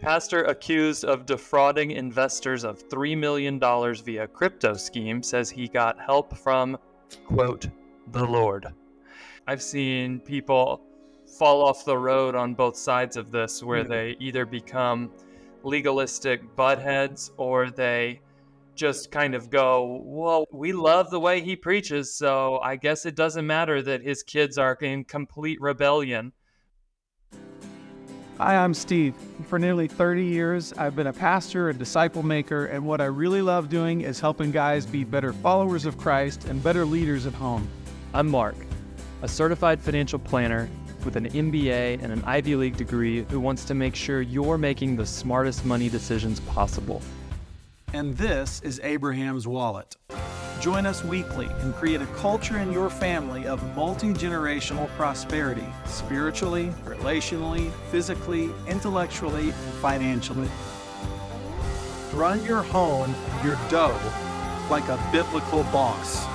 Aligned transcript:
Pastor 0.00 0.44
accused 0.44 1.04
of 1.04 1.26
defrauding 1.26 1.90
investors 1.90 2.64
of 2.64 2.88
$3 2.88 3.16
million 3.18 3.58
via 3.58 4.26
crypto 4.28 4.74
scheme 4.74 5.22
says 5.22 5.50
he 5.50 5.66
got 5.68 6.00
help 6.00 6.36
from, 6.36 6.78
quote, 7.26 7.66
the 8.12 8.24
Lord. 8.24 8.66
I've 9.46 9.62
seen 9.62 10.20
people 10.20 10.82
fall 11.38 11.62
off 11.64 11.84
the 11.84 11.98
road 11.98 12.34
on 12.34 12.54
both 12.54 12.76
sides 12.76 13.16
of 13.16 13.30
this 13.30 13.62
where 13.62 13.78
Yeah. 13.82 13.88
they 13.88 14.16
either 14.20 14.46
become 14.46 15.10
legalistic 15.62 16.42
buttheads 16.56 17.30
or 17.36 17.70
they 17.70 18.20
just 18.76 19.10
kind 19.10 19.34
of 19.34 19.50
go, 19.50 20.00
Well, 20.04 20.46
we 20.52 20.72
love 20.72 21.10
the 21.10 21.18
way 21.20 21.40
he 21.40 21.56
preaches, 21.56 22.14
so 22.14 22.60
I 22.60 22.76
guess 22.76 23.04
it 23.04 23.16
doesn't 23.16 23.46
matter 23.46 23.82
that 23.82 24.02
his 24.02 24.22
kids 24.22 24.56
are 24.58 24.74
in 24.80 25.04
complete 25.04 25.60
rebellion. 25.60 26.32
Hi, 28.38 28.54
I'm 28.54 28.72
Steve. 28.72 29.16
For 29.48 29.58
nearly 29.58 29.88
30 29.88 30.24
years, 30.24 30.72
I've 30.74 30.94
been 30.94 31.08
a 31.08 31.12
pastor, 31.12 31.70
a 31.70 31.74
disciple 31.74 32.22
maker, 32.22 32.66
and 32.66 32.86
what 32.86 33.00
I 33.00 33.06
really 33.06 33.42
love 33.42 33.68
doing 33.68 34.02
is 34.02 34.20
helping 34.20 34.52
guys 34.52 34.86
be 34.86 35.02
better 35.02 35.32
followers 35.32 35.86
of 35.86 35.98
Christ 35.98 36.44
and 36.44 36.62
better 36.62 36.84
leaders 36.84 37.26
at 37.26 37.34
home. 37.34 37.66
I'm 38.14 38.28
Mark, 38.28 38.54
a 39.22 39.28
certified 39.28 39.80
financial 39.80 40.20
planner 40.20 40.70
with 41.04 41.16
an 41.16 41.28
MBA 41.30 42.00
and 42.00 42.12
an 42.12 42.22
Ivy 42.24 42.54
League 42.54 42.76
degree 42.76 43.24
who 43.24 43.40
wants 43.40 43.64
to 43.64 43.74
make 43.74 43.96
sure 43.96 44.20
you're 44.20 44.56
making 44.56 44.94
the 44.94 45.04
smartest 45.04 45.64
money 45.64 45.88
decisions 45.88 46.38
possible. 46.38 47.02
And 47.92 48.16
this 48.16 48.60
is 48.62 48.78
Abraham's 48.84 49.48
Wallet. 49.48 49.96
Join 50.60 50.86
us 50.86 51.04
weekly 51.04 51.46
and 51.60 51.72
create 51.74 52.02
a 52.02 52.06
culture 52.06 52.58
in 52.58 52.72
your 52.72 52.90
family 52.90 53.46
of 53.46 53.62
multi 53.76 54.08
generational 54.08 54.88
prosperity 54.96 55.64
spiritually, 55.86 56.72
relationally, 56.84 57.70
physically, 57.92 58.50
intellectually, 58.66 59.50
and 59.50 59.74
financially. 59.74 60.48
Run 62.12 62.44
your 62.44 62.62
home, 62.62 63.14
your 63.44 63.56
dough, 63.68 63.96
like 64.68 64.88
a 64.88 64.98
biblical 65.12 65.62
boss. 65.64 66.26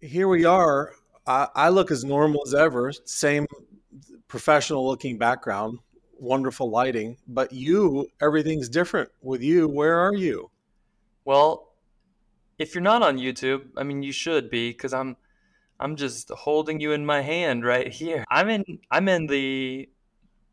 Here 0.00 0.26
we 0.26 0.44
are. 0.44 0.92
I, 1.28 1.46
I 1.54 1.68
look 1.68 1.92
as 1.92 2.04
normal 2.04 2.42
as 2.44 2.54
ever, 2.54 2.92
same 3.04 3.46
professional 4.26 4.84
looking 4.84 5.18
background, 5.18 5.78
wonderful 6.18 6.70
lighting, 6.70 7.16
but 7.28 7.52
you, 7.52 8.08
everything's 8.20 8.68
different 8.68 9.10
with 9.22 9.42
you. 9.42 9.68
Where 9.68 9.98
are 9.98 10.14
you? 10.14 10.50
Well, 11.24 11.72
if 12.58 12.74
you're 12.74 12.82
not 12.82 13.02
on 13.02 13.18
YouTube, 13.18 13.66
I 13.76 13.82
mean 13.82 14.02
you 14.02 14.12
should 14.12 14.50
be 14.50 14.72
cuz 14.72 14.92
I'm 14.92 15.16
I'm 15.78 15.96
just 15.96 16.30
holding 16.30 16.80
you 16.80 16.92
in 16.92 17.04
my 17.04 17.20
hand 17.20 17.64
right 17.64 17.88
here. 17.92 18.24
I'm 18.30 18.48
in 18.48 18.64
I'm 18.90 19.08
in 19.08 19.26
the 19.26 19.88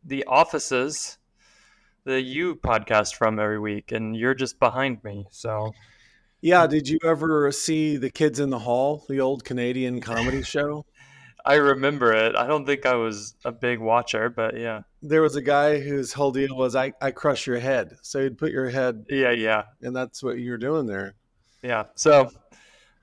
the 0.04 0.26
offices 0.26 1.18
the 2.04 2.22
you 2.22 2.56
podcast 2.56 3.16
from 3.16 3.40
every 3.40 3.60
week 3.60 3.92
and 3.92 4.16
you're 4.16 4.34
just 4.34 4.60
behind 4.60 5.04
me. 5.04 5.26
So, 5.32 5.74
Yeah, 6.42 6.68
did 6.68 6.90
you 6.90 7.00
ever 7.06 7.50
see 7.54 7.96
The 7.96 8.10
Kids 8.10 8.40
in 8.40 8.50
the 8.50 8.60
Hall, 8.60 9.06
the 9.08 9.22
old 9.22 9.46
Canadian 9.46 10.02
comedy 10.02 10.42
show? 10.56 10.86
I 11.46 11.56
remember 11.56 12.14
it. 12.14 12.36
I 12.36 12.48
don't 12.48 12.66
think 12.66 12.86
I 12.86 12.96
was 12.96 13.36
a 13.44 13.52
big 13.52 13.80
watcher, 13.80 14.30
but 14.30 14.58
yeah. 14.58 14.82
There 15.02 15.22
was 15.22 15.36
a 15.36 15.42
guy 15.42 15.80
whose 15.80 16.14
whole 16.14 16.32
deal 16.32 16.56
was 16.56 16.76
I, 16.76 16.94
I 17.02 17.12
crush 17.12 17.46
your 17.48 17.60
head. 17.60 17.98
So 18.02 18.24
he'd 18.24 18.38
put 18.38 18.52
your 18.52 18.70
head, 18.70 19.06
Yeah, 19.10 19.32
yeah. 19.32 19.64
and 19.82 19.96
that's 19.96 20.24
what 20.24 20.40
you're 20.40 20.58
doing 20.58 20.86
there. 20.86 21.16
Yeah. 21.62 21.86
So, 21.96 22.30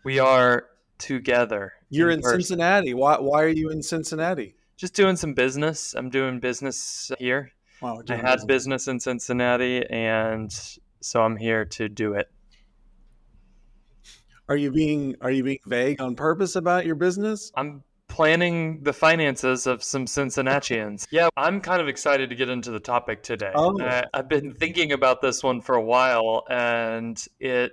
we 0.05 0.19
are 0.19 0.67
together. 0.99 1.73
You're 1.91 2.11
in 2.11 2.21
person. 2.21 2.41
Cincinnati. 2.41 2.95
Why, 2.95 3.19
why 3.19 3.43
are 3.43 3.49
you 3.49 3.71
in 3.71 3.83
Cincinnati? 3.83 4.55
Just 4.77 4.95
doing 4.95 5.17
some 5.17 5.35
business. 5.35 5.95
I'm 5.95 6.09
doing 6.09 6.41
business 6.41 7.11
here. 7.19 7.53
Wow, 7.83 8.03
I 8.09 8.17
had 8.17 8.47
business 8.47 8.89
in 8.89 9.01
Cincinnati, 9.01 9.87
and 9.89 10.53
so 11.01 11.23
I'm 11.23 11.37
here 11.37 11.65
to 11.65 11.89
do 11.89 12.13
it. 12.15 12.31
Are 14.49 14.57
you 14.57 14.71
being 14.71 15.17
are 15.21 15.31
you 15.31 15.45
being 15.45 15.61
vague 15.67 16.01
on 16.01 16.15
purpose 16.15 16.57
about 16.57 16.85
your 16.85 16.97
business? 16.97 17.53
I'm 17.57 17.83
planning 18.11 18.83
the 18.83 18.93
finances 18.93 19.67
of 19.67 19.83
some 19.83 20.07
Cincinnatians. 20.07 21.07
Yeah, 21.11 21.29
I'm 21.37 21.61
kind 21.63 21.81
of 21.81 21.89
excited 21.89 22.29
to 22.29 22.37
get 22.37 22.51
into 22.51 22.71
the 22.71 22.81
topic 22.81 23.23
today. 23.23 23.53
Oh. 23.55 23.81
I, 23.81 24.05
I've 24.13 24.29
been 24.29 24.53
thinking 24.53 24.93
about 24.93 25.23
this 25.23 25.43
one 25.43 25.63
for 25.63 25.77
a 25.77 25.83
while, 25.83 26.45
and 26.51 27.25
it 27.39 27.73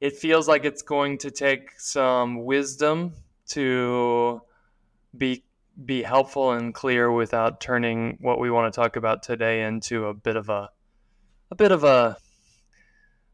it 0.00 0.16
feels 0.16 0.46
like 0.46 0.64
it's 0.64 0.82
going 0.82 1.18
to 1.18 1.30
take 1.30 1.72
some 1.78 2.44
wisdom 2.44 3.14
to 3.48 4.42
be 5.16 5.42
be 5.84 6.02
helpful 6.02 6.52
and 6.52 6.74
clear 6.74 7.10
without 7.10 7.60
turning 7.60 8.18
what 8.20 8.38
we 8.38 8.50
want 8.50 8.72
to 8.72 8.80
talk 8.80 8.96
about 8.96 9.22
today 9.22 9.62
into 9.62 10.06
a 10.06 10.14
bit 10.14 10.36
of 10.36 10.48
a 10.48 10.70
a 11.50 11.54
bit 11.56 11.72
of 11.72 11.84
a 11.84 12.16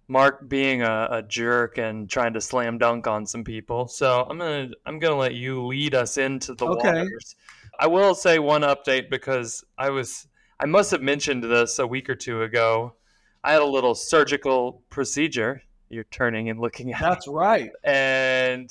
Mark 0.09 0.49
being 0.49 0.83
a, 0.83 1.09
a 1.11 1.23
jerk 1.23 1.79
and 1.79 2.09
trying 2.09 2.33
to 2.35 2.41
slam 2.41 2.79
dunk 2.79 3.07
on 3.07 3.27
some 3.27 3.43
people. 3.45 3.89
So 3.89 4.27
I'm 4.29 4.39
gonna 4.39 4.69
I'm 4.85 4.99
gonna 4.99 5.17
let 5.17 5.35
you 5.35 5.67
lead 5.67 5.95
us 5.95 6.17
into 6.17 6.55
the 6.55 6.67
Okay. 6.67 6.93
waters. 6.93 7.35
I 7.79 7.87
will 7.89 8.15
say 8.15 8.39
one 8.39 8.63
update 8.63 9.11
because 9.11 9.65
I 9.77 9.91
was 9.91 10.29
I 10.61 10.67
must 10.67 10.91
have 10.93 11.03
mentioned 11.03 11.43
this 11.45 11.79
a 11.79 11.87
week 11.87 12.09
or 12.09 12.15
two 12.15 12.43
ago. 12.43 12.95
I 13.43 13.53
had 13.53 13.63
a 13.63 13.67
little 13.67 13.95
surgical 13.95 14.83
procedure. 14.91 15.63
You're 15.89 16.05
turning 16.05 16.49
and 16.51 16.61
looking 16.61 16.93
at 16.93 17.01
That's 17.01 17.29
right. 17.29 17.71
and 17.85 18.71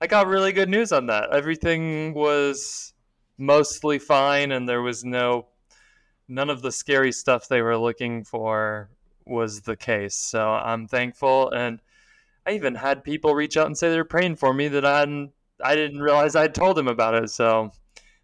I 0.00 0.06
got 0.06 0.26
really 0.26 0.52
good 0.52 0.68
news 0.68 0.92
on 0.92 1.06
that. 1.06 1.30
Everything 1.32 2.14
was 2.14 2.92
mostly 3.38 3.98
fine, 3.98 4.52
and 4.52 4.68
there 4.68 4.82
was 4.82 5.04
no 5.04 5.46
none 6.28 6.50
of 6.50 6.62
the 6.62 6.72
scary 6.72 7.12
stuff 7.12 7.48
they 7.48 7.62
were 7.62 7.76
looking 7.78 8.24
for 8.24 8.90
was 9.26 9.62
the 9.62 9.76
case. 9.76 10.14
So 10.14 10.50
I'm 10.50 10.86
thankful, 10.86 11.50
and 11.50 11.80
I 12.46 12.52
even 12.52 12.74
had 12.74 13.04
people 13.04 13.34
reach 13.34 13.56
out 13.56 13.66
and 13.66 13.76
say 13.76 13.90
they're 13.90 14.04
praying 14.04 14.36
for 14.36 14.52
me 14.52 14.68
that 14.68 14.84
I 14.84 15.00
hadn't 15.00 15.32
I 15.62 15.76
didn't 15.76 16.00
realize 16.00 16.36
I'd 16.36 16.54
told 16.54 16.76
them 16.76 16.88
about 16.88 17.14
it. 17.14 17.30
So 17.30 17.70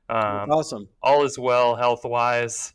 um, 0.08 0.50
awesome. 0.50 0.88
all 1.02 1.24
is 1.24 1.38
well 1.38 1.76
health 1.76 2.04
wise. 2.04 2.74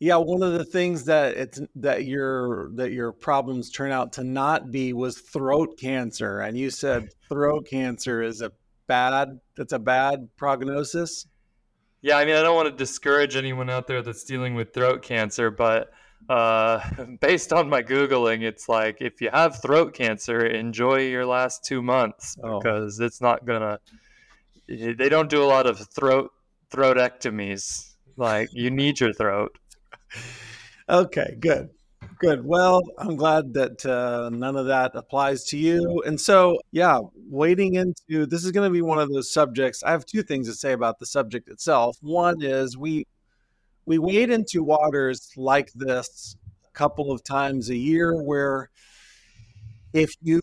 Yeah, 0.00 0.16
one 0.16 0.42
of 0.42 0.52
the 0.52 0.64
things 0.64 1.04
that 1.04 1.36
it's 1.36 1.60
that 1.76 2.04
your 2.04 2.70
that 2.74 2.92
your 2.92 3.12
problems 3.12 3.70
turn 3.70 3.92
out 3.92 4.12
to 4.14 4.24
not 4.24 4.70
be 4.70 4.92
was 4.92 5.18
throat 5.18 5.78
cancer, 5.78 6.40
and 6.40 6.58
you 6.58 6.70
said 6.70 7.08
throat 7.28 7.66
cancer 7.70 8.22
is 8.22 8.42
a 8.42 8.52
bad 8.86 9.40
that's 9.56 9.72
a 9.72 9.78
bad 9.78 10.28
prognosis. 10.36 11.26
Yeah, 12.02 12.18
I 12.18 12.26
mean, 12.26 12.34
I 12.34 12.42
don't 12.42 12.56
want 12.56 12.68
to 12.68 12.76
discourage 12.76 13.34
anyone 13.34 13.70
out 13.70 13.86
there 13.86 14.02
that's 14.02 14.24
dealing 14.24 14.54
with 14.54 14.74
throat 14.74 15.00
cancer, 15.00 15.50
but 15.50 15.90
uh, 16.28 16.80
based 17.20 17.52
on 17.52 17.68
my 17.68 17.82
Googling, 17.82 18.42
it's 18.42 18.68
like 18.68 18.98
if 19.00 19.20
you 19.20 19.30
have 19.32 19.60
throat 19.62 19.94
cancer, 19.94 20.46
enjoy 20.46 21.00
your 21.08 21.26
last 21.26 21.64
two 21.64 21.82
months 21.82 22.36
Oh. 22.42 22.58
because 22.58 23.00
it's 23.00 23.20
not 23.20 23.44
gonna. 23.44 23.78
They 24.68 25.08
don't 25.08 25.28
do 25.28 25.42
a 25.42 25.46
lot 25.46 25.66
of 25.66 25.78
throat 25.94 26.30
throatectomies. 26.70 27.92
Like 28.16 28.48
you 28.52 28.70
need 28.70 29.00
your 29.00 29.12
throat. 29.12 29.56
Okay, 30.86 31.36
good. 31.40 31.70
Good. 32.18 32.44
Well, 32.44 32.82
I'm 32.98 33.16
glad 33.16 33.54
that 33.54 33.84
uh, 33.86 34.28
none 34.30 34.54
of 34.54 34.66
that 34.66 34.92
applies 34.94 35.44
to 35.44 35.56
you. 35.56 36.02
And 36.06 36.20
so, 36.20 36.58
yeah, 36.72 36.98
wading 37.30 37.74
into 37.74 38.26
this 38.26 38.44
is 38.44 38.52
going 38.52 38.68
to 38.68 38.72
be 38.72 38.82
one 38.82 38.98
of 38.98 39.10
those 39.10 39.32
subjects. 39.32 39.82
I 39.82 39.92
have 39.92 40.04
two 40.04 40.22
things 40.22 40.46
to 40.46 40.54
say 40.54 40.72
about 40.72 40.98
the 40.98 41.06
subject 41.06 41.48
itself. 41.48 41.96
One 42.02 42.42
is 42.42 42.76
we 42.76 43.06
we 43.86 43.98
wade 43.98 44.30
into 44.30 44.62
waters 44.62 45.30
like 45.36 45.72
this 45.74 46.36
a 46.66 46.70
couple 46.70 47.10
of 47.10 47.22
times 47.22 47.70
a 47.70 47.76
year 47.76 48.22
where 48.22 48.70
if 49.92 50.14
you 50.22 50.40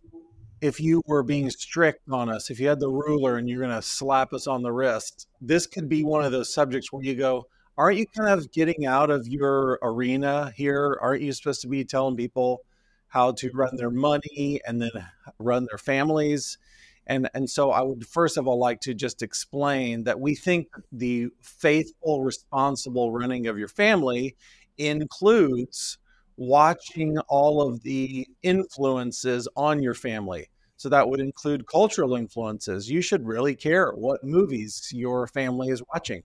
if 0.61 0.79
you 0.79 1.01
were 1.07 1.23
being 1.23 1.49
strict 1.49 2.07
on 2.11 2.29
us, 2.29 2.51
if 2.51 2.59
you 2.59 2.67
had 2.67 2.79
the 2.79 2.87
ruler 2.87 3.37
and 3.37 3.49
you're 3.49 3.59
going 3.61 3.75
to 3.75 3.81
slap 3.81 4.31
us 4.31 4.45
on 4.45 4.61
the 4.61 4.71
wrist, 4.71 5.27
this 5.41 5.65
could 5.65 5.89
be 5.89 6.03
one 6.03 6.23
of 6.23 6.31
those 6.31 6.53
subjects 6.53 6.93
where 6.93 7.03
you 7.03 7.15
go, 7.15 7.47
aren't 7.77 7.97
you 7.97 8.05
kind 8.05 8.29
of 8.29 8.51
getting 8.51 8.85
out 8.85 9.09
of 9.09 9.27
your 9.27 9.79
arena 9.81 10.53
here? 10.55 10.99
Aren't 11.01 11.23
you 11.23 11.33
supposed 11.33 11.61
to 11.61 11.67
be 11.67 11.83
telling 11.83 12.15
people 12.15 12.61
how 13.07 13.31
to 13.31 13.49
run 13.55 13.75
their 13.75 13.89
money 13.89 14.61
and 14.67 14.79
then 14.79 14.91
run 15.39 15.65
their 15.65 15.79
families? 15.79 16.59
And 17.07 17.29
and 17.33 17.49
so 17.49 17.71
I 17.71 17.81
would 17.81 18.05
first 18.07 18.37
of 18.37 18.47
all 18.47 18.59
like 18.59 18.79
to 18.81 18.93
just 18.93 19.21
explain 19.21 20.03
that 20.03 20.19
we 20.19 20.35
think 20.35 20.67
the 20.91 21.29
faithful, 21.41 22.23
responsible 22.23 23.11
running 23.11 23.47
of 23.47 23.57
your 23.57 23.67
family 23.67 24.35
includes 24.77 25.97
watching 26.37 27.17
all 27.27 27.61
of 27.61 27.83
the 27.83 28.27
influences 28.43 29.47
on 29.55 29.81
your 29.81 29.93
family. 29.93 30.49
So 30.77 30.89
that 30.89 31.07
would 31.07 31.19
include 31.19 31.67
cultural 31.67 32.15
influences. 32.15 32.89
You 32.89 33.01
should 33.01 33.27
really 33.27 33.55
care 33.55 33.91
what 33.91 34.23
movies 34.23 34.89
your 34.91 35.27
family 35.27 35.69
is 35.69 35.83
watching 35.93 36.23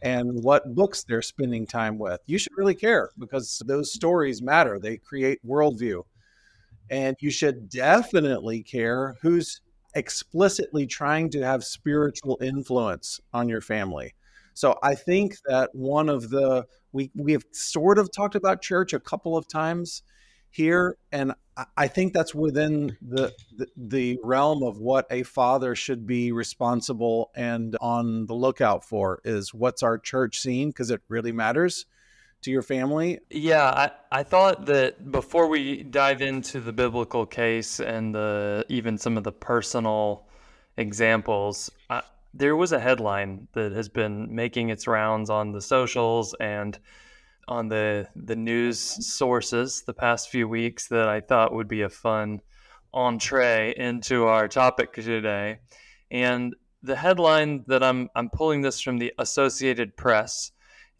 and 0.00 0.42
what 0.42 0.74
books 0.74 1.04
they're 1.04 1.22
spending 1.22 1.66
time 1.66 1.98
with. 1.98 2.20
You 2.26 2.38
should 2.38 2.56
really 2.56 2.74
care 2.74 3.10
because 3.18 3.60
those 3.66 3.92
stories 3.92 4.40
matter. 4.40 4.78
They 4.78 4.96
create 4.96 5.44
worldview. 5.46 6.02
And 6.90 7.16
you 7.20 7.30
should 7.30 7.68
definitely 7.68 8.62
care 8.62 9.16
who's 9.20 9.60
explicitly 9.94 10.86
trying 10.86 11.30
to 11.30 11.42
have 11.42 11.64
spiritual 11.64 12.38
influence 12.40 13.20
on 13.32 13.48
your 13.48 13.60
family. 13.60 14.14
So 14.54 14.78
I 14.82 14.94
think 14.94 15.36
that 15.46 15.70
one 15.74 16.08
of 16.08 16.30
the 16.30 16.66
we 16.92 17.10
we 17.14 17.32
have 17.32 17.44
sort 17.52 17.98
of 17.98 18.10
talked 18.12 18.36
about 18.36 18.62
church 18.62 18.92
a 18.92 19.00
couple 19.00 19.36
of 19.36 19.48
times 19.48 20.02
here, 20.50 20.96
and 21.10 21.32
I 21.76 21.88
think 21.88 22.12
that's 22.12 22.34
within 22.34 22.96
the, 23.00 23.32
the, 23.56 23.66
the 23.76 24.18
realm 24.22 24.62
of 24.62 24.78
what 24.78 25.06
a 25.10 25.22
father 25.22 25.74
should 25.74 26.06
be 26.06 26.32
responsible 26.32 27.30
and 27.34 27.76
on 27.80 28.26
the 28.26 28.34
lookout 28.34 28.84
for 28.84 29.20
is 29.24 29.54
what's 29.54 29.82
our 29.82 29.98
church 29.98 30.40
scene 30.40 30.70
because 30.70 30.90
it 30.90 31.00
really 31.08 31.32
matters 31.32 31.86
to 32.44 32.50
your 32.50 32.62
family. 32.62 33.20
Yeah, 33.30 33.64
I, 33.64 33.90
I 34.20 34.22
thought 34.22 34.66
that 34.66 35.10
before 35.10 35.48
we 35.48 35.82
dive 35.82 36.22
into 36.22 36.60
the 36.60 36.72
biblical 36.72 37.26
case 37.26 37.80
and 37.80 38.14
the 38.14 38.64
even 38.68 38.98
some 38.98 39.16
of 39.16 39.24
the 39.24 39.32
personal 39.32 40.28
examples, 40.76 41.70
I, 41.90 42.02
there 42.32 42.56
was 42.56 42.72
a 42.72 42.80
headline 42.80 43.48
that 43.52 43.72
has 43.72 43.88
been 43.88 44.34
making 44.34 44.68
its 44.68 44.86
rounds 44.86 45.30
on 45.30 45.52
the 45.52 45.60
socials 45.60 46.34
and 46.38 46.78
on 47.48 47.68
the 47.68 48.08
the 48.16 48.36
news 48.36 48.78
sources 48.78 49.82
the 49.86 49.92
past 49.94 50.30
few 50.30 50.48
weeks 50.48 50.88
that 50.88 51.08
I 51.08 51.20
thought 51.20 51.54
would 51.54 51.68
be 51.68 51.82
a 51.82 51.88
fun 51.88 52.40
entree 52.92 53.74
into 53.76 54.24
our 54.26 54.48
topic 54.48 54.92
today. 54.92 55.58
And 56.10 56.54
the 56.82 56.96
headline 56.96 57.64
that 57.68 57.82
I'm 57.82 58.10
I'm 58.14 58.28
pulling 58.28 58.60
this 58.60 58.80
from 58.80 58.98
the 58.98 59.12
Associated 59.18 59.96
Press. 59.96 60.52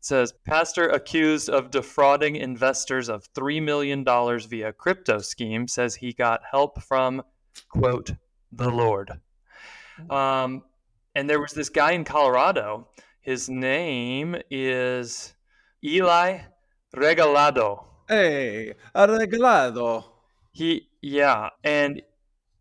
It 0.04 0.08
says 0.08 0.34
pastor 0.44 0.86
accused 0.90 1.48
of 1.48 1.70
defrauding 1.70 2.36
investors 2.36 3.08
of 3.08 3.24
3 3.34 3.58
million 3.60 4.04
dollars 4.04 4.44
via 4.44 4.70
crypto 4.70 5.20
scheme 5.20 5.66
says 5.66 5.94
he 5.94 6.12
got 6.12 6.42
help 6.50 6.82
from 6.82 7.22
quote 7.70 8.10
the 8.52 8.68
Lord. 8.68 9.12
Um, 10.10 10.64
and 11.14 11.30
there 11.30 11.40
was 11.40 11.52
this 11.52 11.70
guy 11.70 11.92
in 11.92 12.04
Colorado. 12.04 12.88
His 13.22 13.48
name 13.48 14.36
is 14.50 15.32
Eli 15.82 16.40
Regalado. 16.94 17.86
Hey, 18.06 18.74
Regalado. 18.94 20.04
He 20.52 20.88
yeah, 21.00 21.48
and 21.64 22.02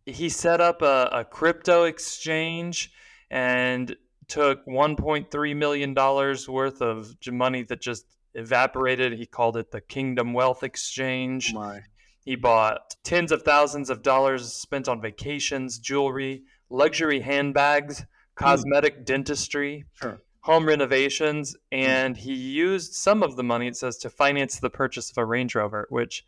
he 0.06 0.30
set 0.30 0.62
up 0.62 0.82
a, 0.82 1.10
a 1.12 1.26
crypto 1.26 1.84
exchange 1.84 2.94
and 3.30 3.98
took 4.34 4.66
1.3 4.66 5.56
million 5.56 5.94
dollars 5.94 6.50
worth 6.50 6.82
of 6.82 7.16
money 7.28 7.62
that 7.64 7.82
just 7.82 8.06
evaporated. 8.34 9.14
He 9.14 9.28
called 9.28 9.58
it 9.58 9.72
the 9.72 9.82
Kingdom 9.82 10.34
Wealth 10.34 10.64
Exchange. 10.64 11.54
Oh 11.56 11.80
he 12.26 12.36
bought 12.36 12.96
tens 13.04 13.32
of 13.32 13.44
thousands 13.44 13.90
of 13.90 14.02
dollars 14.02 14.52
spent 14.54 14.88
on 14.88 15.02
vacations, 15.02 15.78
jewelry, 15.78 16.44
luxury 16.70 17.20
handbags, 17.20 18.06
cosmetic 18.36 19.02
mm. 19.02 19.06
dentistry. 19.06 19.86
Sure 19.94 20.20
home 20.44 20.68
renovations, 20.68 21.56
and 21.72 22.18
he 22.18 22.34
used 22.34 22.94
some 22.94 23.24
of 23.24 23.38
the 23.38 23.44
money, 23.44 23.66
it 23.68 23.78
says, 23.78 23.98
to 23.98 24.10
finance 24.10 24.60
the 24.60 24.70
purchase 24.70 25.10
of 25.10 25.18
a 25.18 25.24
Range 25.24 25.56
Rover, 25.56 25.88
which 25.90 26.26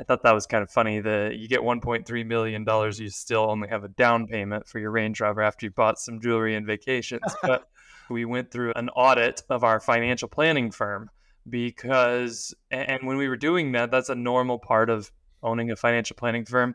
I 0.00 0.04
thought 0.04 0.22
that 0.22 0.34
was 0.34 0.46
kind 0.46 0.62
of 0.62 0.70
funny. 0.70 1.00
That 1.00 1.36
you 1.36 1.48
get 1.48 1.60
1.3 1.60 2.26
million 2.26 2.64
dollars, 2.64 3.00
you 3.00 3.10
still 3.10 3.50
only 3.50 3.68
have 3.68 3.84
a 3.84 3.88
down 3.88 4.26
payment 4.26 4.68
for 4.68 4.78
your 4.78 4.90
Range 4.90 5.20
Rover 5.20 5.42
after 5.42 5.66
you 5.66 5.70
bought 5.70 5.98
some 5.98 6.20
jewelry 6.20 6.54
and 6.54 6.66
vacations. 6.66 7.22
but 7.42 7.68
we 8.08 8.24
went 8.24 8.50
through 8.50 8.72
an 8.76 8.88
audit 8.90 9.42
of 9.50 9.64
our 9.64 9.80
financial 9.80 10.28
planning 10.28 10.70
firm 10.70 11.10
because, 11.48 12.54
and 12.70 13.06
when 13.06 13.16
we 13.16 13.28
were 13.28 13.36
doing 13.36 13.72
that, 13.72 13.90
that's 13.90 14.08
a 14.08 14.14
normal 14.14 14.58
part 14.58 14.90
of 14.90 15.10
owning 15.42 15.70
a 15.70 15.76
financial 15.76 16.16
planning 16.16 16.44
firm 16.44 16.74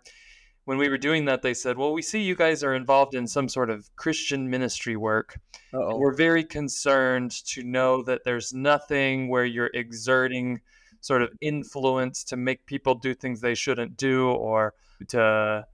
when 0.66 0.78
we 0.78 0.90
were 0.90 0.98
doing 0.98 1.26
that, 1.26 1.42
they 1.42 1.54
said, 1.54 1.78
Well, 1.78 1.94
we 1.94 2.02
see 2.02 2.22
you 2.22 2.36
guys 2.36 2.64
are 2.64 2.74
involved 2.74 3.16
in 3.16 3.28
some 3.28 3.50
sort 3.50 3.70
of 3.70 3.94
Christian 3.96 4.50
ministry 4.50 4.96
work. 4.96 5.40
We're 5.74 6.16
very 6.16 6.44
concerned 6.44 7.32
to 7.48 7.64
know 7.64 8.04
that 8.04 8.24
there's 8.24 8.54
nothing 8.54 9.28
where 9.28 9.46
you're 9.46 9.72
exerting 9.74 10.62
sort 11.04 11.22
of 11.22 11.30
influence 11.42 12.24
to 12.24 12.36
make 12.36 12.66
people 12.66 12.96
do 12.96 13.14
things 13.14 13.42
they 13.42 13.56
shouldn't 13.56 13.96
do 13.98 14.30
or 14.30 14.74
to 15.10 15.66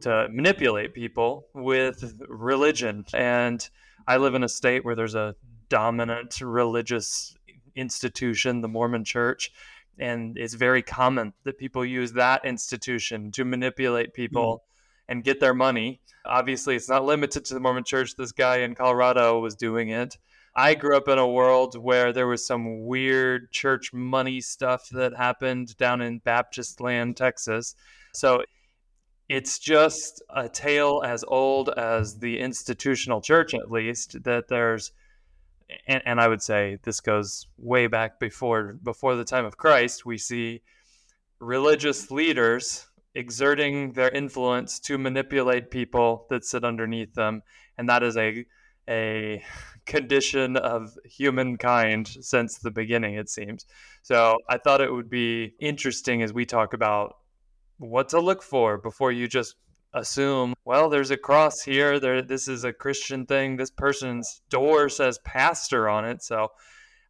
to 0.00 0.28
manipulate 0.30 0.94
people 0.94 1.46
with 1.52 2.18
religion. 2.26 3.04
And 3.12 3.68
I 4.06 4.16
live 4.16 4.34
in 4.34 4.42
a 4.42 4.48
state 4.48 4.84
where 4.84 4.94
there's 4.94 5.14
a 5.14 5.34
dominant 5.68 6.40
religious 6.40 7.36
institution, 7.76 8.62
the 8.62 8.68
Mormon 8.68 9.04
church 9.04 9.52
and 9.98 10.38
it's 10.38 10.54
very 10.54 10.82
common 10.82 11.32
that 11.44 11.58
people 11.58 11.84
use 11.84 12.12
that 12.12 12.44
institution 12.44 13.32
to 13.32 13.44
manipulate 13.44 14.14
people 14.14 14.56
mm-hmm. 14.56 15.12
and 15.12 15.24
get 15.24 15.40
their 15.40 15.54
money. 15.54 16.00
Obviously, 16.24 16.76
it's 16.76 16.88
not 16.88 17.04
limited 17.04 17.44
to 17.46 17.54
the 17.54 17.60
Mormon 17.60 17.84
church. 17.84 18.14
This 18.16 18.32
guy 18.32 18.58
in 18.58 18.74
Colorado 18.74 19.40
was 19.40 19.56
doing 19.56 19.88
it. 19.88 20.16
I 20.54 20.74
grew 20.74 20.96
up 20.96 21.08
in 21.08 21.18
a 21.18 21.28
world 21.28 21.76
where 21.76 22.12
there 22.12 22.26
was 22.26 22.46
some 22.46 22.86
weird 22.86 23.52
church 23.52 23.92
money 23.92 24.40
stuff 24.40 24.88
that 24.90 25.14
happened 25.14 25.76
down 25.76 26.00
in 26.00 26.18
Baptist 26.18 26.80
land, 26.80 27.16
Texas. 27.16 27.74
So 28.12 28.42
it's 29.28 29.58
just 29.58 30.22
a 30.30 30.48
tale 30.48 31.02
as 31.04 31.24
old 31.26 31.68
as 31.70 32.18
the 32.18 32.38
institutional 32.38 33.20
church, 33.20 33.54
at 33.54 33.70
least, 33.70 34.22
that 34.24 34.48
there's 34.48 34.92
and, 35.86 36.02
and 36.06 36.20
I 36.20 36.28
would 36.28 36.42
say 36.42 36.78
this 36.82 37.00
goes 37.00 37.46
way 37.58 37.86
back 37.86 38.18
before 38.18 38.78
before 38.82 39.16
the 39.16 39.24
time 39.24 39.44
of 39.44 39.56
Christ. 39.56 40.06
We 40.06 40.18
see 40.18 40.62
religious 41.40 42.10
leaders 42.10 42.86
exerting 43.14 43.92
their 43.92 44.10
influence 44.10 44.78
to 44.80 44.98
manipulate 44.98 45.70
people 45.70 46.26
that 46.30 46.44
sit 46.44 46.64
underneath 46.64 47.14
them, 47.14 47.42
and 47.76 47.88
that 47.88 48.02
is 48.02 48.16
a 48.16 48.46
a 48.88 49.42
condition 49.88 50.56
of 50.56 50.96
humankind 51.04 52.06
since 52.20 52.58
the 52.58 52.70
beginning, 52.70 53.14
it 53.14 53.28
seems. 53.28 53.66
So 54.02 54.36
I 54.48 54.58
thought 54.58 54.80
it 54.80 54.92
would 54.92 55.10
be 55.10 55.54
interesting 55.58 56.22
as 56.22 56.32
we 56.32 56.46
talk 56.46 56.74
about 56.74 57.16
what 57.78 58.10
to 58.10 58.20
look 58.20 58.42
for 58.42 58.78
before 58.78 59.10
you 59.10 59.26
just 59.26 59.56
assume, 59.94 60.54
well, 60.64 60.90
there's 60.90 61.10
a 61.10 61.16
cross 61.16 61.62
here. 61.62 61.98
There, 61.98 62.22
this 62.22 62.46
is 62.46 62.64
a 62.64 62.72
Christian 62.72 63.24
thing. 63.26 63.56
This 63.56 63.70
person's 63.70 64.42
door 64.50 64.88
says 64.88 65.18
pastor 65.24 65.88
on 65.88 66.04
it, 66.04 66.22
so 66.22 66.48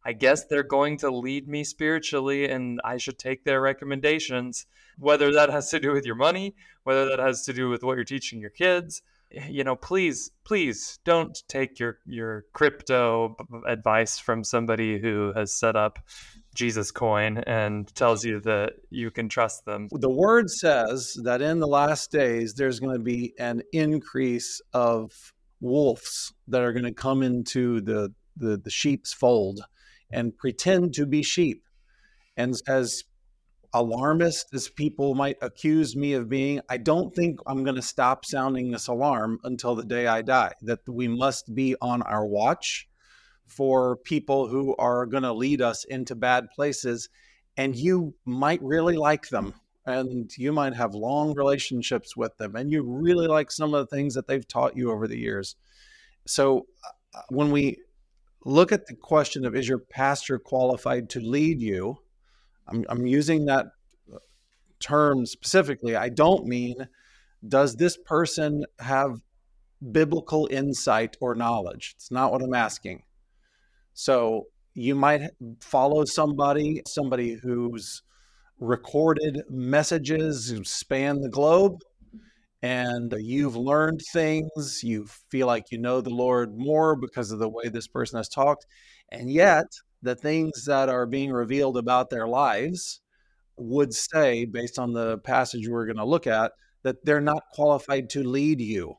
I 0.05 0.13
guess 0.13 0.45
they're 0.45 0.63
going 0.63 0.97
to 0.99 1.11
lead 1.11 1.47
me 1.47 1.65
spiritually, 1.65 2.49
and 2.49 2.79
I 2.85 2.97
should 2.97 3.19
take 3.19 3.43
their 3.43 3.61
recommendations. 3.61 4.65
Whether 4.97 5.33
that 5.33 5.49
has 5.49 5.69
to 5.71 5.79
do 5.79 5.91
with 5.91 6.05
your 6.05 6.15
money, 6.15 6.55
whether 6.83 7.05
that 7.09 7.19
has 7.19 7.43
to 7.43 7.53
do 7.53 7.69
with 7.69 7.83
what 7.83 7.95
you're 7.95 8.05
teaching 8.05 8.39
your 8.39 8.49
kids, 8.49 9.01
you 9.31 9.63
know, 9.63 9.75
please, 9.75 10.31
please 10.43 10.99
don't 11.05 11.37
take 11.47 11.79
your 11.79 11.99
your 12.05 12.45
crypto 12.53 13.35
advice 13.67 14.17
from 14.17 14.43
somebody 14.43 14.99
who 14.99 15.31
has 15.35 15.53
set 15.53 15.75
up 15.75 15.99
Jesus 16.55 16.91
coin 16.91 17.37
and 17.39 17.93
tells 17.95 18.25
you 18.25 18.39
that 18.41 18.73
you 18.89 19.11
can 19.11 19.29
trust 19.29 19.65
them. 19.65 19.87
The 19.91 20.09
word 20.09 20.49
says 20.49 21.17
that 21.23 21.41
in 21.41 21.59
the 21.59 21.67
last 21.67 22.11
days 22.11 22.55
there's 22.55 22.79
going 22.79 22.95
to 22.95 23.03
be 23.03 23.33
an 23.39 23.61
increase 23.71 24.61
of 24.73 25.11
wolves 25.61 26.33
that 26.47 26.61
are 26.61 26.73
going 26.73 26.85
to 26.85 26.93
come 26.93 27.21
into 27.21 27.81
the 27.81 28.13
the, 28.35 28.57
the 28.57 28.69
sheep's 28.69 29.13
fold 29.13 29.61
and 30.11 30.35
pretend 30.37 30.93
to 30.95 31.05
be 31.05 31.21
sheep. 31.21 31.63
And 32.35 32.55
as 32.67 33.03
alarmist 33.73 34.53
as 34.53 34.69
people 34.69 35.15
might 35.15 35.37
accuse 35.41 35.95
me 35.95 36.13
of 36.13 36.29
being, 36.29 36.61
I 36.69 36.77
don't 36.77 37.13
think 37.13 37.39
I'm 37.45 37.63
going 37.63 37.75
to 37.75 37.81
stop 37.81 38.25
sounding 38.25 38.71
this 38.71 38.87
alarm 38.87 39.39
until 39.43 39.75
the 39.75 39.85
day 39.85 40.07
I 40.07 40.21
die. 40.21 40.53
That 40.61 40.79
we 40.87 41.07
must 41.07 41.53
be 41.53 41.75
on 41.81 42.01
our 42.03 42.25
watch 42.25 42.87
for 43.47 43.97
people 43.97 44.47
who 44.47 44.75
are 44.77 45.05
going 45.05 45.23
to 45.23 45.33
lead 45.33 45.61
us 45.61 45.83
into 45.83 46.15
bad 46.15 46.47
places. 46.55 47.09
And 47.57 47.75
you 47.75 48.15
might 48.25 48.61
really 48.61 48.95
like 48.97 49.29
them. 49.29 49.53
And 49.85 50.31
you 50.37 50.51
might 50.51 50.75
have 50.75 50.93
long 50.93 51.33
relationships 51.33 52.15
with 52.15 52.37
them. 52.37 52.55
And 52.55 52.71
you 52.71 52.83
really 52.83 53.27
like 53.27 53.51
some 53.51 53.73
of 53.73 53.87
the 53.87 53.95
things 53.95 54.13
that 54.13 54.27
they've 54.27 54.47
taught 54.47 54.77
you 54.77 54.91
over 54.91 55.07
the 55.07 55.17
years. 55.17 55.55
So 56.27 56.67
uh, 57.15 57.21
when 57.29 57.51
we 57.51 57.79
look 58.45 58.71
at 58.71 58.85
the 58.85 58.95
question 58.95 59.45
of 59.45 59.55
is 59.55 59.67
your 59.67 59.79
pastor 59.79 60.37
qualified 60.37 61.09
to 61.11 61.19
lead 61.19 61.61
you? 61.61 61.97
I'm, 62.69 62.85
I'm 62.89 63.05
using 63.05 63.45
that 63.45 63.67
term 64.79 65.25
specifically. 65.25 65.95
I 65.95 66.09
don't 66.09 66.45
mean 66.45 66.87
does 67.47 67.75
this 67.75 67.97
person 67.97 68.65
have 68.79 69.21
biblical 69.91 70.47
insight 70.51 71.15
or 71.21 71.35
knowledge? 71.35 71.93
It's 71.95 72.11
not 72.11 72.31
what 72.31 72.41
I'm 72.41 72.53
asking. 72.53 73.03
So 73.93 74.47
you 74.73 74.95
might 74.95 75.21
follow 75.61 76.05
somebody, 76.05 76.81
somebody 76.87 77.35
who's 77.35 78.01
recorded 78.59 79.41
messages 79.49 80.49
who 80.49 80.63
span 80.63 81.21
the 81.21 81.29
globe, 81.29 81.81
and 82.61 83.13
you've 83.17 83.55
learned 83.55 84.01
things. 84.11 84.81
You 84.83 85.07
feel 85.29 85.47
like 85.47 85.71
you 85.71 85.77
know 85.77 86.01
the 86.01 86.09
Lord 86.09 86.57
more 86.57 86.95
because 86.95 87.31
of 87.31 87.39
the 87.39 87.49
way 87.49 87.69
this 87.69 87.87
person 87.87 88.17
has 88.17 88.27
talked. 88.27 88.65
And 89.11 89.31
yet, 89.31 89.67
the 90.01 90.15
things 90.15 90.65
that 90.65 90.89
are 90.89 91.05
being 91.05 91.31
revealed 91.31 91.77
about 91.77 92.09
their 92.09 92.27
lives 92.27 93.01
would 93.57 93.93
say, 93.93 94.45
based 94.45 94.79
on 94.79 94.93
the 94.93 95.17
passage 95.19 95.67
we're 95.67 95.85
going 95.85 95.97
to 95.97 96.05
look 96.05 96.27
at, 96.27 96.53
that 96.83 97.03
they're 97.05 97.21
not 97.21 97.43
qualified 97.53 98.09
to 98.11 98.23
lead 98.23 98.61
you. 98.61 98.95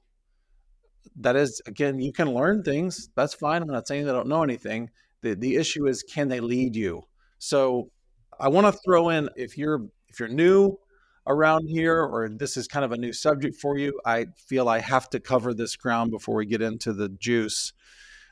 that 1.17 1.37
is 1.37 1.61
again 1.67 1.99
you 2.01 2.13
can 2.13 2.33
learn 2.33 2.63
things 2.63 3.09
that's 3.15 3.35
fine 3.35 3.63
i'm 3.63 3.69
not 3.69 3.87
saying 3.87 4.05
they 4.05 4.13
don't 4.13 4.29
know 4.29 4.43
anything 4.43 4.89
the, 5.23 5.35
the 5.35 5.57
issue 5.57 5.87
is 5.87 6.03
can 6.03 6.29
they 6.29 6.41
lead 6.41 6.77
you 6.77 7.03
so 7.39 7.91
i 8.39 8.49
want 8.49 8.67
to 8.67 8.81
throw 8.85 9.09
in 9.09 9.29
if 9.37 9.59
you're 9.59 9.87
if 10.09 10.19
you're 10.21 10.29
new 10.29 10.77
around 11.27 11.67
here 11.69 12.01
or 12.03 12.29
this 12.29 12.57
is 12.57 12.67
kind 12.67 12.85
of 12.85 12.93
a 12.93 12.97
new 12.97 13.13
subject 13.13 13.57
for 13.57 13.77
you 13.77 13.99
i 14.05 14.27
feel 14.47 14.69
i 14.69 14.79
have 14.79 15.09
to 15.11 15.21
cover 15.21 15.53
this 15.53 15.77
ground 15.77 16.11
before 16.11 16.37
we 16.37 16.47
get 16.47 16.63
into 16.63 16.93
the 16.93 17.09
juice 17.09 17.73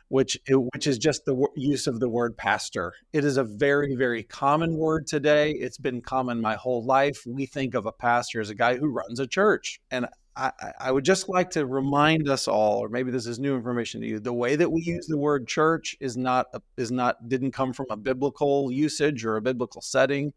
which 0.09 0.38
which 0.49 0.87
is 0.87 0.99
just 0.99 1.25
the 1.25 1.47
use 1.55 1.87
of 1.87 2.00
the 2.00 2.09
word 2.09 2.37
pastor. 2.37 2.93
It 3.12 3.25
is 3.25 3.37
a 3.37 3.45
very 3.45 3.95
very 3.95 4.23
common 4.23 4.77
word 4.77 5.07
today. 5.07 5.53
It's 5.53 5.79
been 5.79 6.00
common 6.00 6.41
my 6.41 6.57
whole 6.57 6.85
life. 6.85 7.23
We 7.27 7.47
think 7.47 7.75
of 7.75 7.87
a 7.87 7.93
pastor 7.93 8.41
as 8.41 8.50
a 8.50 8.55
guy 8.55 8.77
who 8.77 8.88
runs 8.88 9.21
a 9.21 9.27
church. 9.27 9.81
And 9.91 10.07
I, 10.38 10.53
I 10.79 10.93
would 10.93 11.05
just 11.05 11.29
like 11.29 11.50
to 11.50 11.67
remind 11.67 12.29
us 12.29 12.47
all, 12.47 12.79
or 12.79 12.88
maybe 12.88 13.11
this 13.11 13.27
is 13.27 13.41
new 13.41 13.57
information 13.57 14.00
to 14.03 14.07
you, 14.07 14.21
the 14.21 14.33
way 14.33 14.55
that 14.55 14.71
we 14.71 14.83
use 14.83 15.07
the 15.07 15.19
word 15.19 15.49
church 15.49 15.97
is 16.00 16.17
not 16.17 16.47
is 16.77 16.93
not 16.93 17.29
didn't 17.29 17.53
come 17.53 17.73
from 17.73 17.87
a 17.91 17.97
biblical 17.97 18.71
usage 18.71 19.25
or 19.25 19.37
a 19.37 19.43
biblical 19.43 19.83
setting. 19.83 20.33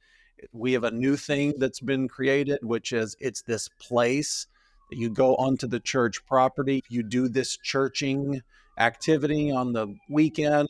We 0.51 0.73
have 0.73 0.83
a 0.83 0.91
new 0.91 1.15
thing 1.17 1.53
that's 1.59 1.79
been 1.79 2.07
created, 2.07 2.59
which 2.63 2.91
is 2.93 3.15
it's 3.19 3.43
this 3.43 3.69
place. 3.79 4.47
You 4.89 5.11
go 5.11 5.35
onto 5.35 5.67
the 5.67 5.79
church 5.79 6.25
property, 6.25 6.83
you 6.89 7.03
do 7.03 7.29
this 7.29 7.55
churching 7.55 8.41
activity 8.77 9.51
on 9.51 9.73
the 9.73 9.95
weekend, 10.09 10.69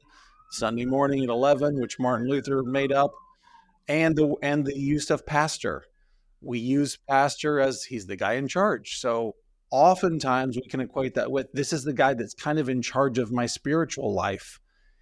Sunday 0.50 0.86
morning 0.86 1.24
at 1.24 1.29
eleven, 1.29 1.79
which 1.79 2.00
Martin 2.00 2.27
Luther 2.27 2.63
made 2.63 2.91
up, 2.91 3.12
and 3.88 4.15
the 4.15 4.36
and 4.41 4.65
the 4.65 4.77
use 4.77 5.10
of 5.10 5.25
pastor 5.25 5.86
we 6.41 6.60
use 6.60 6.98
pastor 7.08 7.60
as 7.60 7.84
he's 7.84 8.08
the 8.08 8.15
guy 8.15 8.34
in 8.34 8.48
charge. 8.48 8.98
So 8.98 9.36
oftentimes 9.70 10.55
we 10.55 10.67
can 10.67 10.79
equate 10.81 11.13
that 11.13 11.31
with 11.31 11.51
this 11.53 11.72
is 11.72 11.84
the 11.84 11.93
guy 11.93 12.13
that's 12.13 12.34
kind 12.34 12.60
of 12.60 12.67
in 12.67 12.81
charge 12.81 13.17
of 13.17 13.31
my 13.31 13.46
spiritual 13.46 14.13
life. 14.13 14.60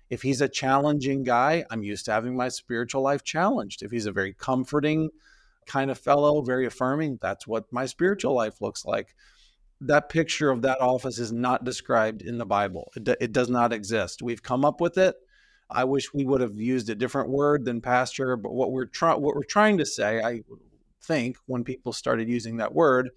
If 0.09 0.21
he's 0.21 0.41
a 0.41 0.49
challenging 0.49 1.23
guy, 1.23 1.65
I'm 1.69 1.83
used 1.83 2.05
to 2.05 2.11
having 2.11 2.35
my 2.35 2.49
spiritual 2.49 3.01
life 3.01 3.23
challenged. 3.23 3.83
If 3.83 3.91
he's 3.91 4.07
a 4.07 4.11
very 4.11 4.33
comforting 4.33 5.11
kind 5.65 5.91
of 5.91 5.99
fellow, 5.99 6.41
very 6.41 6.65
affirming, 6.65 7.19
that's 7.21 7.47
what 7.47 7.71
my 7.71 7.85
spiritual 7.85 8.33
life 8.33 8.59
looks 8.59 8.85
like. 8.85 9.15
That 9.81 10.09
picture 10.09 10.49
of 10.49 10.61
that 10.63 10.81
office 10.81 11.19
is 11.19 11.31
not 11.31 11.63
described 11.63 12.21
in 12.21 12.37
the 12.37 12.45
Bible. 12.45 12.91
It, 12.95 13.07
it 13.21 13.31
does 13.31 13.49
not 13.49 13.71
exist. 13.71 14.21
We've 14.21 14.43
come 14.43 14.65
up 14.65 14.81
with 14.81 14.97
it. 14.97 15.15
I 15.69 15.83
wish 15.83 16.13
we 16.13 16.25
would 16.25 16.41
have 16.41 16.59
used 16.59 16.89
a 16.89 16.95
different 16.95 17.29
word 17.29 17.63
than 17.63 17.79
pastor, 17.79 18.35
but 18.35 18.53
what 18.53 18.71
we're 18.71 18.85
trying 18.85 19.21
what 19.21 19.35
we're 19.35 19.43
trying 19.43 19.77
to 19.77 19.85
say, 19.85 20.21
I 20.21 20.41
think 21.01 21.37
when 21.45 21.63
people 21.63 21.93
started 21.93 22.27
using 22.27 22.57
that 22.57 22.73
word 22.73 23.11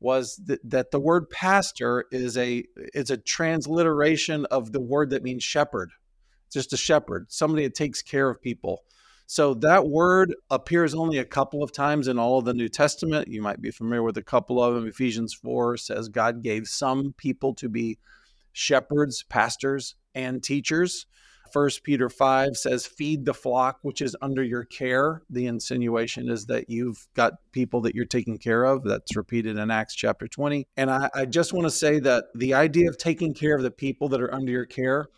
was 0.00 0.40
that, 0.64 0.90
the 0.90 1.00
word 1.00 1.30
pastor 1.30 2.04
is 2.10 2.36
a 2.36 2.64
is 2.76 3.10
a 3.10 3.16
transliteration 3.16 4.44
of 4.46 4.72
the 4.72 4.80
word 4.80 5.10
that 5.10 5.22
means 5.22 5.42
shepherd 5.42 5.90
it's 6.46 6.54
just 6.54 6.72
a 6.72 6.76
shepherd 6.76 7.26
somebody 7.30 7.64
that 7.64 7.74
takes 7.74 8.02
care 8.02 8.28
of 8.28 8.40
people 8.40 8.84
so 9.26 9.54
that 9.54 9.86
word 9.86 10.34
appears 10.50 10.94
only 10.94 11.18
a 11.18 11.24
couple 11.24 11.62
of 11.62 11.72
times 11.72 12.08
in 12.08 12.18
all 12.18 12.38
of 12.38 12.44
the 12.44 12.54
new 12.54 12.68
testament 12.68 13.28
you 13.28 13.42
might 13.42 13.60
be 13.60 13.70
familiar 13.70 14.02
with 14.02 14.16
a 14.16 14.22
couple 14.22 14.62
of 14.62 14.74
them 14.74 14.86
ephesians 14.86 15.34
4 15.34 15.76
says 15.76 16.08
god 16.08 16.42
gave 16.42 16.66
some 16.66 17.14
people 17.16 17.54
to 17.54 17.68
be 17.68 17.98
shepherds 18.52 19.22
pastors 19.22 19.94
and 20.14 20.42
teachers 20.42 21.06
First 21.52 21.84
Peter 21.84 22.08
5 22.08 22.56
says, 22.56 22.86
feed 22.86 23.24
the 23.24 23.34
flock 23.34 23.78
which 23.82 24.02
is 24.02 24.16
under 24.20 24.42
your 24.42 24.64
care. 24.64 25.22
The 25.30 25.46
insinuation 25.46 26.28
is 26.28 26.46
that 26.46 26.68
you've 26.68 27.06
got 27.14 27.34
people 27.52 27.80
that 27.82 27.94
you're 27.94 28.04
taking 28.04 28.38
care 28.38 28.64
of. 28.64 28.84
That's 28.84 29.16
repeated 29.16 29.56
in 29.56 29.70
Acts 29.70 29.94
chapter 29.94 30.26
20. 30.28 30.66
And 30.76 30.90
I, 30.90 31.08
I 31.14 31.24
just 31.24 31.52
want 31.52 31.66
to 31.66 31.70
say 31.70 31.98
that 32.00 32.24
the 32.34 32.54
idea 32.54 32.88
of 32.88 32.98
taking 32.98 33.34
care 33.34 33.56
of 33.56 33.62
the 33.62 33.70
people 33.70 34.08
that 34.10 34.20
are 34.20 34.34
under 34.34 34.52
your 34.52 34.66
care 34.66 35.08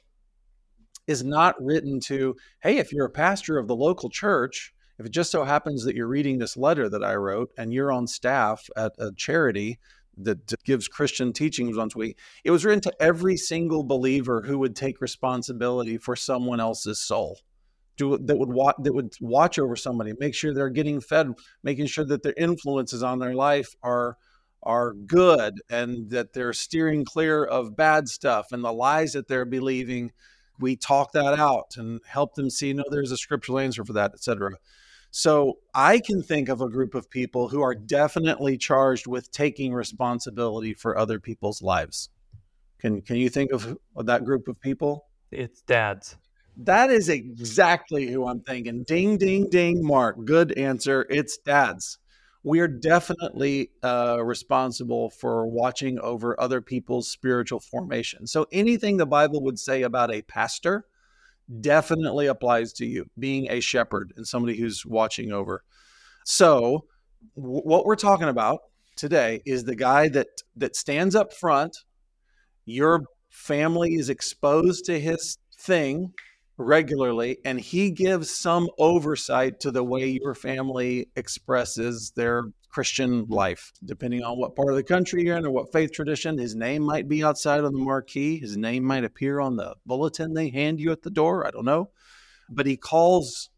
is 1.08 1.24
not 1.24 1.56
written 1.60 1.98
to, 2.00 2.36
hey, 2.62 2.78
if 2.78 2.92
you're 2.92 3.06
a 3.06 3.10
pastor 3.10 3.58
of 3.58 3.66
the 3.66 3.74
local 3.74 4.08
church, 4.08 4.72
if 4.98 5.06
it 5.06 5.12
just 5.12 5.32
so 5.32 5.44
happens 5.44 5.84
that 5.84 5.96
you're 5.96 6.06
reading 6.06 6.38
this 6.38 6.56
letter 6.56 6.88
that 6.88 7.02
I 7.02 7.14
wrote 7.16 7.50
and 7.58 7.72
you're 7.72 7.90
on 7.90 8.06
staff 8.06 8.68
at 8.76 8.92
a 8.98 9.10
charity, 9.16 9.78
that 10.20 10.52
gives 10.64 10.88
Christian 10.88 11.32
teachings 11.32 11.76
once 11.76 11.94
a 11.94 11.98
week. 11.98 12.18
It 12.44 12.50
was 12.50 12.64
written 12.64 12.80
to 12.82 13.02
every 13.02 13.36
single 13.36 13.84
believer 13.84 14.42
who 14.42 14.58
would 14.58 14.74
take 14.74 15.00
responsibility 15.00 15.96
for 15.96 16.16
someone 16.16 16.60
else's 16.60 16.98
soul. 16.98 17.38
Do, 17.96 18.16
that 18.16 18.38
would 18.38 18.52
watch 18.52 18.76
that 18.82 18.92
would 18.92 19.14
watch 19.20 19.58
over 19.58 19.74
somebody, 19.74 20.12
make 20.20 20.34
sure 20.34 20.54
they're 20.54 20.70
getting 20.70 21.00
fed, 21.00 21.32
making 21.64 21.86
sure 21.86 22.04
that 22.04 22.22
their 22.22 22.34
influences 22.36 23.02
on 23.02 23.18
their 23.18 23.34
life 23.34 23.74
are 23.82 24.16
are 24.62 24.92
good 24.92 25.60
and 25.70 26.10
that 26.10 26.32
they're 26.32 26.52
steering 26.52 27.04
clear 27.04 27.44
of 27.44 27.76
bad 27.76 28.08
stuff 28.08 28.48
and 28.52 28.62
the 28.62 28.72
lies 28.72 29.12
that 29.12 29.26
they're 29.28 29.44
believing. 29.44 30.12
We 30.58 30.76
talk 30.76 31.12
that 31.12 31.38
out 31.38 31.76
and 31.76 32.00
help 32.06 32.34
them 32.34 32.50
see 32.50 32.72
no, 32.72 32.84
there's 32.90 33.12
a 33.12 33.16
scriptural 33.16 33.58
answer 33.58 33.84
for 33.84 33.92
that, 33.94 34.12
etc. 34.14 34.52
So 35.10 35.58
I 35.74 36.00
can 36.00 36.22
think 36.22 36.48
of 36.48 36.60
a 36.60 36.68
group 36.68 36.94
of 36.94 37.10
people 37.10 37.48
who 37.48 37.62
are 37.62 37.74
definitely 37.74 38.58
charged 38.58 39.06
with 39.06 39.30
taking 39.30 39.72
responsibility 39.72 40.74
for 40.74 40.98
other 40.98 41.18
people's 41.18 41.62
lives. 41.62 42.10
Can 42.78 43.02
can 43.02 43.16
you 43.16 43.28
think 43.28 43.52
of 43.52 43.76
that 43.96 44.24
group 44.24 44.48
of 44.48 44.60
people? 44.60 45.06
It's 45.30 45.62
dads. 45.62 46.16
That 46.56 46.90
is 46.90 47.08
exactly 47.08 48.08
who 48.08 48.26
I'm 48.26 48.40
thinking. 48.40 48.82
Ding, 48.82 49.16
ding, 49.16 49.48
ding, 49.48 49.84
Mark. 49.84 50.24
Good 50.24 50.52
answer. 50.58 51.06
It's 51.08 51.38
dads. 51.38 51.98
We 52.44 52.60
are 52.60 52.68
definitely 52.68 53.70
uh, 53.82 54.18
responsible 54.22 55.10
for 55.10 55.46
watching 55.46 55.98
over 55.98 56.40
other 56.40 56.60
people's 56.60 57.10
spiritual 57.10 57.60
formation. 57.60 58.26
So 58.26 58.46
anything 58.52 58.96
the 58.96 59.06
Bible 59.06 59.42
would 59.42 59.58
say 59.58 59.82
about 59.82 60.12
a 60.12 60.22
pastor, 60.22 60.86
definitely 61.60 62.26
applies 62.26 62.72
to 62.74 62.86
you 62.86 63.06
being 63.18 63.50
a 63.50 63.60
shepherd 63.60 64.12
and 64.16 64.26
somebody 64.26 64.56
who's 64.58 64.84
watching 64.86 65.32
over. 65.32 65.62
So, 66.24 66.86
w- 67.36 67.62
what 67.62 67.86
we're 67.86 67.96
talking 67.96 68.28
about 68.28 68.60
today 68.96 69.42
is 69.46 69.64
the 69.64 69.76
guy 69.76 70.08
that 70.10 70.28
that 70.56 70.76
stands 70.76 71.14
up 71.14 71.32
front. 71.32 71.78
Your 72.66 73.04
family 73.30 73.94
is 73.94 74.10
exposed 74.10 74.84
to 74.86 75.00
his 75.00 75.38
thing 75.58 76.12
regularly 76.58 77.38
and 77.44 77.60
he 77.60 77.90
gives 77.90 78.30
some 78.30 78.68
oversight 78.78 79.60
to 79.60 79.70
the 79.70 79.84
way 79.84 80.18
your 80.20 80.34
family 80.34 81.08
expresses 81.16 82.12
their 82.16 82.44
Christian 82.68 83.26
life. 83.28 83.72
Depending 83.84 84.22
on 84.22 84.38
what 84.38 84.56
part 84.56 84.70
of 84.70 84.76
the 84.76 84.82
country 84.82 85.24
you're 85.24 85.36
in 85.36 85.46
or 85.46 85.50
what 85.50 85.72
faith 85.72 85.92
tradition, 85.92 86.36
his 86.36 86.54
name 86.54 86.82
might 86.82 87.08
be 87.08 87.24
outside 87.24 87.64
on 87.64 87.72
the 87.72 87.78
marquee. 87.78 88.38
His 88.38 88.56
name 88.56 88.84
might 88.84 89.04
appear 89.04 89.40
on 89.40 89.56
the 89.56 89.76
bulletin 89.86 90.34
they 90.34 90.50
hand 90.50 90.80
you 90.80 90.90
at 90.92 91.02
the 91.02 91.10
door. 91.10 91.46
I 91.46 91.50
don't 91.50 91.64
know. 91.64 91.90
But 92.50 92.66
he 92.66 92.76
calls 92.76 93.50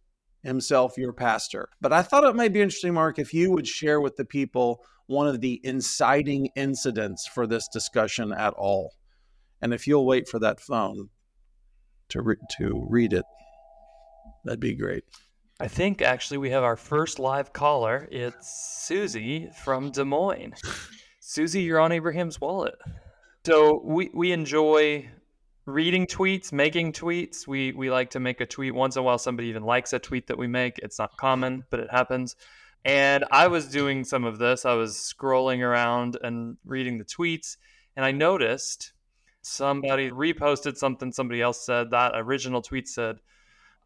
himself 0.43 0.97
your 0.97 1.13
pastor. 1.13 1.69
But 1.81 1.93
I 1.93 2.03
thought 2.03 2.25
it 2.25 2.37
might 2.37 2.53
be 2.53 2.61
interesting, 2.61 2.95
Mark, 2.95 3.19
if 3.19 3.35
you 3.35 3.51
would 3.53 3.67
share 3.67 4.01
with 4.01 4.17
the 4.17 4.25
people 4.25 4.85
one 5.07 5.27
of 5.27 5.41
the 5.41 5.61
inciting 5.65 6.49
incidents 6.55 7.27
for 7.27 7.47
this 7.47 7.67
discussion 7.69 8.33
at 8.33 8.53
all. 8.55 8.93
And 9.61 9.75
if 9.75 9.87
you'll 9.87 10.07
wait 10.07 10.29
for 10.29 10.39
that 10.39 10.61
phone 10.61 11.11
to, 12.11 12.23
re- 12.23 12.37
to 12.59 12.87
read 12.89 13.13
it, 13.13 13.25
that'd 14.45 14.61
be 14.61 14.75
great. 14.75 15.05
I 15.61 15.69
think 15.69 16.01
actually 16.01 16.39
we 16.39 16.51
have 16.51 16.63
our 16.63 16.77
first 16.77 17.19
live 17.19 17.53
caller. 17.53 18.09
It's 18.11 18.83
Susie 18.87 19.51
from 19.63 19.91
Des 19.91 20.05
Moines. 20.05 20.55
Susie, 21.21 21.63
you're 21.63 21.81
on 21.81 21.93
Abraham's 21.93 22.41
Wallet. 22.41 22.77
So 23.45 23.83
we, 23.85 24.11
we 24.15 24.33
enjoy 24.33 25.11
reading 25.67 26.07
tweets, 26.07 26.53
making 26.53 26.93
tweets. 26.93 27.47
We 27.47 27.73
we 27.73 27.91
like 27.91 28.11
to 28.11 28.21
make 28.21 28.41
a 28.41 28.47
tweet 28.47 28.75
once 28.75 28.97
in 28.97 29.01
a 29.01 29.03
while. 29.03 29.19
Somebody 29.19 29.49
even 29.49 29.63
likes 29.63 29.93
a 29.93 29.99
tweet 29.99 30.27
that 30.29 30.39
we 30.39 30.47
make. 30.47 30.79
It's 30.79 30.99
not 30.99 31.17
common, 31.17 31.65
but 31.71 31.81
it 31.81 31.91
happens. 31.91 32.37
And 32.85 33.25
I 33.31 33.49
was 33.49 33.69
doing 33.69 34.05
some 34.05 34.25
of 34.25 34.39
this. 34.39 34.65
I 34.65 34.75
was 34.75 34.97
scrolling 34.97 35.61
around 35.61 36.17
and 36.23 36.57
reading 36.65 36.99
the 36.99 37.05
tweets, 37.05 37.57
and 37.97 38.05
I 38.05 38.13
noticed 38.13 38.93
somebody 39.43 40.11
reposted 40.11 40.77
something 40.77 41.13
somebody 41.13 41.41
else 41.41 41.65
said. 41.65 41.91
That 41.91 42.13
original 42.15 42.63
tweet 42.63 42.89
said, 42.89 43.21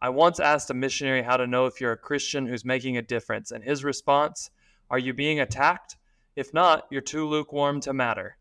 I 0.02 0.10
once 0.10 0.40
asked 0.40 0.70
a 0.70 0.74
missionary 0.74 1.22
how 1.22 1.36
to 1.36 1.46
know 1.46 1.66
if 1.66 1.80
you're 1.80 1.92
a 1.92 1.96
Christian 1.96 2.46
who's 2.46 2.64
making 2.64 2.96
a 2.96 3.02
difference, 3.02 3.52
and 3.52 3.64
his 3.64 3.84
response, 3.84 4.50
Are 4.90 4.98
you 4.98 5.14
being 5.14 5.40
attacked? 5.40 5.96
If 6.36 6.52
not, 6.52 6.86
you're 6.90 7.00
too 7.00 7.26
lukewarm 7.26 7.80
to 7.80 7.92
matter. 7.92 8.36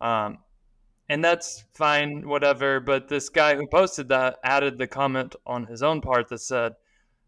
Um, 0.00 0.38
and 1.08 1.24
that's 1.24 1.64
fine, 1.72 2.28
whatever. 2.28 2.80
But 2.80 3.08
this 3.08 3.28
guy 3.28 3.56
who 3.56 3.66
posted 3.66 4.08
that 4.08 4.38
added 4.44 4.76
the 4.76 4.86
comment 4.86 5.34
on 5.46 5.66
his 5.66 5.82
own 5.82 6.00
part 6.00 6.28
that 6.28 6.40
said, 6.40 6.74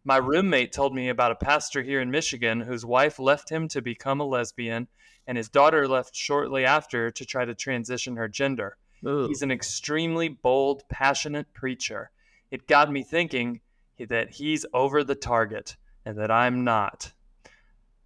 My 0.04 0.18
roommate 0.18 0.72
told 0.72 0.94
me 0.94 1.08
about 1.08 1.32
a 1.32 1.36
pastor 1.36 1.82
here 1.82 2.00
in 2.00 2.10
Michigan 2.10 2.60
whose 2.60 2.84
wife 2.84 3.18
left 3.18 3.48
him 3.50 3.68
to 3.68 3.80
become 3.80 4.20
a 4.20 4.24
lesbian, 4.24 4.88
and 5.26 5.38
his 5.38 5.48
daughter 5.48 5.88
left 5.88 6.14
shortly 6.14 6.64
after 6.64 7.10
to 7.10 7.24
try 7.24 7.44
to 7.44 7.54
transition 7.54 8.16
her 8.16 8.28
gender. 8.28 8.76
Ooh. 9.06 9.28
He's 9.28 9.42
an 9.42 9.50
extremely 9.50 10.28
bold, 10.28 10.82
passionate 10.88 11.52
preacher. 11.52 12.10
It 12.50 12.66
got 12.66 12.90
me 12.90 13.02
thinking 13.02 13.60
that 14.08 14.30
he's 14.30 14.66
over 14.72 15.04
the 15.04 15.14
target 15.14 15.76
and 16.04 16.18
that 16.18 16.30
I'm 16.30 16.64
not. 16.64 17.12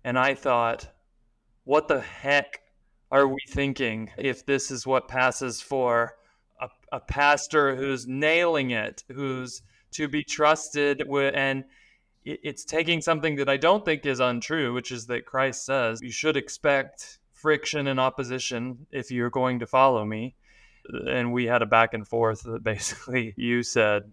And 0.04 0.18
I 0.18 0.34
thought, 0.34 0.88
what 1.64 1.88
the 1.88 2.00
heck 2.00 2.60
are 3.10 3.26
we 3.26 3.40
thinking 3.48 4.10
if 4.18 4.44
this 4.44 4.70
is 4.70 4.86
what 4.86 5.08
passes 5.08 5.60
for 5.60 6.14
a, 6.60 6.68
a 6.92 7.00
pastor 7.00 7.76
who's 7.76 8.06
nailing 8.06 8.70
it, 8.70 9.04
who's 9.08 9.62
to 9.92 10.08
be 10.08 10.24
trusted, 10.24 11.02
and 11.08 11.64
it's 12.24 12.64
taking 12.64 13.00
something 13.00 13.36
that 13.36 13.48
I 13.48 13.56
don't 13.56 13.84
think 13.84 14.04
is 14.06 14.20
untrue, 14.20 14.72
which 14.72 14.90
is 14.90 15.06
that 15.06 15.26
Christ 15.26 15.64
says 15.64 16.00
you 16.02 16.10
should 16.10 16.36
expect 16.36 17.18
friction 17.32 17.86
and 17.86 18.00
opposition 18.00 18.86
if 18.90 19.10
you're 19.10 19.30
going 19.30 19.58
to 19.60 19.66
follow 19.66 20.04
me. 20.04 20.34
And 20.88 21.32
we 21.32 21.46
had 21.46 21.62
a 21.62 21.66
back 21.66 21.94
and 21.94 22.06
forth 22.06 22.42
that 22.42 22.62
basically 22.62 23.34
you 23.38 23.62
said, 23.62 24.12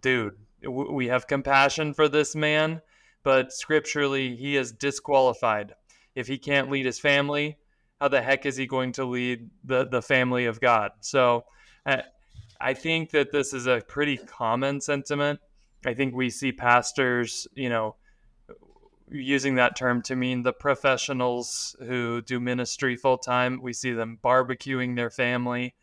dude, 0.00 0.34
we 0.68 1.08
have 1.08 1.26
compassion 1.26 1.94
for 1.94 2.08
this 2.08 2.34
man, 2.34 2.80
but 3.22 3.52
scripturally 3.52 4.36
he 4.36 4.56
is 4.56 4.72
disqualified. 4.72 5.74
If 6.14 6.26
he 6.26 6.38
can't 6.38 6.70
lead 6.70 6.86
his 6.86 6.98
family, 6.98 7.58
how 8.00 8.08
the 8.08 8.22
heck 8.22 8.46
is 8.46 8.56
he 8.56 8.66
going 8.66 8.92
to 8.92 9.04
lead 9.04 9.50
the, 9.64 9.86
the 9.86 10.02
family 10.02 10.46
of 10.46 10.60
God? 10.60 10.92
So 11.00 11.44
uh, 11.86 12.02
I 12.60 12.74
think 12.74 13.10
that 13.10 13.32
this 13.32 13.52
is 13.52 13.66
a 13.66 13.82
pretty 13.86 14.16
common 14.16 14.80
sentiment. 14.80 15.40
I 15.86 15.94
think 15.94 16.14
we 16.14 16.30
see 16.30 16.52
pastors, 16.52 17.46
you 17.54 17.68
know, 17.68 17.96
using 19.10 19.54
that 19.56 19.76
term 19.76 20.02
to 20.02 20.16
mean 20.16 20.42
the 20.42 20.52
professionals 20.52 21.76
who 21.80 22.22
do 22.22 22.40
ministry 22.40 22.96
full 22.96 23.18
time. 23.18 23.60
We 23.62 23.72
see 23.72 23.92
them 23.92 24.18
barbecuing 24.22 24.96
their 24.96 25.10
family 25.10 25.74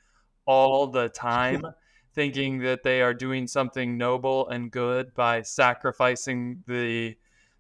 all 0.46 0.88
the 0.88 1.10
time, 1.10 1.66
thinking 2.14 2.60
that 2.60 2.84
they 2.84 3.02
are 3.02 3.14
doing 3.14 3.48
something 3.48 3.98
noble 3.98 4.48
and 4.50 4.72
good 4.72 5.14
by 5.14 5.42
sacrificing 5.42 6.64
the 6.68 7.16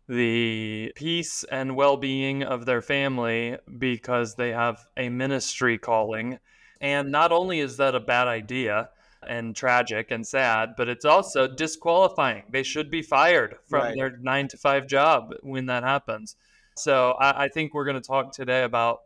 the 0.07 0.93
peace 0.95 1.43
and 1.45 1.75
well-being 1.75 2.43
of 2.43 2.65
their 2.65 2.81
family 2.81 3.57
because 3.79 4.35
they 4.35 4.51
have 4.51 4.85
a 4.95 5.09
ministry 5.09 5.79
calling. 5.79 6.37
And 6.79 7.11
not 7.11 7.31
only 7.31 7.59
is 7.59 7.77
that 7.77 7.95
a 7.95 7.99
bad 7.99 8.27
idea, 8.27 8.89
and 9.27 9.55
tragic 9.55 10.11
and 10.11 10.25
sad, 10.25 10.75
but 10.77 10.89
it's 10.89 11.05
also 11.05 11.47
disqualifying. 11.47 12.43
They 12.49 12.63
should 12.63 12.89
be 12.89 13.01
fired 13.01 13.57
from 13.67 13.81
right. 13.81 13.95
their 13.95 14.17
nine 14.17 14.47
to 14.49 14.57
five 14.57 14.87
job 14.87 15.33
when 15.41 15.65
that 15.67 15.83
happens. 15.83 16.35
So 16.75 17.11
I, 17.19 17.45
I 17.45 17.47
think 17.47 17.73
we're 17.73 17.85
going 17.85 18.01
to 18.01 18.07
talk 18.07 18.31
today 18.31 18.63
about 18.63 19.01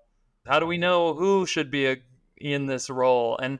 how 0.46 0.60
do 0.60 0.66
we 0.66 0.78
know 0.78 1.14
who 1.14 1.46
should 1.46 1.70
be 1.70 1.88
a, 1.88 1.98
in 2.38 2.66
this 2.66 2.90
role, 2.90 3.38
and 3.38 3.60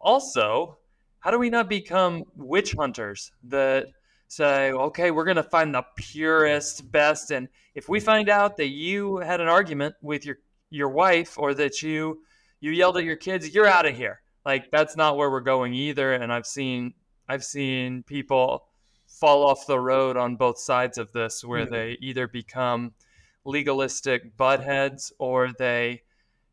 also 0.00 0.78
how 1.20 1.30
do 1.30 1.38
we 1.38 1.50
not 1.50 1.68
become 1.68 2.24
witch 2.36 2.72
hunters 2.72 3.32
that 3.44 3.88
say, 4.28 4.72
okay, 4.72 5.10
we're 5.10 5.24
going 5.24 5.36
to 5.36 5.42
find 5.42 5.74
the 5.74 5.84
purest, 5.96 6.90
best, 6.90 7.30
and 7.30 7.48
if 7.74 7.88
we 7.88 8.00
find 8.00 8.28
out 8.28 8.56
that 8.56 8.68
you 8.68 9.18
had 9.18 9.40
an 9.40 9.48
argument 9.48 9.94
with 10.02 10.24
your 10.24 10.38
your 10.70 10.88
wife 10.88 11.38
or 11.38 11.52
that 11.52 11.82
you 11.82 12.22
you 12.60 12.70
yelled 12.70 12.96
at 12.96 13.04
your 13.04 13.16
kids, 13.16 13.54
you're 13.54 13.66
out 13.66 13.86
of 13.86 13.94
here 13.94 14.21
like 14.44 14.70
that's 14.70 14.96
not 14.96 15.16
where 15.16 15.30
we're 15.30 15.40
going 15.40 15.74
either 15.74 16.12
and 16.12 16.32
i've 16.32 16.46
seen 16.46 16.94
i've 17.28 17.44
seen 17.44 18.02
people 18.02 18.64
fall 19.06 19.46
off 19.46 19.66
the 19.66 19.78
road 19.78 20.16
on 20.16 20.36
both 20.36 20.58
sides 20.58 20.98
of 20.98 21.12
this 21.12 21.44
where 21.44 21.64
mm-hmm. 21.64 21.74
they 21.74 21.98
either 22.00 22.26
become 22.26 22.92
legalistic 23.44 24.36
buttheads 24.36 25.12
or 25.18 25.52
they 25.58 26.02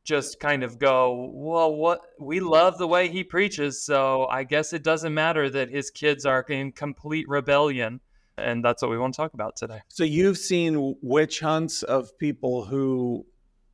just 0.03 0.39
kind 0.39 0.63
of 0.63 0.79
go 0.79 1.29
well 1.33 1.73
what 1.73 2.01
we 2.19 2.39
love 2.39 2.77
the 2.77 2.87
way 2.87 3.07
he 3.07 3.23
preaches 3.23 3.81
so 3.81 4.25
i 4.27 4.43
guess 4.43 4.73
it 4.73 4.83
doesn't 4.83 5.13
matter 5.13 5.49
that 5.49 5.69
his 5.69 5.91
kids 5.91 6.25
are 6.25 6.41
in 6.49 6.71
complete 6.71 7.27
rebellion 7.27 7.99
and 8.37 8.63
that's 8.63 8.81
what 8.81 8.89
we 8.89 8.97
want 8.97 9.13
to 9.13 9.17
talk 9.17 9.33
about 9.33 9.55
today 9.55 9.81
so 9.87 10.03
you've 10.03 10.37
seen 10.37 10.95
witch 11.01 11.41
hunts 11.41 11.83
of 11.83 12.17
people 12.17 12.65
who 12.65 13.25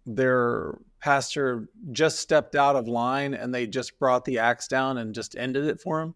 their 0.05 0.77
pastor 1.05 1.69
just 1.91 2.17
stepped 2.17 2.55
out 2.55 2.75
of 2.75 2.87
line 2.87 3.35
and 3.35 3.53
they 3.53 3.67
just 3.67 3.99
brought 3.99 4.25
the 4.25 4.39
axe 4.39 4.67
down 4.67 4.97
and 4.97 5.13
just 5.13 5.35
ended 5.37 5.63
it 5.65 5.79
for 5.79 6.01
him? 6.01 6.15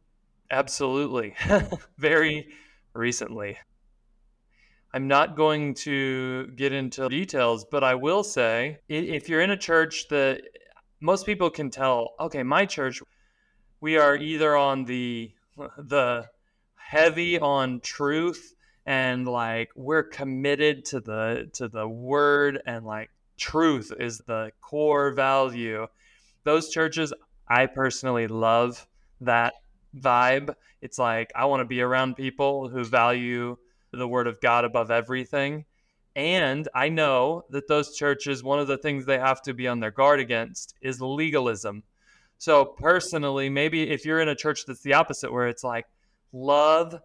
Absolutely. 0.50 1.36
Very 2.00 2.48
recently. 2.96 3.60
I'm 4.92 5.08
not 5.08 5.38
going 5.38 5.76
to 5.86 6.48
get 6.56 6.74
into 6.74 7.08
details, 7.08 7.66
but 7.70 7.84
I 7.84 7.94
will 7.94 8.24
say 8.24 8.80
if 8.90 9.30
you're 9.30 9.42
in 9.42 9.52
a 9.52 9.58
church 9.58 10.08
that 10.10 10.42
most 11.00 11.28
people 11.28 11.52
can 11.52 11.70
tell, 11.70 12.16
okay, 12.20 12.42
my 12.42 12.66
church, 12.66 13.00
we 13.82 13.96
are 13.96 14.16
either 14.16 14.58
on 14.58 14.86
the 14.86 15.32
the 15.78 16.26
heavy 16.74 17.40
on 17.40 17.80
truth 17.82 18.56
and 18.88 19.28
like 19.28 19.70
we're 19.76 20.02
committed 20.02 20.86
to 20.86 21.00
the 21.00 21.48
to 21.54 21.68
the 21.68 21.88
word 21.88 22.60
and 22.66 22.86
like 22.86 23.12
truth 23.40 23.92
is 24.00 24.20
the 24.20 24.52
core 24.62 25.12
value. 25.12 25.88
Those 26.44 26.70
churches, 26.70 27.14
I 27.48 27.66
personally 27.66 28.28
love 28.28 28.88
that 29.22 29.54
vibe. 29.98 30.54
It's 30.82 31.00
like 31.00 31.32
I 31.36 31.46
want 31.46 31.62
to 31.62 31.66
be 31.66 31.82
around 31.82 32.16
people 32.16 32.70
who 32.70 32.84
value 32.84 33.58
the 33.92 34.08
word 34.08 34.28
of 34.28 34.40
God 34.42 34.66
above 34.66 34.92
everything. 34.92 35.66
And 36.16 36.68
I 36.76 36.90
know 36.90 37.46
that 37.50 37.68
those 37.68 37.96
churches, 37.96 38.44
one 38.44 38.60
of 38.60 38.68
the 38.68 38.78
things 38.78 39.06
they 39.06 39.20
have 39.20 39.42
to 39.44 39.54
be 39.54 39.68
on 39.68 39.80
their 39.80 39.92
guard 39.92 40.20
against 40.20 40.76
is 40.82 41.02
legalism. 41.02 41.84
So, 42.38 42.66
personally, 42.66 43.50
maybe 43.50 43.90
if 43.90 44.06
you're 44.06 44.22
in 44.22 44.30
a 44.30 44.36
church 44.36 44.66
that's 44.66 44.82
the 44.82 44.94
opposite, 44.94 45.32
where 45.32 45.48
it's 45.48 45.64
like 45.64 45.86
love 46.32 47.00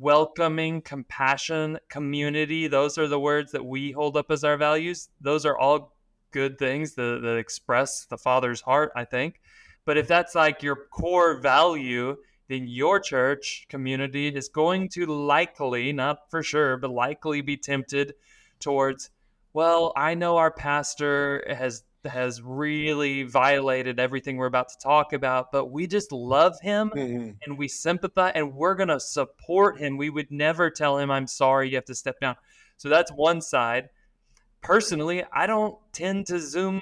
welcoming, 0.00 0.80
compassion, 0.80 1.78
community. 1.90 2.66
Those 2.66 2.96
are 2.96 3.06
the 3.06 3.20
words 3.20 3.52
that 3.52 3.64
we 3.64 3.92
hold 3.92 4.16
up 4.16 4.30
as 4.30 4.42
our 4.42 4.56
values. 4.56 5.10
Those 5.20 5.44
are 5.44 5.58
all 5.58 5.94
good 6.30 6.58
things 6.58 6.94
that, 6.94 7.20
that 7.22 7.36
express 7.36 8.06
the 8.06 8.16
Father's 8.16 8.62
heart, 8.62 8.92
I 8.96 9.04
think. 9.04 9.40
But 9.84 9.98
if 9.98 10.08
that's 10.08 10.34
like 10.34 10.62
your 10.62 10.76
core 10.76 11.38
value, 11.38 12.16
then 12.48 12.66
your 12.66 12.98
church 12.98 13.66
community 13.68 14.28
is 14.28 14.48
going 14.48 14.88
to 14.90 15.06
likely, 15.06 15.92
not 15.92 16.30
for 16.30 16.42
sure, 16.42 16.78
but 16.78 16.90
likely 16.90 17.42
be 17.42 17.56
tempted 17.56 18.14
towards, 18.58 19.10
well, 19.52 19.92
I 19.96 20.14
know 20.14 20.38
our 20.38 20.50
pastor 20.50 21.44
has 21.48 21.82
has 22.06 22.40
really 22.42 23.22
violated 23.24 24.00
everything 24.00 24.36
we're 24.36 24.46
about 24.46 24.68
to 24.70 24.78
talk 24.78 25.12
about, 25.12 25.52
but 25.52 25.66
we 25.66 25.86
just 25.86 26.12
love 26.12 26.58
him 26.60 26.90
mm-hmm. 26.90 27.30
and 27.44 27.58
we 27.58 27.68
sympathize 27.68 28.32
and 28.34 28.54
we're 28.54 28.74
going 28.74 28.88
to 28.88 29.00
support 29.00 29.78
him. 29.78 29.96
We 29.96 30.10
would 30.10 30.30
never 30.30 30.70
tell 30.70 30.98
him, 30.98 31.10
I'm 31.10 31.26
sorry, 31.26 31.68
you 31.68 31.76
have 31.76 31.84
to 31.86 31.94
step 31.94 32.20
down. 32.20 32.36
So 32.76 32.88
that's 32.88 33.12
one 33.12 33.40
side. 33.40 33.90
Personally, 34.62 35.24
I 35.32 35.46
don't 35.46 35.76
tend 35.92 36.26
to 36.26 36.38
zoom 36.38 36.80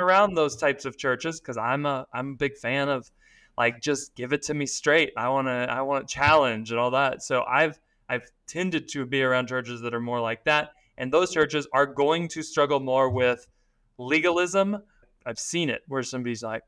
around 0.00 0.34
those 0.34 0.56
types 0.56 0.84
of 0.84 0.96
churches 0.96 1.40
because 1.40 1.56
I'm 1.56 1.86
a 1.86 2.06
I'm 2.12 2.30
a 2.30 2.36
big 2.36 2.56
fan 2.56 2.88
of 2.88 3.10
like 3.56 3.80
just 3.80 4.14
give 4.16 4.32
it 4.32 4.42
to 4.42 4.54
me 4.54 4.66
straight. 4.66 5.12
I 5.16 5.28
want 5.28 5.46
to 5.46 5.66
I 5.70 5.82
want 5.82 6.08
to 6.08 6.14
challenge 6.14 6.70
and 6.70 6.80
all 6.80 6.92
that. 6.92 7.22
So 7.22 7.44
I've 7.44 7.78
I've 8.08 8.28
tended 8.48 8.88
to 8.88 9.06
be 9.06 9.22
around 9.22 9.46
churches 9.46 9.80
that 9.82 9.94
are 9.94 10.00
more 10.00 10.20
like 10.20 10.44
that, 10.44 10.70
and 10.98 11.12
those 11.12 11.32
churches 11.32 11.68
are 11.72 11.86
going 11.86 12.26
to 12.28 12.42
struggle 12.42 12.80
more 12.80 13.10
with 13.10 13.46
legalism. 14.00 14.82
I've 15.26 15.38
seen 15.38 15.70
it 15.70 15.82
where 15.88 16.02
somebody's 16.02 16.42
like, 16.42 16.62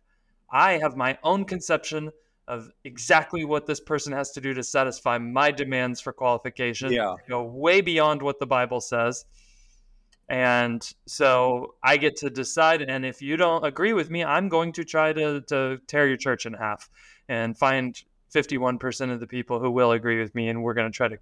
I 0.50 0.78
have 0.78 0.96
my 0.96 1.18
own 1.24 1.44
conception 1.44 2.10
of 2.46 2.70
exactly 2.84 3.44
what 3.44 3.66
this 3.66 3.80
person 3.80 4.12
has 4.12 4.32
to 4.32 4.40
do 4.40 4.52
to 4.52 4.62
satisfy 4.62 5.16
my 5.16 5.50
demands 5.50 6.00
for 6.00 6.12
qualification. 6.12 6.92
Yeah. 6.92 7.14
Go 7.28 7.44
way 7.44 7.80
beyond 7.80 8.20
what 8.20 8.38
the 8.38 8.46
Bible 8.46 8.80
says. 8.80 9.24
And 10.28 10.82
so 11.06 11.74
I 11.82 11.96
get 11.96 12.16
to 12.16 12.30
decide. 12.30 12.82
And 12.82 13.06
if 13.06 13.22
you 13.22 13.36
don't 13.36 13.64
agree 13.64 13.92
with 13.92 14.10
me, 14.10 14.24
I'm 14.24 14.48
going 14.48 14.72
to 14.74 14.84
try 14.84 15.12
to, 15.12 15.40
to 15.42 15.78
tear 15.86 16.06
your 16.06 16.16
church 16.16 16.46
in 16.46 16.52
half 16.52 16.90
and 17.28 17.56
find 17.56 18.00
51% 18.34 19.12
of 19.12 19.20
the 19.20 19.26
people 19.26 19.60
who 19.60 19.70
will 19.70 19.92
agree 19.92 20.20
with 20.20 20.34
me. 20.34 20.48
And 20.48 20.62
we're 20.62 20.74
going 20.74 20.90
to 20.90 20.96
try 20.96 21.08
to 21.08 21.18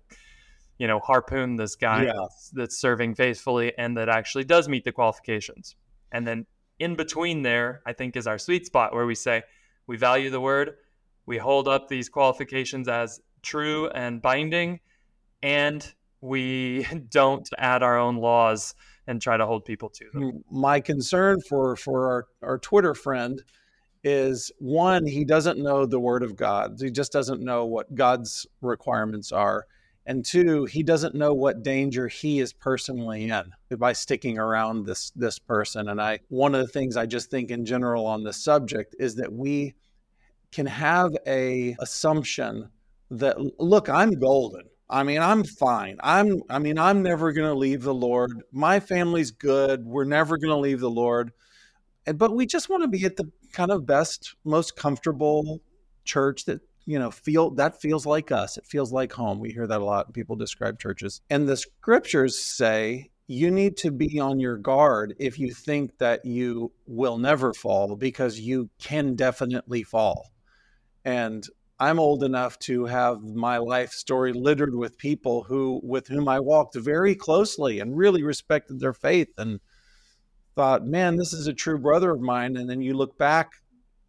you 0.81 0.87
know 0.87 0.99
harpoon 0.99 1.57
this 1.57 1.77
guy 1.77 2.05
yeah. 2.05 2.13
that's, 2.19 2.51
that's, 2.51 2.79
serving 2.79 3.15
faithfully 3.15 3.73
and 3.79 3.97
that 3.99 4.09
actually 4.09 4.45
does 4.45 4.67
meet 4.69 4.83
the 4.83 4.91
qualifications 4.91 5.77
and 6.13 6.27
then 6.27 6.47
in 6.79 6.97
between 6.97 7.43
there, 7.43 7.83
I 7.87 7.93
think 7.93 8.17
is 8.17 8.27
our 8.27 8.39
sweet 8.39 8.67
spot 8.67 8.95
where 8.95 9.07
we 9.07 9.15
say 9.15 9.43
we 9.87 9.97
value 9.97 10.31
the 10.31 10.41
word, 10.41 10.77
we 11.27 11.39
hold 11.39 11.69
up 11.69 11.89
these 11.89 12.09
qualifications 12.09 12.89
as 12.89 13.21
true 13.43 13.89
and 13.89 14.21
binding, 14.23 14.81
and 15.43 15.93
we 16.21 16.87
don't 17.11 17.49
add 17.59 17.83
our 17.83 17.99
own 17.99 18.17
laws 18.17 18.75
and 19.07 19.21
try 19.21 19.37
to 19.37 19.47
hold 19.47 19.65
people 19.65 19.89
to 19.91 20.05
them. 20.13 20.45
My 20.51 20.81
concern 20.81 21.41
for 21.49 21.77
for 21.77 22.11
our, 22.11 22.27
our 22.43 22.59
Twitter 22.59 22.95
friend 22.95 23.43
is 24.03 24.51
one, 24.59 25.07
he 25.07 25.25
doesn't 25.25 25.59
know 25.59 25.85
the 25.85 26.01
word 26.01 26.23
of 26.23 26.37
God. 26.37 26.79
He 26.81 26.91
just 26.91 27.13
doesn't 27.13 27.43
know 27.43 27.67
what 27.67 27.95
God's 27.95 28.47
requirements 28.63 29.31
are 29.33 29.67
and 30.07 30.25
two 30.25 30.65
he 30.65 30.83
doesn't 30.83 31.15
know 31.15 31.35
what 31.35 31.63
danger 31.63 32.09
he 32.09 32.41
is 32.41 32.53
personally 32.53 33.31
in 33.31 33.53
by 33.79 33.93
sticking 33.93 34.39
around 34.39 34.87
this 34.87 35.11
this 35.11 35.39
person. 35.39 35.89
And 35.89 36.01
i 36.01 36.21
one 36.29 36.55
of 36.55 36.61
the 36.61 36.73
things 36.73 36.97
i 36.97 37.07
just 37.07 37.31
think 37.31 37.51
in 37.51 37.65
general 37.65 38.07
on 38.07 38.25
this 38.25 38.43
subject 38.43 38.97
is 38.99 39.17
that 39.17 39.33
we 39.33 39.75
can 40.53 40.67
have 40.67 41.17
a 41.27 41.77
assumption 41.81 42.71
that 43.11 43.39
look 43.61 43.89
i'm 43.89 44.13
golden. 44.13 44.63
I 44.89 45.03
mean 45.03 45.21
i'm 45.21 45.45
fine. 45.45 45.99
I'm 46.01 46.43
i 46.49 46.59
mean 46.59 46.79
i'm 46.79 47.03
never 47.03 47.33
going 47.33 47.49
to 47.49 47.59
leave 47.59 47.83
the 47.83 47.95
lord. 47.95 48.43
My 48.53 48.81
family's 48.81 49.31
good. 49.31 49.85
We're 49.85 50.05
never 50.05 50.39
going 50.39 50.55
to 50.55 50.61
leave 50.61 50.81
the 50.81 50.91
lord. 50.91 51.33
And 52.07 52.19
but 52.19 52.35
we 52.35 52.47
just 52.47 52.69
want 52.69 52.83
to 52.83 52.89
be 52.89 53.05
at 53.05 53.17
the 53.17 53.31
kind 53.53 53.71
of 53.71 53.87
best, 53.87 54.35
most 54.45 54.77
comfortable 54.77 55.61
church 56.05 56.45
that 56.47 56.61
you 56.91 56.99
know 56.99 57.13
feel 57.13 57.51
that 57.51 57.81
feels 57.81 58.05
like 58.05 58.33
us. 58.33 58.59
It 58.59 58.67
feels 58.67 58.93
like 58.93 59.13
home. 59.13 59.39
We 59.39 59.51
hear 59.51 59.69
that 59.69 59.81
a 59.81 59.85
lot. 59.85 60.13
People 60.13 60.35
describe 60.35 60.81
churches. 60.81 61.21
And 61.31 61.49
the 61.49 61.57
scriptures 61.57 62.37
say 62.37 63.11
you 63.29 63.49
need 63.53 63.77
to 63.77 63.93
be 63.93 64.19
on 64.19 64.41
your 64.41 64.57
guard 64.57 65.15
if 65.21 65.39
you 65.39 65.55
think 65.55 65.99
that 65.99 66.25
you 66.25 66.73
will 66.87 67.17
never 67.17 67.55
fall 67.55 67.95
because 67.95 68.41
you 68.41 68.71
can 68.81 69.15
definitely 69.15 69.85
fall. 69.85 70.33
And 71.05 71.47
i'm 71.79 71.99
old 71.99 72.23
enough 72.23 72.59
to 72.59 72.85
have 72.85 73.23
my 73.23 73.57
life 73.57 73.93
story 73.93 74.35
littered 74.35 74.75
with 74.75 74.99
people 74.99 75.45
who 75.45 75.81
with 75.83 76.09
whom 76.09 76.29
i 76.29 76.39
walked 76.39 76.77
very 76.77 77.15
closely 77.15 77.81
and 77.81 77.97
really 77.97 78.23
respected 78.23 78.79
their 78.79 78.93
faith 78.93 79.31
and 79.39 79.61
thought 80.55 80.85
man 80.85 81.17
this 81.17 81.33
is 81.33 81.47
a 81.47 81.55
true 81.55 81.79
brother 81.79 82.11
of 82.11 82.21
mine. 82.21 82.57
And 82.57 82.69
then 82.69 82.83
you 82.83 82.95
look 82.95 83.17
back 83.17 83.60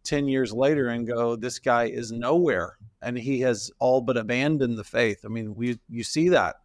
10 0.04 0.28
years 0.28 0.52
later 0.52 0.88
and 0.88 1.06
go, 1.06 1.36
this 1.36 1.58
guy 1.58 1.84
is 1.84 2.12
nowhere 2.12 2.76
and 3.00 3.18
he 3.18 3.40
has 3.40 3.70
all 3.78 4.00
but 4.00 4.16
abandoned 4.16 4.78
the 4.78 4.84
faith. 4.84 5.20
I 5.24 5.28
mean, 5.28 5.54
we 5.54 5.78
you 5.88 6.04
see 6.04 6.28
that. 6.30 6.56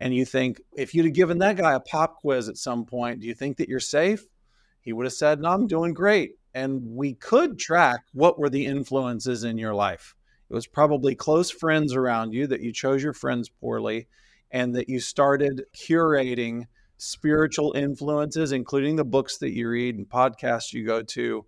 And 0.00 0.14
you 0.14 0.24
think 0.24 0.60
if 0.76 0.94
you'd 0.94 1.06
have 1.06 1.14
given 1.14 1.38
that 1.38 1.56
guy 1.56 1.74
a 1.74 1.80
pop 1.80 2.20
quiz 2.20 2.48
at 2.48 2.58
some 2.58 2.84
point, 2.84 3.20
do 3.20 3.26
you 3.26 3.34
think 3.34 3.56
that 3.56 3.68
you're 3.68 3.80
safe? 3.80 4.26
He 4.80 4.92
would 4.92 5.06
have 5.06 5.12
said, 5.12 5.40
"No, 5.40 5.50
I'm 5.50 5.66
doing 5.66 5.94
great." 5.94 6.32
And 6.52 6.94
we 6.94 7.14
could 7.14 7.58
track 7.58 8.00
what 8.12 8.38
were 8.38 8.50
the 8.50 8.66
influences 8.66 9.44
in 9.44 9.56
your 9.56 9.74
life. 9.74 10.14
It 10.50 10.54
was 10.54 10.66
probably 10.66 11.14
close 11.14 11.50
friends 11.50 11.94
around 11.94 12.32
you 12.32 12.46
that 12.48 12.60
you 12.60 12.72
chose 12.72 13.02
your 13.02 13.14
friends 13.14 13.48
poorly 13.48 14.08
and 14.50 14.74
that 14.74 14.88
you 14.88 15.00
started 15.00 15.64
curating 15.74 16.66
spiritual 16.96 17.72
influences 17.74 18.52
including 18.52 18.96
the 18.96 19.04
books 19.04 19.38
that 19.38 19.50
you 19.50 19.68
read 19.68 19.96
and 19.96 20.08
podcasts 20.08 20.72
you 20.72 20.86
go 20.86 21.02
to 21.02 21.44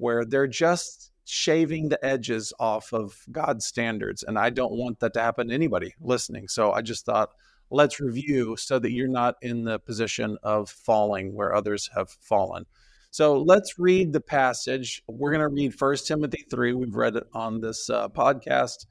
where 0.00 0.24
they're 0.24 0.46
just 0.46 1.12
shaving 1.24 1.88
the 1.88 2.04
edges 2.04 2.52
off 2.58 2.92
of 2.92 3.22
God's 3.30 3.66
standards. 3.66 4.22
And 4.22 4.38
I 4.38 4.50
don't 4.50 4.72
want 4.72 5.00
that 5.00 5.14
to 5.14 5.20
happen 5.20 5.48
to 5.48 5.54
anybody 5.54 5.94
listening. 6.00 6.48
So 6.48 6.72
I 6.72 6.82
just 6.82 7.04
thought, 7.04 7.30
let's 7.70 8.00
review 8.00 8.56
so 8.56 8.78
that 8.78 8.90
you're 8.90 9.06
not 9.06 9.36
in 9.42 9.64
the 9.64 9.78
position 9.78 10.36
of 10.42 10.70
falling 10.70 11.34
where 11.34 11.54
others 11.54 11.88
have 11.94 12.10
fallen. 12.20 12.66
So 13.12 13.40
let's 13.40 13.78
read 13.78 14.12
the 14.12 14.20
passage. 14.20 15.02
We're 15.06 15.32
going 15.32 15.40
to 15.40 15.48
read 15.48 15.74
First 15.74 16.06
Timothy 16.06 16.44
3. 16.50 16.74
We've 16.74 16.94
read 16.94 17.16
it 17.16 17.26
on 17.32 17.60
this 17.60 17.90
uh, 17.90 18.08
podcast 18.08 18.86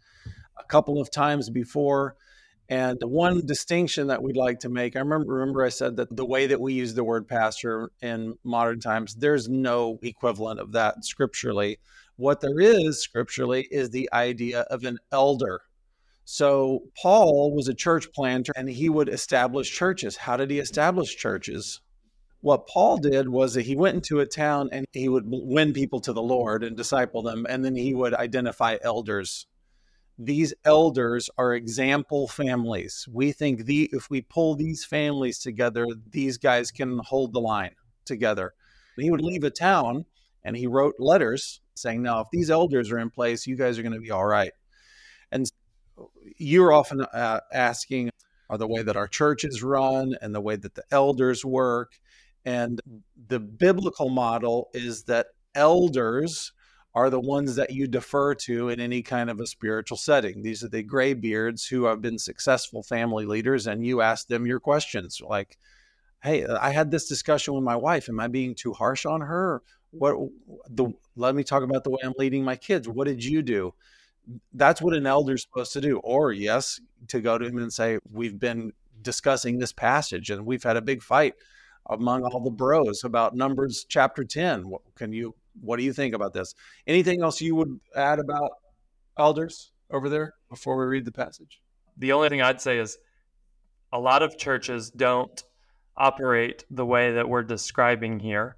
a 0.57 0.63
couple 0.65 1.01
of 1.01 1.09
times 1.09 1.49
before. 1.49 2.15
And 2.69 2.99
one 3.01 3.47
distinction 3.47 4.07
that 4.07 4.21
we'd 4.21 4.37
like 4.37 4.59
to 4.59 4.69
make, 4.69 4.95
I 4.95 4.99
remember, 4.99 5.33
remember 5.33 5.65
I 5.65 5.69
said 5.69 5.95
that 5.97 6.15
the 6.15 6.25
way 6.25 6.45
that 6.45 6.61
we 6.61 6.73
use 6.73 6.93
the 6.93 7.03
word 7.03 7.27
pastor 7.27 7.91
in 7.99 8.37
modern 8.43 8.79
times, 8.79 9.15
there's 9.15 9.49
no 9.49 9.97
equivalent 10.03 10.59
of 10.59 10.73
that 10.73 11.03
scripturally. 11.03 11.79
What 12.15 12.41
there 12.41 12.59
is 12.59 13.01
scripturally 13.01 13.67
is 13.71 13.89
the 13.89 14.07
idea 14.13 14.61
of 14.61 14.83
an 14.83 14.99
elder. 15.11 15.61
So 16.25 16.83
Paul 17.01 17.55
was 17.55 17.67
a 17.67 17.73
church 17.73 18.11
planter 18.13 18.53
and 18.55 18.69
he 18.69 18.87
would 18.87 19.09
establish 19.09 19.75
churches. 19.75 20.15
How 20.15 20.37
did 20.37 20.51
he 20.51 20.59
establish 20.59 21.17
churches? 21.17 21.81
What 22.41 22.67
Paul 22.67 22.97
did 22.97 23.29
was 23.29 23.55
that 23.55 23.65
he 23.65 23.75
went 23.75 23.95
into 23.95 24.19
a 24.19 24.27
town 24.27 24.69
and 24.71 24.85
he 24.91 25.09
would 25.09 25.25
win 25.25 25.73
people 25.73 26.01
to 26.01 26.13
the 26.13 26.21
Lord 26.21 26.63
and 26.63 26.77
disciple 26.77 27.23
them, 27.23 27.47
and 27.49 27.65
then 27.65 27.75
he 27.75 27.95
would 27.95 28.13
identify 28.13 28.77
elders 28.83 29.47
these 30.19 30.53
elders 30.65 31.29
are 31.37 31.55
example 31.55 32.27
families. 32.27 33.07
We 33.09 33.31
think 33.31 33.65
the 33.65 33.89
if 33.93 34.09
we 34.09 34.21
pull 34.21 34.55
these 34.55 34.83
families 34.83 35.39
together, 35.39 35.87
these 36.11 36.37
guys 36.37 36.71
can 36.71 36.99
hold 36.99 37.33
the 37.33 37.39
line 37.39 37.75
together. 38.03 38.53
he 38.97 39.09
would 39.09 39.21
leave 39.21 39.45
a 39.45 39.49
town 39.49 40.05
and 40.43 40.57
he 40.57 40.67
wrote 40.67 40.95
letters 40.99 41.61
saying, 41.73 42.01
"Now, 42.01 42.19
if 42.19 42.27
these 42.33 42.51
elders 42.51 42.91
are 42.91 42.99
in 42.99 43.09
place, 43.09 43.47
you 43.47 43.55
guys 43.55 43.79
are 43.79 43.81
going 43.81 43.93
to 43.93 44.01
be 44.01 44.11
all 44.11 44.25
right." 44.25 44.51
And 45.31 45.49
you're 46.37 46.73
often 46.73 47.01
uh, 47.01 47.39
asking, 47.53 48.09
are 48.49 48.57
the 48.57 48.67
way 48.67 48.81
that 48.81 48.97
our 48.97 49.07
church 49.07 49.45
is 49.45 49.63
run 49.63 50.15
and 50.21 50.35
the 50.35 50.41
way 50.41 50.57
that 50.57 50.75
the 50.75 50.83
elders 50.91 51.45
work, 51.45 51.93
and 52.43 52.81
the 53.27 53.39
biblical 53.39 54.09
model 54.09 54.69
is 54.73 55.03
that 55.03 55.27
elders 55.55 56.51
are 56.95 57.09
the 57.09 57.19
ones 57.19 57.55
that 57.55 57.71
you 57.71 57.87
defer 57.87 58.33
to 58.33 58.69
in 58.69 58.79
any 58.79 59.01
kind 59.01 59.29
of 59.29 59.39
a 59.39 59.45
spiritual 59.45 59.97
setting. 59.97 60.41
These 60.41 60.63
are 60.63 60.69
the 60.69 60.83
graybeards 60.83 61.67
who 61.67 61.85
have 61.85 62.01
been 62.01 62.17
successful 62.17 62.81
family 62.81 63.25
leaders, 63.25 63.67
and 63.67 63.85
you 63.85 64.01
ask 64.01 64.27
them 64.27 64.47
your 64.47 64.59
questions 64.59 65.21
like, 65.21 65.57
"Hey, 66.23 66.43
uh, 66.43 66.57
I 66.59 66.71
had 66.71 66.89
this 66.91 67.07
discussion 67.07 67.53
with 67.53 67.63
my 67.63 67.75
wife. 67.75 68.09
Am 68.09 68.19
I 68.19 68.27
being 68.27 68.55
too 68.55 68.73
harsh 68.73 69.05
on 69.05 69.21
her? 69.21 69.61
What 69.91 70.15
the? 70.69 70.93
Let 71.15 71.35
me 71.35 71.43
talk 71.43 71.63
about 71.63 71.83
the 71.83 71.91
way 71.91 71.99
I'm 72.03 72.13
leading 72.17 72.43
my 72.43 72.55
kids. 72.55 72.87
What 72.87 73.07
did 73.07 73.23
you 73.23 73.41
do?" 73.41 73.73
That's 74.53 74.81
what 74.81 74.95
an 74.95 75.07
elder's 75.07 75.43
supposed 75.43 75.73
to 75.73 75.81
do. 75.81 75.99
Or 75.99 76.31
yes, 76.31 76.79
to 77.07 77.21
go 77.21 77.37
to 77.37 77.45
him 77.45 77.57
and 77.59 77.73
say, 77.73 77.99
"We've 78.11 78.39
been 78.39 78.73
discussing 79.01 79.59
this 79.59 79.73
passage, 79.73 80.29
and 80.29 80.45
we've 80.45 80.63
had 80.63 80.77
a 80.77 80.81
big 80.81 81.03
fight." 81.03 81.35
among 81.89 82.23
all 82.23 82.39
the 82.39 82.51
bros 82.51 83.03
about 83.03 83.35
Numbers 83.35 83.85
chapter 83.89 84.23
10. 84.23 84.71
Can 84.95 85.11
you 85.11 85.35
what 85.61 85.77
do 85.77 85.83
you 85.83 85.93
think 85.93 86.13
about 86.13 86.33
this? 86.33 86.55
Anything 86.87 87.21
else 87.21 87.41
you 87.41 87.55
would 87.55 87.79
add 87.95 88.19
about 88.19 88.51
elders 89.17 89.71
over 89.91 90.09
there 90.09 90.33
before 90.49 90.77
we 90.77 90.85
read 90.85 91.05
the 91.05 91.11
passage? 91.11 91.61
The 91.97 92.11
only 92.11 92.29
thing 92.29 92.41
I'd 92.41 92.61
say 92.61 92.79
is 92.79 92.97
a 93.91 93.99
lot 93.99 94.21
of 94.21 94.37
churches 94.37 94.89
don't 94.89 95.43
operate 95.97 96.63
the 96.69 96.85
way 96.85 97.13
that 97.13 97.27
we're 97.27 97.43
describing 97.43 98.19
here. 98.19 98.55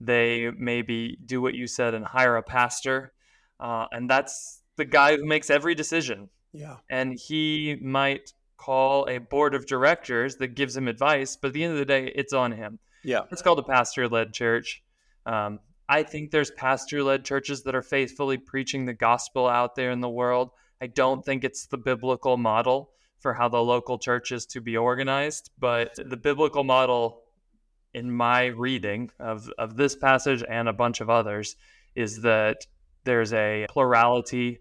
They 0.00 0.50
maybe 0.56 1.18
do 1.24 1.40
what 1.40 1.54
you 1.54 1.66
said 1.66 1.94
and 1.94 2.04
hire 2.04 2.36
a 2.36 2.42
pastor, 2.42 3.12
uh, 3.58 3.86
and 3.90 4.08
that's 4.08 4.62
the 4.76 4.84
guy 4.84 5.16
who 5.16 5.24
makes 5.24 5.50
every 5.50 5.74
decision. 5.74 6.28
Yeah. 6.52 6.76
And 6.88 7.18
he 7.18 7.76
might 7.82 8.32
call 8.56 9.08
a 9.08 9.18
board 9.18 9.54
of 9.54 9.66
directors 9.66 10.36
that 10.36 10.54
gives 10.54 10.76
him 10.76 10.88
advice, 10.88 11.36
but 11.36 11.48
at 11.48 11.54
the 11.54 11.64
end 11.64 11.72
of 11.72 11.78
the 11.78 11.84
day, 11.84 12.12
it's 12.14 12.32
on 12.32 12.52
him. 12.52 12.78
Yeah. 13.02 13.20
It's 13.30 13.42
called 13.42 13.58
a 13.58 13.62
pastor 13.62 14.08
led 14.08 14.32
church. 14.32 14.82
Um, 15.26 15.60
I 15.88 16.02
think 16.02 16.30
there's 16.30 16.50
pastor 16.50 17.02
led 17.02 17.24
churches 17.24 17.62
that 17.64 17.74
are 17.74 17.82
faithfully 17.82 18.38
preaching 18.38 18.84
the 18.84 18.94
gospel 18.94 19.46
out 19.46 19.74
there 19.74 19.90
in 19.90 20.00
the 20.00 20.08
world. 20.08 20.50
I 20.80 20.86
don't 20.86 21.24
think 21.24 21.44
it's 21.44 21.66
the 21.66 21.78
biblical 21.78 22.36
model 22.36 22.90
for 23.18 23.34
how 23.34 23.48
the 23.48 23.62
local 23.62 23.98
church 23.98 24.32
is 24.32 24.46
to 24.46 24.60
be 24.60 24.76
organized, 24.76 25.50
but 25.58 25.94
the 25.96 26.16
biblical 26.16 26.64
model 26.64 27.22
in 27.92 28.10
my 28.10 28.46
reading 28.46 29.10
of, 29.18 29.48
of 29.58 29.76
this 29.76 29.94
passage 29.94 30.42
and 30.48 30.68
a 30.68 30.72
bunch 30.72 31.00
of 31.00 31.08
others 31.08 31.56
is 31.94 32.22
that 32.22 32.66
there's 33.04 33.32
a 33.32 33.66
plurality 33.68 34.58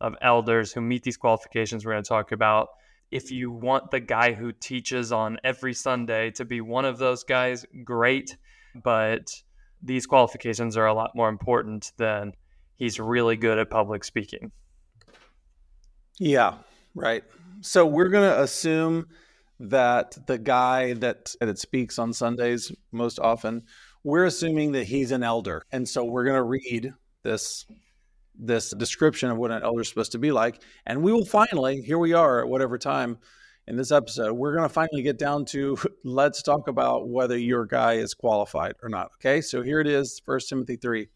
of 0.00 0.16
elders 0.22 0.72
who 0.72 0.80
meet 0.80 1.02
these 1.02 1.16
qualifications 1.16 1.84
we're 1.84 1.92
going 1.92 2.02
to 2.02 2.08
talk 2.08 2.32
about. 2.32 2.68
If 3.10 3.30
you 3.30 3.50
want 3.50 3.90
the 3.90 4.00
guy 4.00 4.32
who 4.32 4.52
teaches 4.52 5.12
on 5.12 5.38
every 5.44 5.74
Sunday 5.74 6.30
to 6.32 6.44
be 6.44 6.60
one 6.60 6.84
of 6.84 6.98
those 6.98 7.24
guys, 7.24 7.66
great. 7.84 8.36
But 8.82 9.30
these 9.82 10.06
qualifications 10.06 10.76
are 10.76 10.86
a 10.86 10.94
lot 10.94 11.14
more 11.14 11.28
important 11.28 11.92
than 11.96 12.32
he's 12.76 13.00
really 13.00 13.36
good 13.36 13.58
at 13.58 13.70
public 13.70 14.04
speaking. 14.04 14.52
Yeah, 16.18 16.54
right. 16.94 17.24
So 17.60 17.86
we're 17.86 18.08
going 18.08 18.30
to 18.30 18.42
assume 18.42 19.06
that 19.60 20.16
the 20.26 20.38
guy 20.38 20.94
that 20.94 21.34
that 21.40 21.58
speaks 21.58 21.98
on 21.98 22.12
Sundays 22.12 22.72
most 22.92 23.18
often, 23.18 23.64
we're 24.04 24.24
assuming 24.24 24.72
that 24.72 24.84
he's 24.84 25.12
an 25.12 25.22
elder. 25.22 25.64
And 25.70 25.88
so 25.88 26.04
we're 26.04 26.24
going 26.24 26.36
to 26.36 26.42
read 26.42 26.94
this 27.22 27.66
this 28.40 28.70
description 28.70 29.30
of 29.30 29.36
what 29.36 29.50
an 29.50 29.62
elder 29.62 29.82
is 29.82 29.88
supposed 29.88 30.12
to 30.12 30.18
be 30.18 30.32
like 30.32 30.62
and 30.86 31.02
we 31.02 31.12
will 31.12 31.26
finally 31.26 31.82
here 31.82 31.98
we 31.98 32.14
are 32.14 32.40
at 32.40 32.48
whatever 32.48 32.78
time 32.78 33.18
in 33.70 33.76
this 33.76 33.92
episode, 33.92 34.32
we're 34.32 34.52
going 34.52 34.68
to 34.68 34.74
finally 34.74 35.00
get 35.00 35.16
down 35.16 35.44
to 35.44 35.78
let's 36.04 36.42
talk 36.42 36.66
about 36.66 37.08
whether 37.08 37.38
your 37.38 37.64
guy 37.64 37.94
is 37.94 38.14
qualified 38.14 38.74
or 38.82 38.88
not. 38.88 39.12
Okay, 39.14 39.40
so 39.40 39.62
here 39.62 39.78
it 39.78 39.86
is, 39.86 40.20
First 40.26 40.48
Timothy 40.48 40.74
3. 40.74 41.06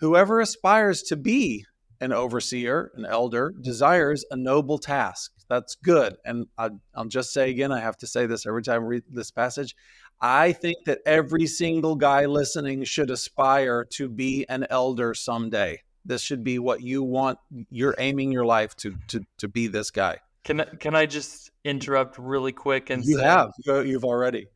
Whoever 0.00 0.40
aspires 0.40 1.02
to 1.04 1.16
be 1.16 1.64
an 1.98 2.12
overseer, 2.12 2.92
an 2.96 3.06
elder, 3.06 3.54
desires 3.62 4.26
a 4.30 4.36
noble 4.36 4.76
task. 4.76 5.32
That's 5.48 5.74
good. 5.74 6.16
And 6.22 6.48
I, 6.58 6.68
will 6.94 7.06
just 7.06 7.32
say 7.32 7.48
again, 7.48 7.72
I 7.72 7.80
have 7.80 7.96
to 7.98 8.06
say 8.06 8.26
this 8.26 8.46
every 8.46 8.62
time 8.62 8.82
I 8.82 8.86
read 8.86 9.04
this 9.10 9.30
passage. 9.30 9.74
I 10.20 10.52
think 10.52 10.84
that 10.84 10.98
every 11.06 11.46
single 11.46 11.96
guy 11.96 12.26
listening 12.26 12.84
should 12.84 13.10
aspire 13.10 13.86
to 13.92 14.10
be 14.10 14.44
an 14.50 14.66
elder 14.68 15.14
someday. 15.14 15.80
This 16.04 16.20
should 16.20 16.44
be 16.44 16.58
what 16.58 16.82
you 16.82 17.02
want. 17.02 17.38
You're 17.70 17.94
aiming 17.96 18.32
your 18.32 18.44
life 18.44 18.76
to 18.76 18.96
to 19.08 19.24
to 19.38 19.48
be 19.48 19.66
this 19.66 19.90
guy. 19.90 20.18
Can 20.44 20.64
can 20.78 20.94
I 20.94 21.06
just 21.06 21.50
interrupt 21.64 22.18
really 22.18 22.52
quick 22.52 22.90
and 22.90 23.04
you 23.04 23.18
say, 23.18 23.24
have 23.24 23.52
you've 23.66 24.04
already. 24.04 24.46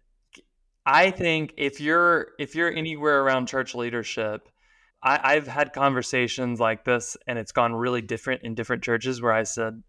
I 0.86 1.10
think 1.10 1.54
if 1.56 1.80
you're 1.80 2.28
if 2.38 2.54
you're 2.54 2.72
anywhere 2.72 3.22
around 3.22 3.48
church 3.48 3.74
leadership, 3.74 4.48
I, 5.02 5.20
I've 5.22 5.46
had 5.46 5.72
conversations 5.72 6.60
like 6.60 6.84
this, 6.84 7.16
and 7.26 7.38
it's 7.38 7.52
gone 7.52 7.74
really 7.74 8.02
different 8.02 8.42
in 8.42 8.54
different 8.54 8.82
churches. 8.82 9.20
Where 9.20 9.32
I 9.32 9.44
said, 9.44 9.82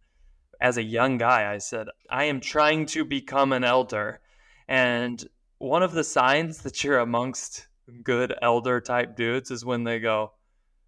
as 0.61 0.77
a 0.77 0.83
young 0.83 1.17
guy, 1.17 1.51
I 1.51 1.57
said, 1.57 1.87
I 2.09 2.25
am 2.25 2.39
trying 2.39 2.85
to 2.87 3.05
become 3.05 3.53
an 3.53 3.63
elder, 3.63 4.19
and 4.67 5.23
one 5.57 5.83
of 5.83 5.93
the 5.93 6.03
signs 6.03 6.59
that 6.59 6.83
you're 6.83 6.99
amongst 6.99 7.67
good 8.03 8.33
elder 8.41 8.81
type 8.81 9.15
dudes 9.15 9.51
is 9.51 9.63
when 9.63 9.83
they 9.83 9.99
go, 9.99 10.33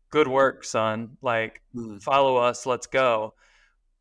"Good 0.09 0.27
work, 0.27 0.63
son. 0.65 1.17
Like 1.21 1.61
Mm. 1.75 2.01
follow 2.01 2.37
us, 2.37 2.65
let's 2.65 2.87
go." 2.87 3.33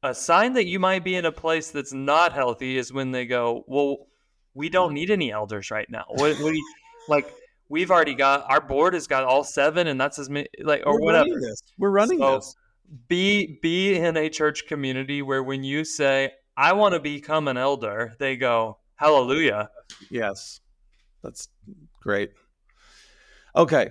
A 0.07 0.15
sign 0.15 0.53
that 0.53 0.67
you 0.67 0.79
might 0.79 1.03
be 1.03 1.17
in 1.17 1.25
a 1.25 1.33
place 1.33 1.71
that's 1.73 1.93
not 1.93 2.33
healthy 2.33 2.79
is 2.79 2.93
when 2.93 3.11
they 3.11 3.27
go, 3.27 3.65
"Well, 3.67 4.07
we 4.55 4.69
don't 4.69 4.95
need 4.95 5.11
any 5.11 5.33
elders 5.33 5.71
right 5.73 5.91
now." 5.91 6.05
What, 6.09 6.39
you, 6.39 6.65
like 7.09 7.33
we've 7.69 7.91
already 7.91 8.15
got 8.15 8.49
our 8.49 8.61
board 8.61 8.95
has 8.95 9.09
got 9.09 9.25
all 9.25 9.43
seven 9.43 9.89
and 9.89 10.01
that's 10.01 10.19
as 10.21 10.31
many 10.31 10.47
like 10.63 10.83
or 10.87 10.95
We're 11.01 11.07
whatever. 11.07 11.31
running. 11.31 11.55
We're 11.79 11.91
running 11.91 12.19
So- 12.21 12.37
this. 12.37 12.57
Be 13.09 13.59
be 13.63 13.97
in 13.97 14.17
a 14.17 14.29
church 14.31 14.69
community 14.69 15.21
where 15.21 15.43
when 15.43 15.65
you 15.65 15.85
say, 15.85 16.31
"I 16.57 16.73
want 16.75 16.95
to 16.95 17.01
become 17.01 17.49
an 17.49 17.57
elder," 17.57 18.15
they 18.21 18.37
go, 18.37 18.79
"Hallelujah." 18.95 19.71
Yes. 20.09 20.61
That's 21.25 21.49
great. 22.01 22.31
Okay. 23.57 23.89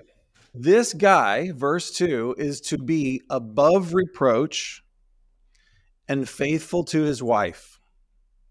This 0.54 0.94
guy, 0.94 1.52
verse 1.52 1.92
2, 1.92 2.36
is 2.38 2.62
to 2.62 2.78
be 2.78 3.22
above 3.30 3.94
reproach 3.94 4.82
and 6.08 6.28
faithful 6.28 6.84
to 6.86 7.02
his 7.04 7.22
wife. 7.22 7.80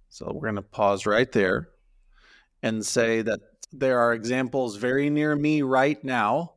So 0.09 0.31
we're 0.33 0.49
going 0.49 0.57
to 0.57 0.62
pause 0.62 1.07
right 1.07 1.31
there 1.33 1.69
and 2.62 2.85
say 2.85 3.23
that 3.23 3.40
there 3.73 3.99
are 3.99 4.12
examples 4.12 4.77
very 4.77 5.11
near 5.11 5.35
me 5.35 5.62
right 5.62 6.03
now. 6.05 6.55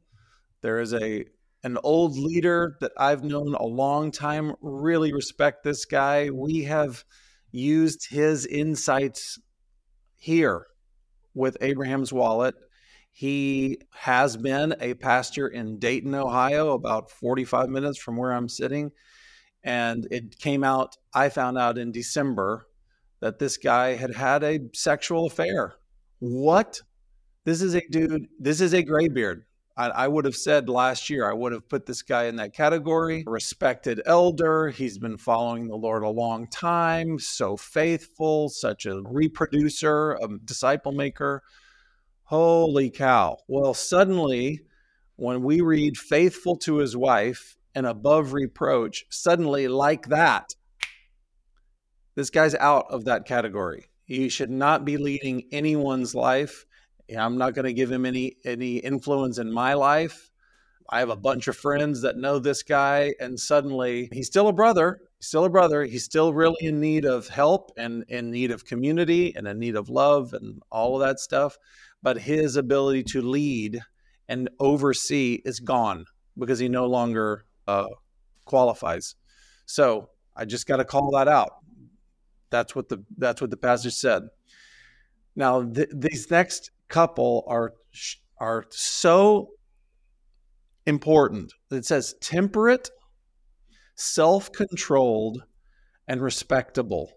There 0.62 0.80
is 0.80 0.94
a 0.94 1.26
an 1.64 1.78
old 1.84 2.18
leader 2.18 2.78
that 2.80 2.92
I've 2.98 3.24
known 3.24 3.56
a 3.56 3.66
long 3.66 4.12
time, 4.12 4.54
really 4.62 5.12
respect 5.12 5.64
this 5.64 5.86
guy. 5.86 6.30
We 6.30 6.64
have 6.64 7.04
used 7.52 8.10
his 8.10 8.46
insights 8.46 9.40
here 10.16 10.68
with 11.34 11.58
Abraham's 11.62 12.14
Wallet. 12.14 12.56
He 13.12 13.80
has 13.92 14.38
been 14.38 14.76
a 14.80 14.94
pastor 14.94 15.48
in 15.48 15.80
Dayton, 15.80 16.14
Ohio, 16.14 16.74
about 16.74 17.10
45 17.10 17.70
minutes 17.70 17.98
from 17.98 18.16
where 18.16 18.32
I'm 18.32 18.48
sitting. 18.48 18.92
And 19.68 20.08
it 20.12 20.40
came 20.40 20.64
out, 20.64 20.96
I 21.14 21.28
found 21.28 21.58
out 21.58 21.78
in 21.78 21.92
December 21.92 22.68
that 23.20 23.38
this 23.38 23.58
guy 23.58 23.96
had 23.96 24.16
had 24.16 24.42
a 24.42 24.62
sexual 24.74 25.26
affair. 25.26 25.76
What? 26.20 26.80
This 27.44 27.62
is 27.62 27.76
a 27.76 27.82
dude, 27.90 28.30
this 28.40 28.62
is 28.62 28.74
a 28.74 28.82
graybeard. 28.82 29.44
I, 29.76 29.90
I 29.90 30.08
would 30.08 30.24
have 30.24 30.38
said 30.38 30.70
last 30.70 31.10
year, 31.10 31.30
I 31.30 31.34
would 31.34 31.52
have 31.52 31.68
put 31.68 31.86
this 31.86 32.02
guy 32.02 32.28
in 32.28 32.38
that 32.38 32.54
category. 32.54 33.26
Respected 33.28 34.02
elder. 34.06 34.70
He's 34.70 34.98
been 34.98 35.18
following 35.18 35.68
the 35.68 35.76
Lord 35.76 36.04
a 36.04 36.10
long 36.10 36.48
time, 36.48 37.20
so 37.20 37.58
faithful, 37.58 38.48
such 38.48 38.86
a 38.86 39.02
reproducer, 39.02 40.14
a 40.14 40.30
disciple 40.46 40.94
maker. 40.94 41.44
Holy 42.24 42.90
cow. 42.90 43.40
Well, 43.50 43.74
suddenly, 43.74 44.62
when 45.18 45.44
we 45.44 45.60
read 45.60 45.98
faithful 45.98 46.56
to 46.60 46.78
his 46.78 46.96
wife 46.96 47.57
and 47.78 47.86
above 47.86 48.34
reproach, 48.34 49.06
suddenly, 49.12 49.68
like 49.68 50.08
that, 50.08 50.56
this 52.16 52.32
guy's 52.32 52.56
out 52.56 52.88
of 52.90 53.06
that 53.06 53.28
category. 53.28 53.86
He 54.04 54.30
should 54.30 54.50
not 54.50 54.84
be 54.84 54.98
leading 54.98 55.44
anyone's 55.52 56.16
life. 56.16 56.66
I'm 57.16 57.38
not 57.38 57.54
going 57.54 57.66
to 57.66 57.74
give 57.74 57.92
him 57.92 58.04
any 58.04 58.38
any 58.44 58.78
influence 58.78 59.38
in 59.38 59.54
my 59.54 59.76
life. 59.76 60.32
I 60.90 60.98
have 60.98 61.12
a 61.12 61.16
bunch 61.16 61.48
of 61.48 61.56
friends 61.56 62.02
that 62.02 62.18
know 62.18 62.40
this 62.40 62.64
guy, 62.64 63.14
and 63.20 63.40
suddenly 63.40 64.10
he's 64.12 64.26
still 64.26 64.48
a 64.48 64.54
brother. 64.54 65.00
He's 65.20 65.28
still 65.28 65.46
a 65.46 65.50
brother. 65.50 65.84
He's 65.84 66.04
still 66.04 66.34
really 66.34 66.66
in 66.66 66.80
need 66.80 67.06
of 67.06 67.28
help 67.28 67.70
and 67.78 68.06
in 68.08 68.32
need 68.32 68.50
of 68.50 68.66
community 68.66 69.36
and 69.36 69.48
in 69.48 69.60
need 69.60 69.76
of 69.76 69.88
love 69.88 70.34
and 70.34 70.64
all 70.72 70.96
of 70.96 71.08
that 71.08 71.20
stuff. 71.20 71.60
But 72.02 72.18
his 72.18 72.56
ability 72.56 73.04
to 73.12 73.22
lead 73.22 73.82
and 74.28 74.50
oversee 74.60 75.44
is 75.46 75.60
gone 75.60 76.06
because 76.36 76.58
he 76.58 76.70
no 76.70 76.88
longer 76.88 77.46
uh, 77.68 77.88
qualifies. 78.46 79.16
So 79.66 80.10
I 80.36 80.46
just 80.46 80.68
got 80.68 80.78
to 80.78 80.86
call 80.86 81.12
that 81.12 81.28
out. 81.28 81.52
That's 82.50 82.76
what 82.76 82.90
the 82.90 83.04
that's 83.18 83.42
what 83.42 83.50
the 83.50 83.58
passage 83.58 83.94
said. 83.94 84.24
Now 85.36 85.64
th- 85.64 85.90
these 85.94 86.32
next 86.32 86.72
couple 86.88 87.44
are 87.48 87.74
are 88.40 88.66
so 88.70 89.50
important. 90.86 91.54
It 91.70 91.86
says 91.86 92.16
temperate, 92.22 92.90
self-controlled, 93.96 95.44
and 96.08 96.22
respectable. 96.22 97.12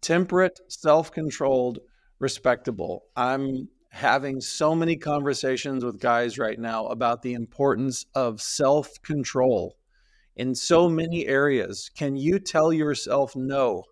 Temperate, 0.00 0.58
self-controlled, 0.68 1.80
respectable. 2.18 3.04
I'm 3.14 3.68
having 3.92 4.40
so 4.40 4.74
many 4.74 4.96
conversations 4.96 5.84
with 5.84 6.00
guys 6.00 6.38
right 6.38 6.58
now 6.58 6.86
about 6.86 7.22
the 7.22 7.34
importance 7.34 8.06
of 8.14 8.40
self-control 8.40 9.76
in 10.34 10.54
so 10.54 10.88
many 10.88 11.26
areas. 11.26 11.90
Can 11.94 12.16
you 12.16 12.38
tell 12.38 12.72
yourself 12.72 13.36
no? 13.36 13.84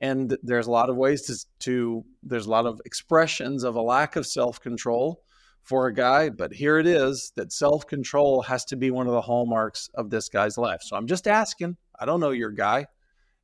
and 0.00 0.36
there's 0.42 0.66
a 0.66 0.70
lot 0.70 0.90
of 0.90 0.96
ways 0.96 1.22
to, 1.22 1.36
to 1.58 2.04
there's 2.22 2.46
a 2.46 2.50
lot 2.50 2.66
of 2.66 2.80
expressions 2.84 3.64
of 3.64 3.74
a 3.74 3.82
lack 3.82 4.16
of 4.16 4.26
self-control 4.26 5.20
for 5.62 5.86
a 5.86 5.94
guy 5.94 6.28
but 6.28 6.52
here 6.52 6.78
it 6.78 6.86
is 6.86 7.32
that 7.36 7.52
self-control 7.52 8.42
has 8.42 8.64
to 8.64 8.76
be 8.76 8.90
one 8.90 9.06
of 9.06 9.12
the 9.12 9.20
hallmarks 9.20 9.90
of 9.94 10.10
this 10.10 10.28
guy's 10.28 10.56
life 10.56 10.80
so 10.82 10.96
i'm 10.96 11.06
just 11.06 11.26
asking 11.26 11.76
i 11.98 12.06
don't 12.06 12.20
know 12.20 12.30
your 12.30 12.50
guy 12.50 12.86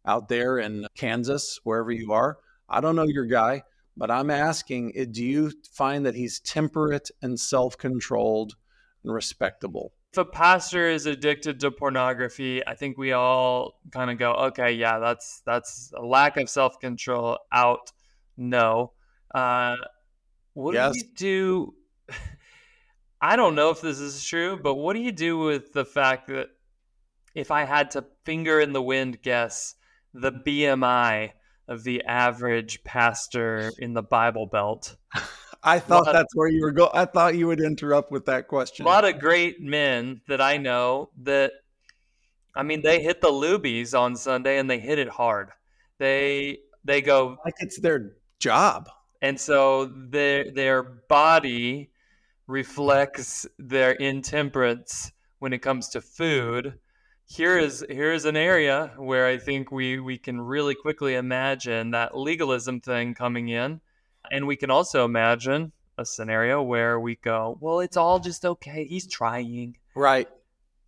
out 0.06 0.28
there 0.28 0.58
in 0.58 0.87
kansas 0.96 1.58
wherever 1.64 1.90
you 1.90 2.12
are 2.12 2.38
i 2.68 2.80
don't 2.80 2.96
know 2.96 3.06
your 3.06 3.26
guy 3.26 3.62
but 3.96 4.11
i'm 4.11 4.30
asking 4.30 4.92
do 5.12 5.24
you 5.24 5.52
find 5.72 6.04
that 6.07 6.14
he's 6.14 6.40
temperate 6.40 7.11
and 7.22 7.38
self-controlled 7.38 8.57
and 9.02 9.12
respectable 9.12 9.92
if 10.14 10.18
a 10.18 10.24
pastor 10.24 10.88
is 10.88 11.07
addicted 11.07 11.59
to 11.59 11.72
pornography, 11.72 12.64
I 12.64 12.76
think 12.76 12.96
we 12.96 13.11
all 13.11 13.80
kind 13.90 14.12
of 14.12 14.16
go, 14.16 14.33
okay, 14.33 14.70
yeah, 14.70 15.00
that's 15.00 15.42
that's 15.44 15.92
a 15.96 16.07
lack 16.07 16.37
of 16.37 16.48
self 16.48 16.78
control. 16.78 17.40
Out, 17.50 17.90
no. 18.37 18.92
Uh, 19.35 19.74
what 20.52 20.74
Yes. 20.74 20.92
do 20.92 20.98
you 21.00 21.04
do? 21.16 21.74
I 23.20 23.35
don't 23.35 23.57
know 23.57 23.70
if 23.70 23.80
this 23.80 23.98
is 23.98 24.24
true, 24.24 24.57
but 24.62 24.76
what 24.76 24.94
do 24.94 25.00
you 25.00 25.11
do 25.11 25.37
with 25.37 25.72
the 25.72 25.85
fact 25.85 26.28
that 26.28 26.46
if 27.35 27.50
I 27.50 27.64
had 27.64 27.90
to 27.92 28.04
finger 28.24 28.61
in 28.61 28.72
the 28.72 28.83
wind 28.83 29.20
guess 29.20 29.74
the 30.12 30.30
BMI 30.30 31.33
of 31.68 31.85
the 31.85 32.03
average 32.05 32.83
pastor 32.85 33.72
in 33.79 33.94
the 33.94 34.03
Bible 34.03 34.46
Belt? 34.46 34.96
i 35.66 35.79
thought 35.79 36.05
that's 36.12 36.35
where 36.37 36.48
you 36.48 36.61
were 36.61 36.72
going 36.72 36.90
i 36.92 37.07
thought 37.07 37.35
you 37.35 37.46
would 37.46 37.61
interrupt 37.61 38.12
with 38.12 38.27
that 38.27 38.48
question. 38.48 38.85
A 38.85 38.88
lot 38.88 39.07
of 39.07 39.18
great 39.18 39.62
men 39.62 40.20
that 40.29 40.42
I 40.42 40.59
know 40.59 41.09
that, 41.22 41.53
I 42.55 42.62
mean, 42.62 42.83
they 42.83 43.03
hit 43.03 43.22
the 43.22 43.31
Luby's 43.31 43.94
on 43.94 44.14
Sunday 44.14 44.59
and 44.59 44.68
they 44.68 44.79
hit 44.79 44.98
it 44.98 45.09
hard. 45.09 45.53
They 45.98 46.59
they 46.85 47.00
go, 47.00 47.38
like 47.46 47.55
it's 47.61 47.81
their 47.81 48.16
job 48.38 48.90
and 49.24 49.40
so 49.40 49.87
their 49.87 50.50
their 50.50 50.83
body 50.83 51.90
reflects 52.46 53.46
their 53.59 53.92
intemperance 53.92 55.12
when 55.38 55.55
it 55.55 55.61
comes 55.61 55.88
to 55.88 56.03
food. 56.03 56.79
Here 57.35 57.59
is 57.59 57.85
here 57.90 58.12
is 58.12 58.27
an 58.27 58.37
area 58.37 58.92
where 58.97 59.27
I 59.27 59.38
think 59.38 59.73
we 59.73 59.99
we 59.99 60.18
can 60.18 60.40
really 60.40 60.77
quickly 60.77 61.16
imagine 61.16 61.90
that 61.90 62.16
legalism 62.16 62.81
thing 62.81 63.14
coming 63.14 63.49
in, 63.49 63.81
and 64.31 64.47
we 64.47 64.55
can 64.55 64.70
also 64.70 65.05
imagine 65.05 65.73
a 65.99 66.05
scenario 66.05 66.62
where 66.62 67.01
we 67.01 67.16
go, 67.16 67.59
well, 67.61 67.81
it's 67.81 67.97
all 67.97 68.20
just 68.20 68.44
okay. 68.44 68.85
He's 68.85 69.09
trying. 69.09 69.77
right 69.97 70.29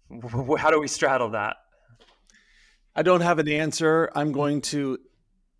How 0.58 0.70
do 0.70 0.80
we 0.80 0.86
straddle 0.86 1.30
that? 1.30 1.56
I 2.94 3.02
don't 3.02 3.22
have 3.22 3.40
an 3.40 3.48
answer. 3.48 4.10
I'm 4.14 4.30
going 4.30 4.60
to 4.72 4.98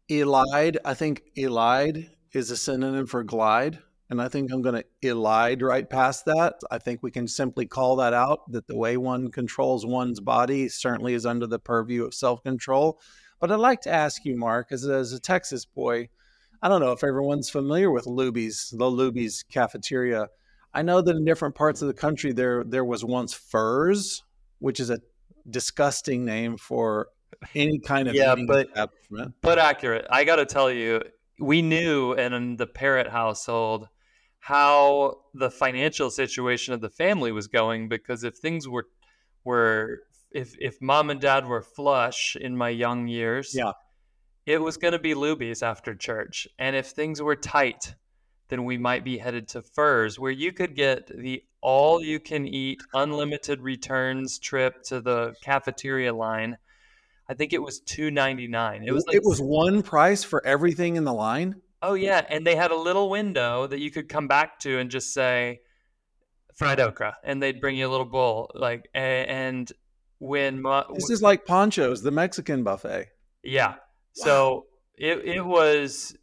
elide. 0.09 0.77
I 0.85 0.94
think 0.94 1.25
elide 1.37 2.11
is 2.33 2.53
a 2.53 2.57
synonym 2.57 3.07
for 3.07 3.25
glide. 3.25 3.81
And 4.09 4.23
I 4.23 4.29
think 4.29 4.53
I'm 4.53 4.62
going 4.62 4.83
to 4.83 4.85
elide 5.09 5.62
right 5.62 5.88
past 5.88 6.27
that. 6.27 6.55
I 6.71 6.79
think 6.79 7.03
we 7.03 7.11
can 7.11 7.27
simply 7.27 7.66
call 7.66 7.97
that 7.97 8.14
out 8.14 8.51
that 8.53 8.69
the 8.69 8.77
way 8.77 8.97
one 8.97 9.31
controls 9.33 9.85
one's 9.85 10.21
body 10.21 10.69
certainly 10.69 11.14
is 11.14 11.27
under 11.27 11.47
the 11.47 11.59
purview 11.59 12.05
of 12.05 12.14
self 12.14 12.42
control. 12.45 13.01
But 13.40 13.51
I'd 13.51 13.57
like 13.57 13.81
to 13.83 13.90
ask 13.92 14.25
you, 14.25 14.37
Mark, 14.37 14.69
as, 14.71 14.87
as 14.87 15.12
a 15.12 15.19
Texas 15.21 15.64
boy, 15.64 16.09
I 16.62 16.69
don't 16.69 16.81
know 16.81 16.92
if 16.92 17.03
everyone's 17.05 17.51
familiar 17.51 17.90
with 17.90 18.05
Luby's, 18.07 18.73
the 18.77 18.85
Luby's 18.87 19.42
cafeteria. 19.42 20.29
I 20.73 20.83
know 20.83 21.01
that 21.03 21.16
in 21.16 21.25
different 21.25 21.55
parts 21.55 21.83
of 21.83 21.88
the 21.88 21.95
country 21.95 22.33
there 22.33 22.62
there 22.64 22.85
was 22.85 23.05
once 23.05 23.33
Furr's, 23.35 24.23
which 24.59 24.79
is 24.79 24.90
a 24.90 25.01
disgusting 25.51 26.25
name 26.25 26.57
for 26.57 27.09
any 27.55 27.79
kind 27.79 28.09
of 28.09 28.14
Yeah, 28.14 28.35
but- 28.47 28.69
establishment. 28.69 29.35
But 29.42 29.59
accurate. 29.59 30.07
I 30.11 30.25
got 30.25 30.37
to 30.37 30.47
tell 30.47 30.71
you, 30.71 31.03
we 31.38 31.61
knew 31.61 32.12
in 32.14 32.57
the 32.57 32.66
Parrot 32.66 33.09
household 33.09 33.88
how 34.40 35.18
the 35.35 35.51
financial 35.51 36.11
situation 36.11 36.72
of 36.75 36.81
the 36.81 36.90
family 36.90 37.33
was 37.33 37.49
going 37.49 37.88
because 37.88 38.25
if 38.25 38.37
things 38.37 38.68
were 38.68 38.87
were 39.44 40.01
if 40.33 40.55
if 40.61 40.81
mom 40.81 41.11
and 41.11 41.20
dad 41.20 41.46
were 41.46 41.62
flush 41.62 42.37
in 42.40 42.57
my 42.57 42.68
young 42.68 43.09
years, 43.09 43.55
Yeah. 43.55 43.72
it 44.44 44.59
was 44.59 44.77
going 44.77 44.92
to 44.92 44.99
be 44.99 45.14
Luby's 45.14 45.62
after 45.62 45.94
church. 45.94 46.46
And 46.59 46.77
if 46.77 46.87
things 46.88 47.22
were 47.22 47.37
tight, 47.37 47.94
then 48.49 48.64
we 48.64 48.79
might 48.79 49.05
be 49.05 49.18
headed 49.18 49.49
to 49.49 49.62
Furr's, 49.62 50.18
where 50.18 50.31
you 50.31 50.53
could 50.53 50.75
get 50.77 51.07
the 51.09 51.42
all 51.61 52.01
you 52.01 52.20
can 52.20 52.46
eat, 52.46 52.81
unlimited 52.94 53.61
returns 53.61 54.38
trip 54.38 54.83
to 54.85 55.01
the 55.01 55.35
cafeteria 55.42 56.14
line. 56.14 56.59
I 57.29 57.35
think 57.35 57.53
it 57.53 57.61
was 57.61 57.81
two 57.81 58.12
ninety 58.12 58.46
nine. 58.46 58.85
It 58.85 58.92
was 58.92 59.05
like, 59.07 59.16
it 59.16 59.25
was 59.25 59.40
one 59.40 59.83
price 59.83 60.22
for 60.22 60.46
everything 60.46 60.94
in 60.94 61.03
the 61.05 61.14
line. 61.14 61.57
Oh 61.82 61.94
yeah, 61.94 62.24
and 62.28 62.46
they 62.46 62.56
had 62.56 62.70
a 62.70 62.76
little 62.76 63.10
window 63.10 63.66
that 63.66 63.80
you 63.80 63.90
could 63.90 64.08
come 64.08 64.28
back 64.28 64.58
to 64.60 64.78
and 64.78 64.90
just 64.90 65.12
say 65.12 65.60
fried 66.54 66.80
okra, 66.80 67.16
and 67.22 67.42
they'd 67.42 67.60
bring 67.60 67.76
you 67.76 67.86
a 67.86 67.90
little 67.90 68.06
bowl. 68.06 68.50
Like 68.54 68.88
and 68.94 69.70
when 70.18 70.62
my, 70.62 70.84
This 70.94 71.10
is 71.10 71.20
like 71.22 71.44
Pancho's, 71.44 72.02
the 72.02 72.10
Mexican 72.10 72.64
buffet. 72.64 73.08
yeah, 73.42 73.74
so 74.14 74.64
it 74.96 75.18
it 75.24 75.44
was 75.44 76.16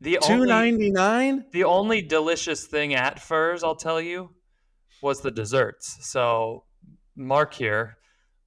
the 0.00 0.18
Two 0.22 0.46
ninety 0.46 0.90
nine. 0.90 1.44
the 1.52 1.64
only 1.64 2.00
delicious 2.00 2.64
thing 2.66 2.94
at 2.94 3.20
Furr's, 3.20 3.62
I'll 3.62 3.76
tell 3.76 4.00
you, 4.00 4.30
was 5.02 5.20
the 5.20 5.30
desserts. 5.30 5.98
So 6.08 6.64
Mark 7.14 7.52
here 7.52 7.97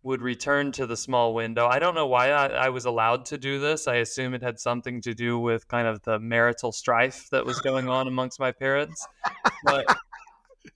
would 0.04 0.22
return 0.22 0.72
to 0.74 0.88
the 0.88 0.98
small 0.98 1.34
window. 1.34 1.68
I 1.68 1.80
don't 1.80 1.94
know 1.94 2.08
why 2.08 2.32
I, 2.32 2.48
I 2.48 2.70
was 2.70 2.86
allowed 2.86 3.26
to 3.26 3.38
do 3.38 3.60
this. 3.60 3.88
I 3.88 3.98
assume 3.98 4.34
it 4.34 4.42
had 4.42 4.60
something 4.60 5.02
to 5.02 5.14
do 5.14 5.38
with 5.38 5.68
kind 5.68 5.88
of 5.88 6.02
the 6.02 6.20
marital 6.20 6.72
strife 6.72 7.30
that 7.30 7.46
was 7.46 7.60
going 7.60 7.88
on 7.88 8.08
amongst 8.08 8.40
my 8.40 8.52
parents. 8.52 9.08
But 9.64 9.86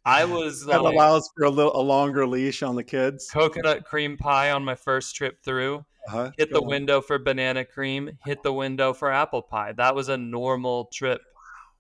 I 0.06 0.26
was 0.26 0.66
That 0.66 0.84
like, 0.84 0.94
allows 0.94 1.30
for 1.36 1.46
a 1.46 1.50
little 1.50 1.76
a 1.76 1.82
longer 1.82 2.28
leash 2.28 2.62
on 2.62 2.76
the 2.76 2.84
kids. 2.84 3.30
coconut 3.32 3.86
cream 3.86 4.18
pie 4.18 4.52
on 4.52 4.64
my 4.64 4.76
first 4.76 5.16
trip 5.16 5.42
through. 5.44 5.86
Uh-huh. 6.08 6.32
Hit 6.38 6.52
the 6.52 6.62
on. 6.62 6.68
window 6.68 7.02
for 7.02 7.18
banana 7.18 7.66
cream. 7.66 8.12
Hit 8.26 8.44
the 8.44 8.54
window 8.54 8.94
for 8.94 9.12
apple 9.12 9.42
pie. 9.42 9.74
That 9.74 9.96
was 9.96 10.08
a 10.08 10.18
normal 10.18 10.86
trip 10.94 11.22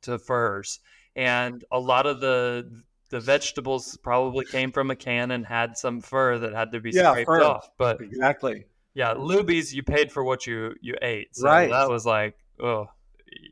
to 0.02 0.18
Furr's, 0.18 0.80
and 1.16 1.64
a 1.72 1.80
lot 1.80 2.08
of 2.08 2.22
the 2.22 2.82
the 3.16 3.22
vegetables 3.22 3.96
probably 4.04 4.44
came 4.44 4.74
from 4.74 4.92
a 4.92 4.96
can 4.96 5.32
and 5.32 5.46
had 5.46 5.78
some 5.78 6.02
fur 6.02 6.38
that 6.38 6.52
had 6.54 6.74
to 6.74 6.82
be 6.82 6.92
Yeah, 6.92 7.12
scraped 7.12 7.28
fur. 7.28 7.44
off. 7.44 7.70
But 7.78 8.02
Exactly. 8.02 8.66
yeah, 8.94 9.14
Luby's, 9.14 9.74
you 9.74 9.84
paid 9.84 10.12
for 10.12 10.22
what 10.22 10.46
you 10.46 10.76
you 10.82 10.96
ate. 11.02 11.34
So 11.34 11.46
Right. 11.46 11.70
That 11.70 11.90
was 11.90 12.06
like, 12.06 12.36
oh, 12.60 12.88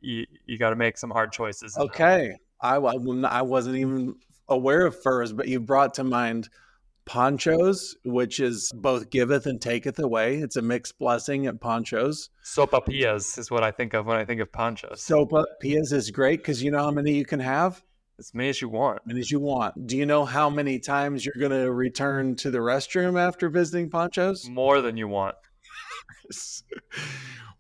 you, 0.02 0.26
you 0.45 0.58
got 0.58 0.71
to 0.71 0.76
make 0.76 0.97
some 0.97 1.12
hard 1.12 1.32
choices. 1.32 1.78
Okay. 1.78 2.36
I, 2.60 2.76
I 2.76 3.41
wasn't 3.41 3.78
even 3.78 4.15
aware 4.49 4.86
of 4.86 5.02
Furr's, 5.02 5.32
but 5.32 5.47
you 5.47 5.62
brought 5.62 5.93
to 5.93 6.04
mind 6.04 6.49
Pancho's, 7.06 7.95
which 8.04 8.41
is 8.41 8.69
both 8.76 9.10
giveth 9.10 9.45
and 9.45 9.62
taketh 9.62 9.97
away. 9.99 10.39
It's 10.39 10.58
a 10.58 10.62
mixed 10.62 10.99
blessing 10.99 11.47
at 11.47 11.62
Pancho's. 11.62 12.30
Sopapillas 12.43 13.38
is 13.39 13.49
what 13.49 13.63
I 13.63 13.71
think 13.71 13.93
of 13.93 14.08
when 14.08 14.17
I 14.17 14.26
think 14.26 14.41
of 14.41 14.52
Pancho's. 14.52 14.99
Sopa 15.02 15.45
pias 15.63 15.93
is 15.93 16.12
great 16.12 16.39
because 16.39 16.62
you 16.62 16.69
know 16.71 16.80
how 16.84 16.91
many 16.91 17.13
you 17.13 17.26
can 17.26 17.39
have? 17.39 17.82
As 18.19 18.34
many 18.34 18.49
as 18.49 18.62
you 18.62 18.69
want. 18.69 19.06
Many 19.06 19.21
as 19.21 19.32
you 19.32 19.39
want. 19.39 19.88
Do 19.88 19.97
you 19.97 20.06
know 20.06 20.23
how 20.23 20.49
many 20.49 20.80
times 20.80 21.26
you're 21.26 21.34
going 21.39 21.52
to 21.52 21.71
return 21.71 22.36
to 22.38 22.52
the 22.52 22.60
restroom 22.60 23.19
after 23.19 23.49
visiting 23.49 23.89
Pancho's? 23.89 24.47
More 24.47 24.82
than 24.82 24.97
you 24.97 25.08
want. 25.08 25.36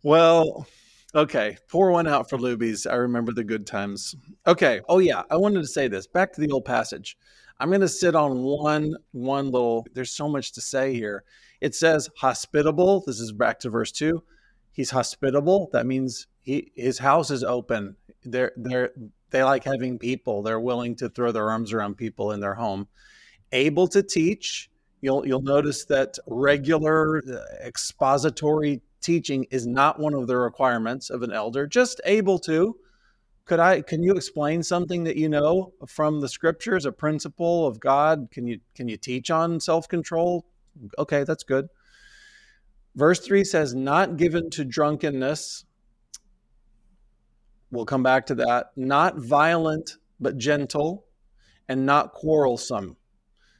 well, 0.03 0.67
okay. 1.15 1.57
Pour 1.69 1.91
one 1.91 2.07
out 2.07 2.29
for 2.29 2.37
Luby's. 2.37 2.85
I 2.85 2.95
remember 2.95 3.31
the 3.33 3.43
good 3.43 3.65
times. 3.65 4.15
Okay. 4.45 4.81
Oh 4.87 4.99
yeah, 4.99 5.23
I 5.31 5.37
wanted 5.37 5.61
to 5.61 5.67
say 5.67 5.87
this. 5.87 6.05
Back 6.05 6.33
to 6.33 6.41
the 6.41 6.51
old 6.51 6.65
passage. 6.65 7.17
I'm 7.59 7.69
going 7.69 7.81
to 7.81 7.87
sit 7.87 8.15
on 8.15 8.43
one 8.43 8.95
one 9.11 9.45
little 9.45 9.87
there's 9.93 10.11
so 10.11 10.29
much 10.29 10.51
to 10.53 10.61
say 10.61 10.93
here. 10.93 11.23
It 11.61 11.73
says 11.73 12.09
hospitable. 12.17 13.03
This 13.07 13.19
is 13.19 13.31
back 13.31 13.59
to 13.59 13.69
verse 13.69 13.91
2. 13.91 14.21
He's 14.71 14.91
hospitable. 14.91 15.69
That 15.71 15.87
means 15.87 16.27
he 16.41 16.71
his 16.75 16.99
house 16.99 17.31
is 17.31 17.43
open. 17.43 17.95
They're 18.23 18.51
they're 18.55 18.91
they 19.33 19.43
like 19.43 19.65
having 19.65 19.99
people. 19.99 20.43
They're 20.43 20.59
willing 20.59 20.95
to 20.97 21.09
throw 21.09 21.31
their 21.33 21.49
arms 21.49 21.73
around 21.73 21.97
people 21.97 22.31
in 22.31 22.39
their 22.39 22.53
home. 22.53 22.87
Able 23.51 23.87
to 23.89 24.01
teach. 24.01 24.69
You'll 25.01 25.27
you'll 25.27 25.41
notice 25.41 25.83
that 25.85 26.17
regular 26.27 27.17
uh, 27.17 27.39
expository 27.65 28.81
teaching 29.01 29.45
is 29.51 29.67
not 29.67 29.99
one 29.99 30.13
of 30.13 30.27
the 30.27 30.37
requirements 30.37 31.09
of 31.09 31.23
an 31.23 31.33
elder. 31.33 31.67
Just 31.67 31.99
able 32.05 32.39
to. 32.39 32.77
Could 33.45 33.59
I? 33.59 33.81
Can 33.81 34.03
you 34.03 34.13
explain 34.13 34.63
something 34.63 35.03
that 35.03 35.17
you 35.17 35.27
know 35.27 35.73
from 35.87 36.21
the 36.21 36.29
scriptures, 36.29 36.85
a 36.85 36.91
principle 36.91 37.67
of 37.67 37.79
God? 37.79 38.29
Can 38.31 38.47
you 38.47 38.59
can 38.75 38.87
you 38.87 38.97
teach 38.97 39.31
on 39.31 39.59
self 39.59 39.87
control? 39.87 40.45
Okay, 40.97 41.23
that's 41.23 41.43
good. 41.43 41.67
Verse 42.95 43.19
three 43.19 43.43
says, 43.43 43.73
"Not 43.73 44.15
given 44.15 44.51
to 44.51 44.63
drunkenness." 44.63 45.65
We'll 47.73 47.85
come 47.85 48.03
back 48.03 48.27
to 48.27 48.35
that. 48.35 48.67
Not 48.75 49.17
violent, 49.17 49.97
but 50.19 50.37
gentle, 50.37 51.05
and 51.67 51.87
not 51.87 52.13
quarrelsome. 52.13 52.97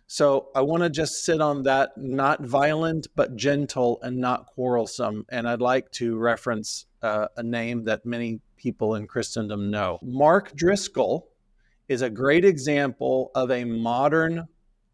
So 0.06 0.50
I 0.56 0.62
want 0.62 0.84
to 0.84 0.92
just 0.92 1.26
sit 1.26 1.42
on 1.42 1.64
that 1.64 1.98
not 1.98 2.46
violent, 2.46 3.08
but 3.16 3.36
gentle 3.36 3.98
and 4.04 4.18
not 4.18 4.46
quarrelsome. 4.46 5.26
And 5.30 5.50
I'd 5.50 5.62
like 5.62 5.90
to 5.94 6.16
reference 6.16 6.86
uh, 7.02 7.26
a 7.38 7.42
name 7.42 7.86
that 7.86 8.06
many 8.06 8.40
people 8.56 8.94
in 8.94 9.08
Christendom 9.08 9.72
know. 9.72 9.98
Mark 10.04 10.56
Driscoll 10.56 11.30
is 11.90 12.04
a 12.04 12.10
great 12.12 12.46
example 12.46 13.32
of 13.34 13.50
a 13.50 13.64
modern 13.64 14.48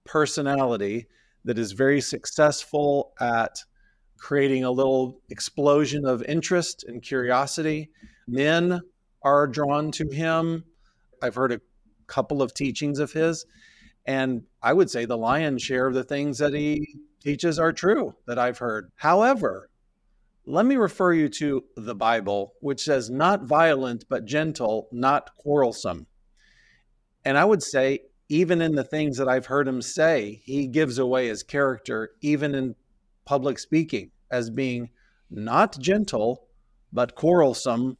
personality 0.05 1.07
that 1.43 1.59
is 1.59 1.73
very 1.73 1.99
successful 1.99 3.11
at 3.19 3.65
creating 4.17 4.63
a 4.63 4.71
little 4.71 5.19
explosion 5.29 6.05
of 6.05 6.23
interest 6.23 6.85
and 6.87 7.01
curiosity. 7.01 7.89
Men 8.25 8.79
are 9.21 9.47
drawn 9.47 9.91
to 9.91 10.07
him. 10.09 10.63
I've 11.21 11.35
heard 11.35 11.51
a 11.51 11.61
couple 12.07 12.41
of 12.41 12.53
teachings 12.53 12.99
of 12.99 13.11
his. 13.11 13.45
And 14.05 14.43
I 14.63 14.73
would 14.73 14.89
say 14.89 15.05
the 15.05 15.17
lion's 15.17 15.61
share 15.61 15.87
of 15.87 15.93
the 15.93 16.03
things 16.03 16.37
that 16.39 16.53
he 16.53 16.87
teaches 17.21 17.59
are 17.59 17.73
true 17.73 18.15
that 18.25 18.39
I've 18.39 18.57
heard. 18.57 18.91
However, 18.95 19.69
let 20.45 20.65
me 20.65 20.77
refer 20.77 21.13
you 21.13 21.29
to 21.29 21.63
the 21.75 21.93
Bible, 21.93 22.53
which 22.59 22.81
says, 22.81 23.09
not 23.09 23.43
violent, 23.43 24.05
but 24.09 24.25
gentle, 24.25 24.87
not 24.91 25.35
quarrelsome. 25.35 26.07
And 27.23 27.37
I 27.37 27.45
would 27.45 27.61
say, 27.61 27.99
even 28.29 28.61
in 28.61 28.75
the 28.75 28.83
things 28.83 29.17
that 29.17 29.27
I've 29.27 29.47
heard 29.47 29.67
him 29.67 29.81
say, 29.81 30.41
he 30.43 30.67
gives 30.67 30.97
away 30.97 31.27
his 31.27 31.43
character, 31.43 32.11
even 32.21 32.55
in 32.55 32.75
public 33.25 33.59
speaking, 33.59 34.11
as 34.31 34.49
being 34.49 34.89
not 35.29 35.77
gentle, 35.77 36.47
but 36.91 37.15
quarrelsome, 37.15 37.97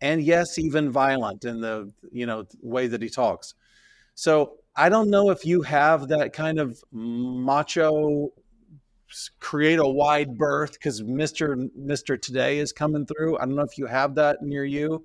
and 0.00 0.22
yes, 0.22 0.58
even 0.58 0.90
violent 0.90 1.44
in 1.44 1.60
the 1.60 1.92
you 2.10 2.26
know 2.26 2.46
way 2.62 2.86
that 2.86 3.02
he 3.02 3.08
talks. 3.08 3.54
So 4.14 4.56
I 4.76 4.88
don't 4.88 5.10
know 5.10 5.30
if 5.30 5.44
you 5.44 5.62
have 5.62 6.08
that 6.08 6.32
kind 6.32 6.58
of 6.58 6.82
macho 6.92 8.30
create 9.40 9.78
a 9.78 9.86
wide 9.86 10.36
berth 10.36 10.72
because 10.72 11.02
Mr. 11.02 11.68
Mr. 11.78 12.20
Today 12.20 12.58
is 12.58 12.72
coming 12.72 13.06
through. 13.06 13.38
I 13.38 13.40
don't 13.40 13.54
know 13.54 13.62
if 13.62 13.78
you 13.78 13.86
have 13.86 14.14
that 14.16 14.42
near 14.42 14.64
you. 14.64 15.04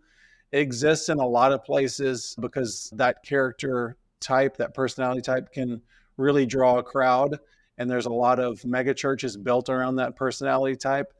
It 0.51 0.59
exists 0.59 1.09
in 1.09 1.19
a 1.19 1.25
lot 1.25 1.51
of 1.51 1.63
places 1.63 2.35
because 2.39 2.91
that 2.95 3.23
character 3.23 3.97
type, 4.19 4.57
that 4.57 4.73
personality 4.73 5.21
type 5.21 5.51
can 5.51 5.81
really 6.17 6.45
draw 6.45 6.77
a 6.77 6.83
crowd. 6.83 7.39
And 7.77 7.89
there's 7.89 8.05
a 8.05 8.13
lot 8.13 8.39
of 8.39 8.63
mega 8.63 8.93
churches 8.93 9.35
built 9.35 9.69
around 9.69 9.95
that 9.95 10.15
personality 10.15 10.75
type. 10.75 11.11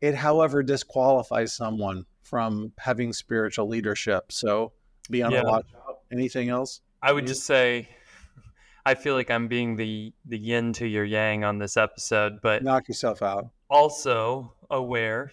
It, 0.00 0.14
however, 0.14 0.62
disqualifies 0.62 1.52
someone 1.52 2.04
from 2.30 2.72
having 2.78 3.12
spiritual 3.12 3.66
leadership. 3.68 4.30
So 4.30 4.72
be 5.10 5.22
on 5.22 5.32
Yeah. 5.32 5.42
the 5.42 5.50
watch 5.50 5.66
out. 5.86 5.98
Anything 6.12 6.48
else? 6.48 6.80
I 7.02 7.12
would 7.12 7.26
just 7.26 7.44
say, 7.44 7.88
I 8.86 8.94
feel 8.94 9.14
like 9.14 9.30
I'm 9.30 9.48
being 9.48 9.76
the 9.76 10.12
the 10.24 10.38
yin 10.38 10.72
to 10.74 10.86
your 10.86 11.04
yang 11.04 11.44
on 11.44 11.58
this 11.58 11.76
episode, 11.76 12.40
but 12.40 12.62
Knock 12.62 12.88
yourself 12.88 13.20
out. 13.22 13.48
also 13.68 14.54
aware 14.70 15.32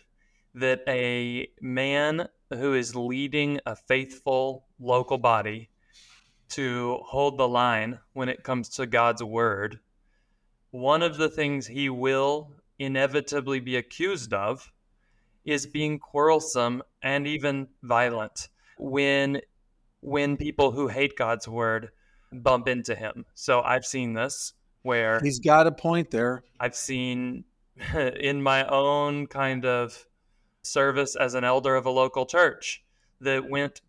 that 0.55 0.81
a 0.87 1.47
man 1.61 2.27
who 2.49 2.73
is 2.73 2.95
leading 2.95 3.59
a 3.65 3.75
faithful 3.75 4.65
local 4.79 5.17
body 5.19 5.69
to 6.49 6.97
hold 7.05 7.37
the 7.37 7.47
line 7.47 7.99
when 8.13 8.29
it 8.29 8.43
comes 8.43 8.69
to 8.69 8.85
God's 8.87 9.21
word, 9.23 9.79
one 10.71 11.03
of 11.03 11.17
the 11.17 11.29
things 11.29 11.67
he 11.67 11.89
will 11.89 12.51
inevitably 12.79 13.59
be 13.59 13.75
accused 13.75 14.33
of 14.33 14.71
is 15.47 15.65
being 15.65 15.97
quarrelsome 15.97 16.83
and 17.01 17.25
even 17.25 17.67
violent 17.81 18.49
when 18.77 19.41
when 20.01 20.37
people 20.37 20.71
who 20.71 20.87
hate 20.87 21.17
God's 21.17 21.47
word 21.47 21.89
bump 22.31 22.67
into 22.67 22.93
him. 22.93 23.25
So 23.33 23.61
I've 23.61 23.85
seen 23.85 24.13
this 24.13 24.53
where 24.83 25.19
He's 25.21 25.39
got 25.39 25.65
a 25.65 25.71
point 25.71 26.11
there. 26.11 26.43
I've 26.59 26.75
seen 26.75 27.45
in 27.95 28.43
my 28.43 28.65
own 28.67 29.27
kind 29.27 29.65
of 29.65 30.05
service 30.61 31.15
as 31.15 31.33
an 31.33 31.43
elder 31.43 31.75
of 31.75 31.85
a 31.85 31.91
local 31.91 32.25
church 32.25 32.83
that 33.21 33.49
went 33.49 33.81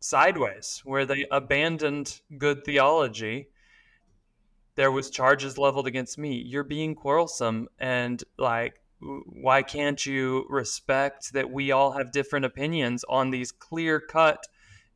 sideways, 0.00 0.80
where 0.84 1.04
they 1.04 1.26
abandoned 1.30 2.20
good 2.38 2.64
theology. 2.64 3.48
There 4.74 4.90
was 4.90 5.10
charges 5.10 5.58
leveled 5.58 5.86
against 5.86 6.16
me. 6.16 6.42
You're 6.44 6.64
being 6.64 6.94
quarrelsome, 6.94 7.68
and 7.78 8.24
like, 8.38 8.81
why 9.26 9.62
can't 9.62 10.04
you 10.06 10.46
respect 10.48 11.32
that 11.32 11.50
we 11.50 11.72
all 11.72 11.92
have 11.92 12.12
different 12.12 12.44
opinions 12.44 13.04
on 13.08 13.30
these 13.30 13.50
clear 13.50 14.00
cut 14.00 14.46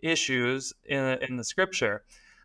issues 0.01 0.73
in, 0.85 1.19
in 1.23 1.37
the 1.37 1.45
scripture. 1.45 2.05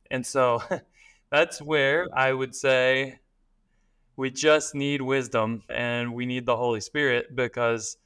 And 0.10 0.26
so 0.26 0.64
that's 1.32 1.62
where 1.62 2.08
I 2.14 2.34
would 2.34 2.56
say 2.56 3.20
we 4.16 4.30
just 4.30 4.76
need 4.76 5.02
wisdom 5.02 5.64
and 5.70 6.14
we 6.14 6.26
need 6.26 6.46
the 6.46 6.58
Holy 6.58 6.82
Spirit 6.82 7.36
because 7.36 7.98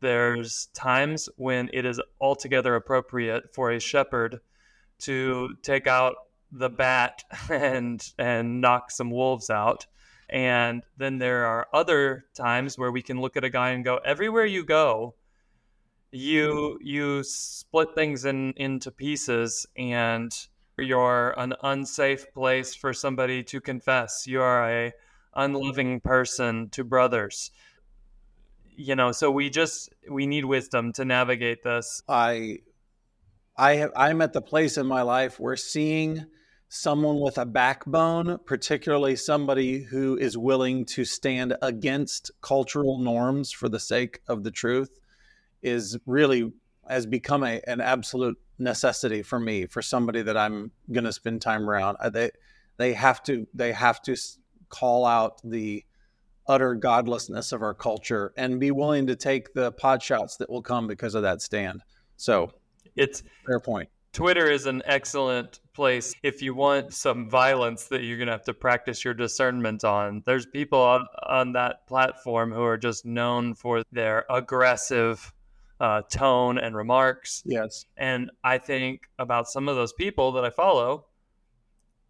there's 0.00 0.66
times 0.74 1.28
when 1.36 1.70
it 1.72 1.84
is 1.84 2.00
altogether 2.20 2.74
appropriate 2.74 3.54
for 3.54 3.70
a 3.70 3.80
shepherd 3.80 4.40
to 4.98 5.54
take 5.62 5.86
out 5.86 6.14
the 6.52 6.70
bat 6.70 7.24
and 7.50 8.12
and 8.18 8.60
knock 8.60 8.90
some 8.90 9.10
wolves 9.10 9.50
out. 9.50 9.86
And 10.28 10.84
then 10.96 11.18
there 11.18 11.46
are 11.46 11.68
other 11.72 12.24
times 12.34 12.76
where 12.76 12.90
we 12.90 13.02
can 13.02 13.20
look 13.20 13.36
at 13.36 13.44
a 13.44 13.50
guy 13.50 13.70
and 13.70 13.84
go, 13.84 13.98
everywhere 13.98 14.44
you 14.44 14.64
go, 14.64 15.14
you 16.10 16.78
you 16.82 17.22
split 17.22 17.94
things 17.94 18.24
in 18.24 18.52
into 18.56 18.90
pieces 18.90 19.66
and 19.76 20.32
you're 20.78 21.34
an 21.38 21.54
unsafe 21.62 22.32
place 22.32 22.74
for 22.74 22.92
somebody 22.92 23.42
to 23.44 23.60
confess. 23.60 24.26
You 24.26 24.40
are 24.42 24.70
a 24.70 24.92
unloving 25.34 26.00
person 26.00 26.68
to 26.70 26.84
brothers. 26.84 27.50
You 28.76 28.94
know, 28.94 29.12
so 29.12 29.30
we 29.30 29.48
just 29.50 29.90
we 30.10 30.26
need 30.26 30.44
wisdom 30.44 30.92
to 30.94 31.04
navigate 31.04 31.62
this. 31.62 32.02
I 32.08 32.58
I 33.56 33.76
have 33.76 33.92
I'm 33.96 34.20
at 34.20 34.32
the 34.32 34.42
place 34.42 34.76
in 34.76 34.86
my 34.86 35.02
life 35.02 35.40
where 35.40 35.56
seeing 35.56 36.26
someone 36.76 37.20
with 37.20 37.38
a 37.38 37.46
backbone, 37.46 38.38
particularly 38.44 39.16
somebody 39.16 39.82
who 39.82 40.16
is 40.16 40.36
willing 40.36 40.84
to 40.84 41.04
stand 41.04 41.56
against 41.62 42.30
cultural 42.40 42.98
norms 42.98 43.50
for 43.50 43.68
the 43.68 43.80
sake 43.80 44.20
of 44.28 44.44
the 44.44 44.50
truth, 44.50 44.98
is 45.62 45.98
really 46.06 46.52
has 46.88 47.06
become 47.06 47.42
a, 47.42 47.60
an 47.66 47.80
absolute 47.80 48.38
necessity 48.58 49.22
for 49.22 49.40
me 49.40 49.66
for 49.66 49.82
somebody 49.82 50.22
that 50.22 50.36
I'm 50.36 50.70
going 50.92 51.04
to 51.04 51.12
spend 51.12 51.42
time 51.42 51.68
around. 51.68 51.96
They 52.12 52.30
they 52.76 52.92
have 52.92 53.22
to 53.24 53.46
they 53.54 53.72
have 53.72 54.02
to 54.02 54.16
call 54.68 55.06
out 55.06 55.40
the 55.42 55.84
utter 56.48 56.74
godlessness 56.74 57.52
of 57.52 57.62
our 57.62 57.74
culture 57.74 58.32
and 58.36 58.60
be 58.60 58.70
willing 58.70 59.06
to 59.08 59.16
take 59.16 59.52
the 59.54 59.72
pot 59.72 60.02
shots 60.02 60.36
that 60.36 60.48
will 60.48 60.62
come 60.62 60.86
because 60.86 61.14
of 61.14 61.22
that 61.22 61.42
stand. 61.42 61.82
So 62.16 62.52
it's 62.94 63.22
fair 63.44 63.60
point. 63.60 63.88
Twitter 64.16 64.50
is 64.50 64.64
an 64.64 64.80
excellent 64.86 65.60
place 65.74 66.14
if 66.22 66.40
you 66.40 66.54
want 66.54 66.94
some 66.94 67.28
violence 67.28 67.84
that 67.88 68.02
you're 68.02 68.16
going 68.16 68.28
to 68.28 68.32
have 68.32 68.44
to 68.44 68.54
practice 68.54 69.04
your 69.04 69.12
discernment 69.12 69.84
on. 69.84 70.22
There's 70.24 70.46
people 70.46 70.80
on, 70.80 71.04
on 71.24 71.52
that 71.52 71.86
platform 71.86 72.50
who 72.50 72.62
are 72.62 72.78
just 72.78 73.04
known 73.04 73.52
for 73.52 73.82
their 73.92 74.24
aggressive 74.30 75.34
uh, 75.80 76.00
tone 76.08 76.56
and 76.56 76.74
remarks. 76.74 77.42
Yes. 77.44 77.84
And 77.98 78.30
I 78.42 78.56
think 78.56 79.02
about 79.18 79.48
some 79.50 79.68
of 79.68 79.76
those 79.76 79.92
people 79.92 80.32
that 80.32 80.46
I 80.46 80.48
follow, 80.48 81.04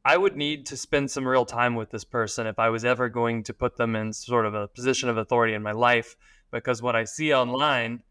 I 0.05 0.17
would 0.17 0.37
need 0.37 0.67
to 0.67 0.77
spend 0.77 1.11
some 1.11 1.27
real 1.27 1.45
time 1.45 1.75
with 1.75 1.91
this 1.91 2.05
person 2.05 2.47
if 2.47 2.61
I 2.61 2.69
was 2.69 2.85
ever 2.85 3.09
going 3.09 3.43
to 3.43 3.53
put 3.53 3.75
them 3.75 3.97
in 3.97 4.13
sort 4.13 4.47
of 4.47 4.55
a 4.55 4.69
position 4.69 5.09
of 5.09 5.19
authority 5.19 5.55
in 5.55 5.63
my 5.65 5.73
life 5.73 6.15
because 6.53 6.81
what 6.81 6.95
I 6.95 7.03
see 7.03 7.35
online 7.35 8.05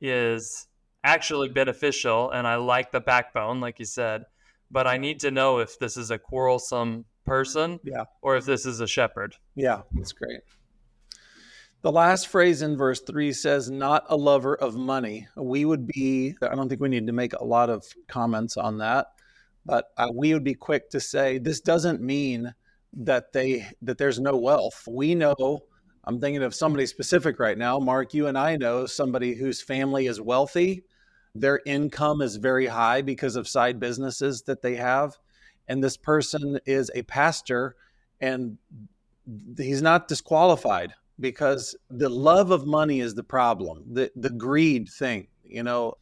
is 0.00 0.68
actually 1.04 1.48
beneficial 1.48 2.30
and 2.30 2.46
I 2.46 2.56
like 2.56 2.92
the 2.92 3.00
backbone, 3.00 3.60
like 3.60 3.78
you 3.78 3.84
said, 3.84 4.24
but 4.70 4.86
I 4.86 4.96
need 4.96 5.20
to 5.20 5.30
know 5.30 5.58
if 5.58 5.78
this 5.78 5.96
is 5.96 6.10
a 6.10 6.18
quarrelsome 6.18 7.04
person 7.24 7.78
yeah. 7.84 8.04
or 8.22 8.36
if 8.36 8.44
this 8.44 8.66
is 8.66 8.80
a 8.80 8.86
shepherd. 8.86 9.36
Yeah, 9.54 9.82
that's 9.92 10.12
great. 10.12 10.40
The 11.82 11.92
last 11.92 12.28
phrase 12.28 12.62
in 12.62 12.76
verse 12.76 13.00
three 13.00 13.32
says, 13.32 13.68
not 13.68 14.04
a 14.08 14.16
lover 14.16 14.54
of 14.54 14.76
money. 14.76 15.26
We 15.36 15.64
would 15.64 15.86
be, 15.86 16.36
I 16.40 16.54
don't 16.54 16.68
think 16.68 16.80
we 16.80 16.88
need 16.88 17.08
to 17.08 17.12
make 17.12 17.32
a 17.32 17.44
lot 17.44 17.70
of 17.70 17.84
comments 18.06 18.56
on 18.56 18.78
that, 18.78 19.08
but 19.66 19.86
uh, 19.96 20.08
we 20.14 20.32
would 20.32 20.44
be 20.44 20.54
quick 20.54 20.90
to 20.90 21.00
say 21.00 21.38
this 21.38 21.60
doesn't 21.60 22.00
mean 22.00 22.54
that 22.94 23.32
they 23.32 23.66
that 23.80 23.98
there's 23.98 24.20
no 24.20 24.36
wealth. 24.36 24.86
We 24.86 25.14
know 25.14 25.64
I'm 26.04 26.20
thinking 26.20 26.42
of 26.42 26.54
somebody 26.54 26.86
specific 26.86 27.38
right 27.38 27.58
now. 27.58 27.78
Mark, 27.78 28.14
you 28.14 28.26
and 28.26 28.36
I 28.36 28.56
know 28.56 28.86
somebody 28.86 29.34
whose 29.34 29.62
family 29.62 30.06
is 30.06 30.20
wealthy 30.20 30.84
their 31.34 31.60
income 31.64 32.20
is 32.20 32.36
very 32.36 32.66
high 32.66 33.02
because 33.02 33.36
of 33.36 33.48
side 33.48 33.80
businesses 33.80 34.42
that 34.42 34.62
they 34.62 34.76
have. 34.76 35.16
And 35.68 35.82
this 35.82 35.96
person 35.96 36.58
is 36.66 36.90
a 36.94 37.02
pastor 37.02 37.76
and 38.20 38.58
he's 39.56 39.82
not 39.82 40.08
disqualified 40.08 40.92
because 41.20 41.76
the 41.90 42.08
love 42.08 42.50
of 42.50 42.66
money 42.66 43.00
is 43.00 43.14
the 43.14 43.22
problem, 43.22 43.84
the, 43.92 44.10
the 44.16 44.30
greed 44.30 44.88
thing. 44.88 45.28
You 45.44 45.62
know, 45.62 45.94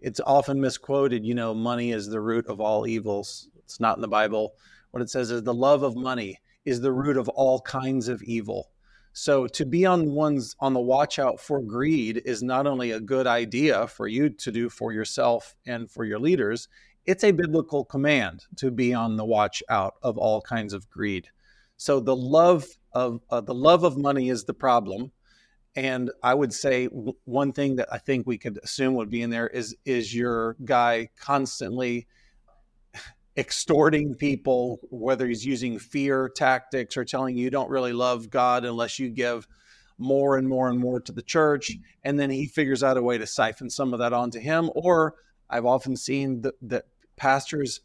it's 0.00 0.20
often 0.26 0.60
misquoted, 0.60 1.24
you 1.24 1.34
know, 1.34 1.54
money 1.54 1.92
is 1.92 2.08
the 2.08 2.20
root 2.20 2.46
of 2.46 2.60
all 2.60 2.86
evils. 2.86 3.48
It's 3.58 3.80
not 3.80 3.96
in 3.96 4.02
the 4.02 4.08
Bible. 4.08 4.54
What 4.90 5.02
it 5.02 5.10
says 5.10 5.30
is 5.30 5.42
the 5.42 5.54
love 5.54 5.82
of 5.82 5.96
money 5.96 6.38
is 6.64 6.80
the 6.80 6.92
root 6.92 7.16
of 7.16 7.28
all 7.30 7.60
kinds 7.60 8.08
of 8.08 8.22
evil. 8.22 8.68
So 9.12 9.46
to 9.46 9.66
be 9.66 9.84
on 9.84 10.12
one's 10.12 10.56
on 10.60 10.72
the 10.72 10.80
watch 10.80 11.18
out 11.18 11.38
for 11.38 11.60
greed 11.60 12.22
is 12.24 12.42
not 12.42 12.66
only 12.66 12.92
a 12.92 13.00
good 13.00 13.26
idea 13.26 13.86
for 13.86 14.08
you 14.08 14.30
to 14.30 14.50
do 14.50 14.68
for 14.68 14.92
yourself 14.92 15.54
and 15.66 15.90
for 15.90 16.04
your 16.04 16.18
leaders, 16.18 16.68
it's 17.04 17.24
a 17.24 17.32
biblical 17.32 17.84
command 17.84 18.46
to 18.56 18.70
be 18.70 18.94
on 18.94 19.16
the 19.16 19.24
watch 19.24 19.62
out 19.68 19.94
of 20.02 20.16
all 20.16 20.40
kinds 20.40 20.72
of 20.72 20.88
greed. 20.88 21.28
So 21.76 22.00
the 22.00 22.16
love 22.16 22.64
of 22.92 23.20
uh, 23.30 23.40
the 23.40 23.54
love 23.54 23.84
of 23.84 23.98
money 23.98 24.28
is 24.28 24.44
the 24.44 24.54
problem. 24.54 25.12
And 25.74 26.10
I 26.22 26.34
would 26.34 26.52
say 26.52 26.86
w- 26.86 27.14
one 27.24 27.52
thing 27.52 27.76
that 27.76 27.88
I 27.92 27.98
think 27.98 28.26
we 28.26 28.38
could 28.38 28.58
assume 28.62 28.94
would 28.94 29.10
be 29.10 29.22
in 29.22 29.30
there 29.30 29.48
is 29.48 29.74
is 29.84 30.14
your 30.14 30.56
guy 30.64 31.10
constantly 31.18 32.06
extorting 33.36 34.14
people, 34.14 34.78
whether 34.90 35.26
he's 35.26 35.46
using 35.46 35.78
fear 35.78 36.28
tactics 36.28 36.96
or 36.96 37.04
telling 37.04 37.36
you 37.36 37.50
don't 37.50 37.70
really 37.70 37.92
love 37.92 38.30
God 38.30 38.64
unless 38.64 38.98
you 38.98 39.08
give 39.08 39.46
more 39.98 40.36
and 40.36 40.48
more 40.48 40.68
and 40.68 40.78
more 40.78 41.00
to 41.00 41.12
the 41.12 41.22
church. 41.22 41.72
And 42.04 42.18
then 42.18 42.30
he 42.30 42.46
figures 42.46 42.82
out 42.82 42.96
a 42.96 43.02
way 43.02 43.18
to 43.18 43.26
siphon 43.26 43.70
some 43.70 43.92
of 43.92 44.00
that 44.00 44.12
onto 44.12 44.38
him. 44.38 44.70
Or 44.74 45.14
I've 45.48 45.66
often 45.66 45.96
seen 45.96 46.42
that, 46.42 46.54
that 46.62 46.84
pastors' 47.16 47.80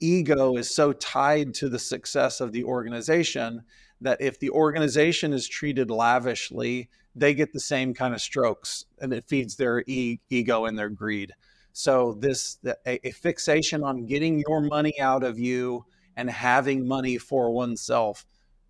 ego 0.00 0.56
is 0.56 0.74
so 0.74 0.92
tied 0.92 1.54
to 1.54 1.68
the 1.68 1.78
success 1.78 2.40
of 2.40 2.52
the 2.52 2.64
organization 2.64 3.62
that 4.00 4.20
if 4.20 4.38
the 4.38 4.50
organization 4.50 5.32
is 5.32 5.48
treated 5.48 5.90
lavishly, 5.90 6.88
they 7.14 7.34
get 7.34 7.52
the 7.52 7.60
same 7.60 7.92
kind 7.92 8.14
of 8.14 8.20
strokes 8.20 8.84
and 9.00 9.12
it 9.12 9.28
feeds 9.28 9.56
their 9.56 9.82
e- 9.86 10.20
ego 10.30 10.64
and 10.64 10.78
their 10.78 10.88
greed. 10.88 11.32
So 11.72 12.16
this 12.18 12.58
a, 12.64 13.06
a 13.06 13.10
fixation 13.12 13.82
on 13.82 14.06
getting 14.06 14.42
your 14.46 14.60
money 14.60 14.98
out 15.00 15.22
of 15.22 15.38
you 15.38 15.84
and 16.16 16.30
having 16.30 16.86
money 16.86 17.18
for 17.18 17.50
oneself 17.50 18.26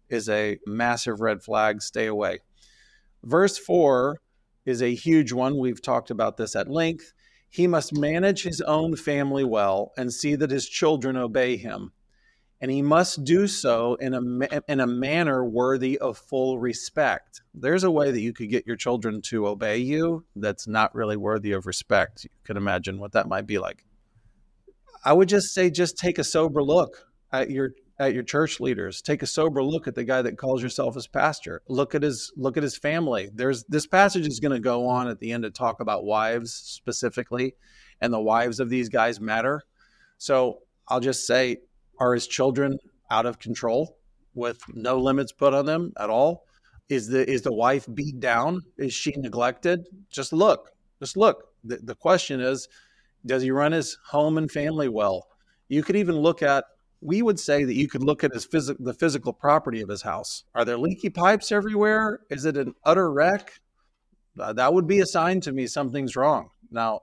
is 0.08 0.28
a 0.28 0.58
massive 0.66 1.20
red 1.20 1.42
flag. 1.42 1.82
Stay 1.82 2.06
away. 2.06 2.40
Verse 3.22 3.58
4 3.58 4.20
is 4.66 4.82
a 4.82 4.94
huge 4.94 5.32
one. 5.32 5.58
We've 5.58 5.82
talked 5.82 6.10
about 6.10 6.36
this 6.36 6.54
at 6.54 6.70
length. 6.70 7.12
He 7.48 7.66
must 7.66 7.96
manage 7.96 8.42
his 8.42 8.60
own 8.60 8.96
family 8.96 9.44
well 9.44 9.92
and 9.96 10.12
see 10.12 10.36
that 10.36 10.50
his 10.50 10.68
children 10.68 11.16
obey 11.16 11.56
him 11.56 11.92
and 12.60 12.70
he 12.70 12.82
must 12.82 13.24
do 13.24 13.46
so 13.46 13.94
in 13.94 14.14
a, 14.14 14.60
in 14.68 14.80
a 14.80 14.86
manner 14.86 15.44
worthy 15.44 15.98
of 15.98 16.18
full 16.18 16.58
respect. 16.58 17.40
There's 17.54 17.84
a 17.84 17.90
way 17.90 18.10
that 18.10 18.20
you 18.20 18.32
could 18.32 18.50
get 18.50 18.66
your 18.66 18.76
children 18.76 19.22
to 19.22 19.46
obey 19.46 19.78
you 19.78 20.24
that's 20.36 20.68
not 20.68 20.94
really 20.94 21.16
worthy 21.16 21.52
of 21.52 21.66
respect. 21.66 22.24
You 22.24 22.30
can 22.44 22.56
imagine 22.56 22.98
what 22.98 23.12
that 23.12 23.28
might 23.28 23.46
be 23.46 23.58
like. 23.58 23.84
I 25.04 25.14
would 25.14 25.28
just 25.28 25.54
say, 25.54 25.70
just 25.70 25.96
take 25.96 26.18
a 26.18 26.24
sober 26.24 26.62
look 26.62 27.06
at 27.32 27.50
your 27.50 27.70
at 27.98 28.14
your 28.14 28.22
church 28.22 28.60
leaders. 28.60 29.02
Take 29.02 29.22
a 29.22 29.26
sober 29.26 29.62
look 29.62 29.86
at 29.86 29.94
the 29.94 30.04
guy 30.04 30.22
that 30.22 30.38
calls 30.38 30.62
yourself 30.62 30.96
as 30.96 31.06
pastor. 31.06 31.62
Look 31.68 31.94
at 31.94 32.02
his 32.02 32.32
look 32.36 32.56
at 32.56 32.62
his 32.62 32.76
family. 32.76 33.30
There's 33.32 33.64
this 33.64 33.86
passage 33.86 34.26
is 34.26 34.40
going 34.40 34.52
to 34.52 34.60
go 34.60 34.88
on 34.88 35.08
at 35.08 35.20
the 35.20 35.32
end 35.32 35.44
to 35.44 35.50
talk 35.50 35.80
about 35.80 36.04
wives 36.04 36.52
specifically, 36.52 37.54
and 38.00 38.12
the 38.12 38.20
wives 38.20 38.58
of 38.58 38.70
these 38.70 38.88
guys 38.88 39.20
matter. 39.20 39.62
So 40.18 40.60
I'll 40.88 41.00
just 41.00 41.26
say 41.26 41.58
are 42.00 42.14
his 42.14 42.26
children 42.26 42.78
out 43.10 43.26
of 43.26 43.38
control 43.38 43.96
with 44.34 44.60
no 44.74 44.98
limits 44.98 45.32
put 45.32 45.54
on 45.54 45.66
them 45.66 45.92
at 45.98 46.10
all? 46.10 46.44
Is 46.88 47.06
the 47.06 47.28
is 47.30 47.42
the 47.42 47.52
wife 47.52 47.86
beat 47.94 48.18
down? 48.18 48.62
Is 48.78 48.92
she 48.92 49.12
neglected? 49.12 49.86
Just 50.10 50.32
look. 50.32 50.70
Just 50.98 51.16
look. 51.16 51.44
The, 51.62 51.76
the 51.76 51.94
question 51.94 52.40
is, 52.40 52.66
does 53.24 53.42
he 53.42 53.50
run 53.50 53.72
his 53.72 53.96
home 54.08 54.38
and 54.38 54.50
family 54.50 54.88
well? 54.88 55.28
You 55.68 55.82
could 55.84 55.96
even 55.96 56.16
look 56.16 56.42
at 56.42 56.64
we 57.02 57.22
would 57.22 57.40
say 57.40 57.64
that 57.64 57.74
you 57.74 57.88
could 57.88 58.02
look 58.02 58.24
at 58.24 58.32
his 58.32 58.46
phys- 58.46 58.76
the 58.78 58.94
physical 58.94 59.32
property 59.32 59.80
of 59.80 59.88
his 59.88 60.02
house. 60.02 60.44
Are 60.54 60.64
there 60.64 60.78
leaky 60.78 61.10
pipes 61.10 61.52
everywhere? 61.52 62.20
Is 62.28 62.44
it 62.44 62.56
an 62.56 62.74
utter 62.84 63.10
wreck? 63.10 63.60
Uh, 64.38 64.52
that 64.52 64.74
would 64.74 64.86
be 64.86 65.00
a 65.00 65.06
sign 65.06 65.40
to 65.42 65.52
me 65.52 65.66
something's 65.66 66.16
wrong. 66.16 66.50
Now, 66.70 67.00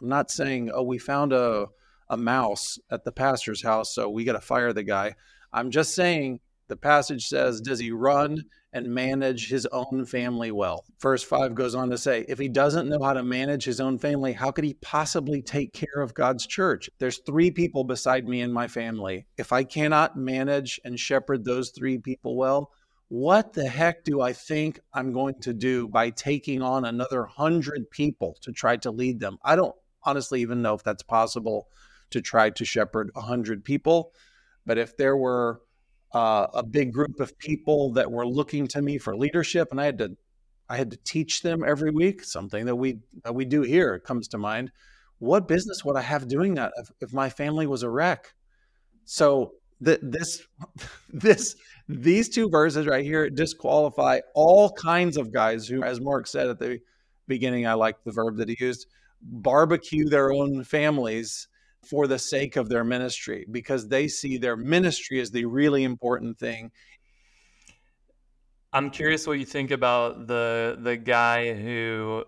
I'm 0.00 0.08
not 0.08 0.30
saying, 0.30 0.70
oh, 0.72 0.82
we 0.82 0.98
found 0.98 1.32
a 1.32 1.66
a 2.10 2.16
mouse 2.16 2.78
at 2.90 3.04
the 3.04 3.12
pastor's 3.12 3.62
house, 3.62 3.94
so 3.94 4.08
we 4.08 4.24
got 4.24 4.32
to 4.32 4.40
fire 4.40 4.72
the 4.72 4.82
guy. 4.82 5.14
I'm 5.52 5.70
just 5.70 5.94
saying 5.94 6.40
the 6.68 6.76
passage 6.76 7.26
says, 7.26 7.60
does 7.60 7.78
he 7.78 7.90
run 7.90 8.44
and 8.72 8.94
manage 8.94 9.48
his 9.48 9.66
own 9.66 10.04
family 10.04 10.50
well. 10.50 10.84
Verse 11.00 11.22
5 11.22 11.54
goes 11.54 11.74
on 11.74 11.88
to 11.90 11.98
say, 11.98 12.24
if 12.28 12.38
he 12.38 12.48
doesn't 12.48 12.88
know 12.88 13.02
how 13.02 13.14
to 13.14 13.22
manage 13.22 13.64
his 13.64 13.80
own 13.80 13.98
family, 13.98 14.32
how 14.32 14.50
could 14.50 14.64
he 14.64 14.74
possibly 14.74 15.40
take 15.40 15.72
care 15.72 16.02
of 16.02 16.14
God's 16.14 16.46
church? 16.46 16.90
There's 16.98 17.18
three 17.18 17.50
people 17.50 17.84
beside 17.84 18.28
me 18.28 18.42
in 18.42 18.52
my 18.52 18.68
family. 18.68 19.26
If 19.38 19.52
I 19.52 19.64
cannot 19.64 20.16
manage 20.16 20.80
and 20.84 21.00
shepherd 21.00 21.44
those 21.44 21.70
three 21.70 21.98
people 21.98 22.36
well, 22.36 22.70
what 23.08 23.54
the 23.54 23.66
heck 23.66 24.04
do 24.04 24.20
I 24.20 24.34
think 24.34 24.80
I'm 24.92 25.14
going 25.14 25.40
to 25.40 25.54
do 25.54 25.88
by 25.88 26.10
taking 26.10 26.60
on 26.60 26.84
another 26.84 27.24
hundred 27.24 27.90
people 27.90 28.36
to 28.42 28.52
try 28.52 28.76
to 28.78 28.90
lead 28.90 29.18
them? 29.18 29.38
I 29.42 29.56
don't 29.56 29.74
honestly 30.02 30.42
even 30.42 30.60
know 30.60 30.74
if 30.74 30.82
that's 30.82 31.02
possible 31.02 31.68
to 32.10 32.20
try 32.20 32.50
to 32.50 32.64
shepherd 32.64 33.10
a 33.16 33.20
hundred 33.20 33.64
people. 33.64 34.12
But 34.66 34.78
if 34.78 34.96
there 34.96 35.16
were 35.16 35.60
uh, 36.12 36.46
a 36.54 36.62
big 36.62 36.92
group 36.92 37.20
of 37.20 37.38
people 37.38 37.92
that 37.92 38.10
were 38.10 38.26
looking 38.26 38.66
to 38.68 38.82
me 38.82 38.98
for 38.98 39.16
leadership, 39.16 39.68
and 39.70 39.80
I 39.80 39.84
had 39.84 39.98
to 39.98 40.16
I 40.70 40.76
had 40.76 40.90
to 40.90 40.98
teach 40.98 41.42
them 41.42 41.64
every 41.66 41.90
week. 41.90 42.22
Something 42.24 42.66
that 42.66 42.76
we 42.76 42.98
that 43.24 43.34
we 43.34 43.44
do 43.44 43.62
here 43.62 43.98
comes 43.98 44.28
to 44.28 44.38
mind. 44.38 44.72
What 45.18 45.48
business 45.48 45.84
would 45.84 45.96
I 45.96 46.02
have 46.02 46.28
doing 46.28 46.54
that 46.54 46.72
if, 46.76 46.90
if 47.00 47.12
my 47.12 47.28
family 47.28 47.66
was 47.66 47.82
a 47.82 47.90
wreck? 47.90 48.34
So 49.04 49.52
th- 49.84 50.00
this 50.02 50.46
this 51.12 51.56
these 51.88 52.28
two 52.28 52.48
verses 52.48 52.86
right 52.86 53.04
here 53.04 53.28
disqualify 53.30 54.20
all 54.34 54.70
kinds 54.72 55.16
of 55.16 55.32
guys 55.32 55.66
who, 55.66 55.82
as 55.82 56.00
Mark 56.00 56.26
said 56.26 56.48
at 56.48 56.58
the 56.58 56.80
beginning, 57.26 57.66
I 57.66 57.74
like 57.74 58.04
the 58.04 58.12
verb 58.12 58.36
that 58.36 58.48
he 58.48 58.56
used, 58.58 58.86
barbecue 59.22 60.08
their 60.08 60.32
own 60.32 60.64
families 60.64 61.48
for 61.86 62.06
the 62.06 62.18
sake 62.18 62.56
of 62.56 62.68
their 62.68 62.84
ministry 62.84 63.46
because 63.50 63.88
they 63.88 64.08
see 64.08 64.38
their 64.38 64.56
ministry 64.56 65.20
as 65.20 65.30
the 65.30 65.44
really 65.44 65.84
important 65.84 66.38
thing. 66.38 66.70
I'm 68.72 68.90
curious 68.90 69.26
what 69.26 69.38
you 69.38 69.46
think 69.46 69.70
about 69.70 70.26
the 70.26 70.78
the 70.80 70.96
guy 70.96 71.54
who 71.54 72.24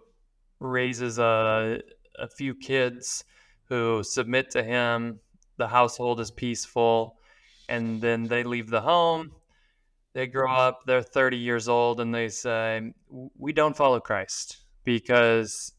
raises 0.58 1.18
a 1.18 1.80
a 2.18 2.28
few 2.28 2.54
kids 2.54 3.24
who 3.68 4.02
submit 4.02 4.50
to 4.50 4.62
him. 4.62 5.20
The 5.58 5.68
household 5.68 6.20
is 6.20 6.30
peaceful, 6.30 7.18
and 7.68 8.00
then 8.00 8.24
they 8.24 8.42
leave 8.42 8.70
the 8.70 8.80
home. 8.80 9.32
They 10.14 10.26
grow 10.26 10.50
up. 10.50 10.80
They're 10.86 11.02
30 11.02 11.36
years 11.36 11.68
old, 11.68 12.00
and 12.00 12.14
they 12.14 12.28
say, 12.28 12.92
"We 13.36 13.52
don't 13.52 13.76
follow 13.76 14.00
Christ 14.00 14.58
because 14.84 15.72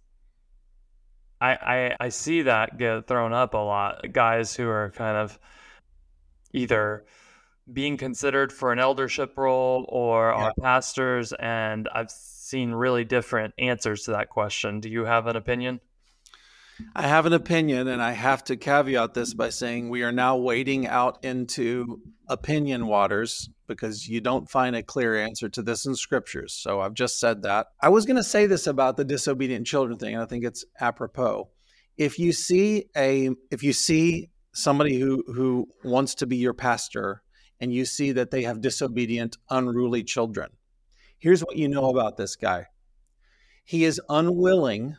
I, 1.41 1.51
I, 1.53 1.95
I 1.99 2.09
see 2.09 2.43
that 2.43 2.77
get 2.77 3.07
thrown 3.07 3.33
up 3.33 3.55
a 3.55 3.57
lot. 3.57 4.13
Guys 4.13 4.55
who 4.55 4.69
are 4.69 4.91
kind 4.95 5.17
of 5.17 5.39
either 6.53 7.05
being 7.71 7.97
considered 7.97 8.53
for 8.53 8.71
an 8.71 8.79
eldership 8.79 9.37
role 9.37 9.85
or 9.89 10.29
yeah. 10.29 10.43
are 10.43 10.53
pastors, 10.61 11.33
and 11.33 11.89
I've 11.93 12.11
seen 12.11 12.71
really 12.71 13.03
different 13.03 13.53
answers 13.57 14.03
to 14.03 14.11
that 14.11 14.29
question. 14.29 14.79
Do 14.79 14.89
you 14.89 15.05
have 15.05 15.27
an 15.27 15.35
opinion? 15.35 15.79
I 16.95 17.07
have 17.07 17.25
an 17.25 17.33
opinion, 17.33 17.87
and 17.87 18.01
I 18.01 18.11
have 18.11 18.43
to 18.45 18.57
caveat 18.57 19.13
this 19.13 19.33
by 19.33 19.49
saying 19.49 19.89
we 19.89 20.03
are 20.03 20.11
now 20.11 20.37
wading 20.37 20.87
out 20.87 21.23
into 21.23 22.01
opinion 22.27 22.87
waters 22.87 23.49
because 23.67 24.07
you 24.07 24.21
don't 24.21 24.49
find 24.49 24.75
a 24.75 24.83
clear 24.83 25.15
answer 25.15 25.49
to 25.49 25.61
this 25.61 25.85
in 25.85 25.95
scriptures. 25.95 26.53
So 26.53 26.81
I've 26.81 26.93
just 26.93 27.19
said 27.19 27.43
that. 27.43 27.67
I 27.81 27.89
was 27.89 28.05
going 28.05 28.17
to 28.17 28.23
say 28.23 28.45
this 28.45 28.67
about 28.67 28.97
the 28.97 29.05
disobedient 29.05 29.67
children 29.67 29.97
thing, 29.97 30.13
and 30.13 30.23
I 30.23 30.25
think 30.25 30.43
it's 30.43 30.65
apropos. 30.79 31.49
If 31.97 32.19
you 32.19 32.33
see 32.33 32.85
a 32.95 33.29
if 33.51 33.63
you 33.63 33.73
see 33.73 34.29
somebody 34.53 34.99
who 34.99 35.23
who 35.27 35.67
wants 35.83 36.15
to 36.15 36.25
be 36.25 36.37
your 36.37 36.53
pastor 36.53 37.21
and 37.59 37.73
you 37.73 37.85
see 37.85 38.11
that 38.13 38.31
they 38.31 38.43
have 38.43 38.61
disobedient, 38.61 39.37
unruly 39.49 40.03
children, 40.03 40.49
here's 41.17 41.41
what 41.41 41.57
you 41.57 41.67
know 41.67 41.89
about 41.89 42.17
this 42.17 42.35
guy. 42.35 42.67
He 43.63 43.83
is 43.85 44.01
unwilling 44.09 44.97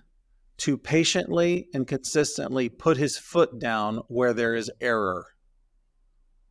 to 0.59 0.77
patiently 0.77 1.69
and 1.75 1.87
consistently 1.87 2.69
put 2.69 2.97
his 2.97 3.17
foot 3.17 3.59
down 3.59 4.01
where 4.09 4.33
there 4.33 4.55
is 4.55 4.71
error. 4.81 5.27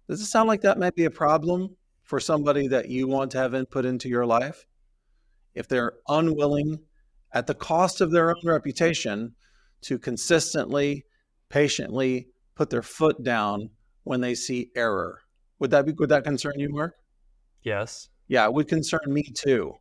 Does 0.10 0.22
it 0.22 0.26
sound 0.26 0.48
like 0.48 0.62
that 0.62 0.80
might 0.80 0.96
be 0.96 1.06
a 1.06 1.12
problem 1.12 1.78
for 2.04 2.20
somebody 2.20 2.68
that 2.68 2.90
you 2.90 3.08
want 3.08 3.32
to 3.32 3.38
have 3.38 3.54
input 3.54 3.86
into 3.86 4.10
your 4.10 4.26
life? 4.26 4.66
If 5.54 5.68
they're 5.68 5.94
unwilling, 6.08 6.80
at 7.34 7.48
the 7.48 7.54
cost 7.56 8.02
of 8.02 8.12
their 8.12 8.30
own 8.30 8.42
reputation, 8.44 9.36
to 9.82 9.98
consistently, 9.98 11.06
patiently 11.50 12.28
put 12.56 12.70
their 12.70 12.82
foot 12.82 13.24
down 13.24 13.70
when 14.04 14.22
they 14.22 14.36
see 14.36 14.70
error. 14.76 15.22
Would 15.60 15.72
that 15.72 15.86
be 15.86 15.94
would 15.94 16.10
that 16.10 16.24
concern 16.24 16.54
you, 16.58 16.70
Mark? 16.70 16.96
Yes. 17.64 18.10
Yeah, 18.28 18.46
it 18.46 18.54
would 18.54 18.68
concern 18.68 19.02
me 19.08 19.24
too. 19.24 19.76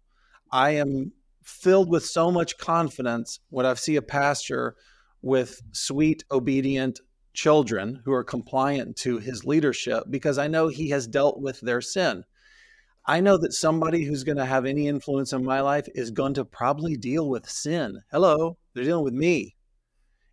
I 0.53 0.71
am 0.71 1.13
filled 1.43 1.89
with 1.89 2.05
so 2.05 2.31
much 2.31 2.59
confidence 2.59 3.41
when 3.51 3.67
I 3.67 3.75
see 3.75 3.97
a 3.97 4.03
pastor 4.03 4.77
with 5.23 5.61
sweet, 5.73 6.25
obedient 6.31 7.01
children 7.33 8.03
who 8.05 8.13
are 8.13 8.25
compliant 8.25 8.97
to 8.97 9.19
his 9.19 9.45
leadership 9.45 10.05
because 10.11 10.39
I 10.39 10.49
know 10.49 10.69
he 10.69 10.91
has 10.91 11.07
dealt 11.07 11.41
with 11.41 11.61
their 11.61 11.81
sin. 11.81 12.25
I 13.07 13.21
know 13.21 13.39
that 13.39 13.53
somebody 13.53 14.05
who's 14.05 14.25
going 14.25 14.39
to 14.39 14.45
have 14.45 14.67
any 14.67 14.87
influence 14.87 15.33
in 15.33 15.45
my 15.45 15.61
life 15.61 15.89
is 15.95 16.11
going 16.11 16.35
to 16.35 16.45
probably 16.45 16.97
deal 16.97 17.29
with 17.29 17.49
sin. 17.49 18.03
Hello, 18.11 18.59
they're 18.75 18.85
dealing 18.85 19.05
with 19.05 19.15
me. 19.15 19.57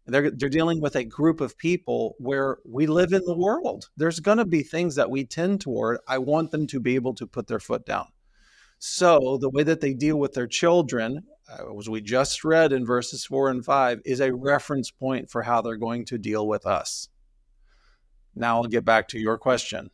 They're, 0.05 0.31
they're 0.31 0.49
dealing 0.49 0.81
with 0.81 0.95
a 0.95 1.03
group 1.03 1.41
of 1.41 1.57
people 1.57 2.15
where 2.17 2.57
we 2.65 2.87
live 2.87 3.13
in 3.13 3.23
the 3.25 3.37
world. 3.37 3.89
There's 3.97 4.19
going 4.19 4.37
to 4.37 4.45
be 4.45 4.63
things 4.63 4.95
that 4.95 5.09
we 5.09 5.25
tend 5.25 5.59
toward. 5.61 5.99
I 6.07 6.17
want 6.17 6.51
them 6.51 6.65
to 6.67 6.79
be 6.79 6.95
able 6.95 7.13
to 7.15 7.27
put 7.27 7.47
their 7.47 7.59
foot 7.59 7.85
down. 7.85 8.07
So, 8.79 9.37
the 9.41 9.49
way 9.49 9.63
that 9.63 9.81
they 9.81 9.93
deal 9.93 10.17
with 10.17 10.33
their 10.33 10.47
children, 10.47 11.23
uh, 11.51 11.77
as 11.77 11.89
we 11.89 12.01
just 12.01 12.43
read 12.43 12.71
in 12.71 12.85
verses 12.85 13.25
four 13.25 13.49
and 13.49 13.65
five, 13.65 14.01
is 14.05 14.19
a 14.19 14.33
reference 14.33 14.91
point 14.91 15.29
for 15.31 15.41
how 15.41 15.61
they're 15.61 15.77
going 15.77 16.05
to 16.05 16.17
deal 16.17 16.47
with 16.47 16.65
us. 16.65 17.09
Now, 18.35 18.57
I'll 18.57 18.65
get 18.65 18.85
back 18.85 19.07
to 19.09 19.19
your 19.19 19.37
question. 19.37 19.89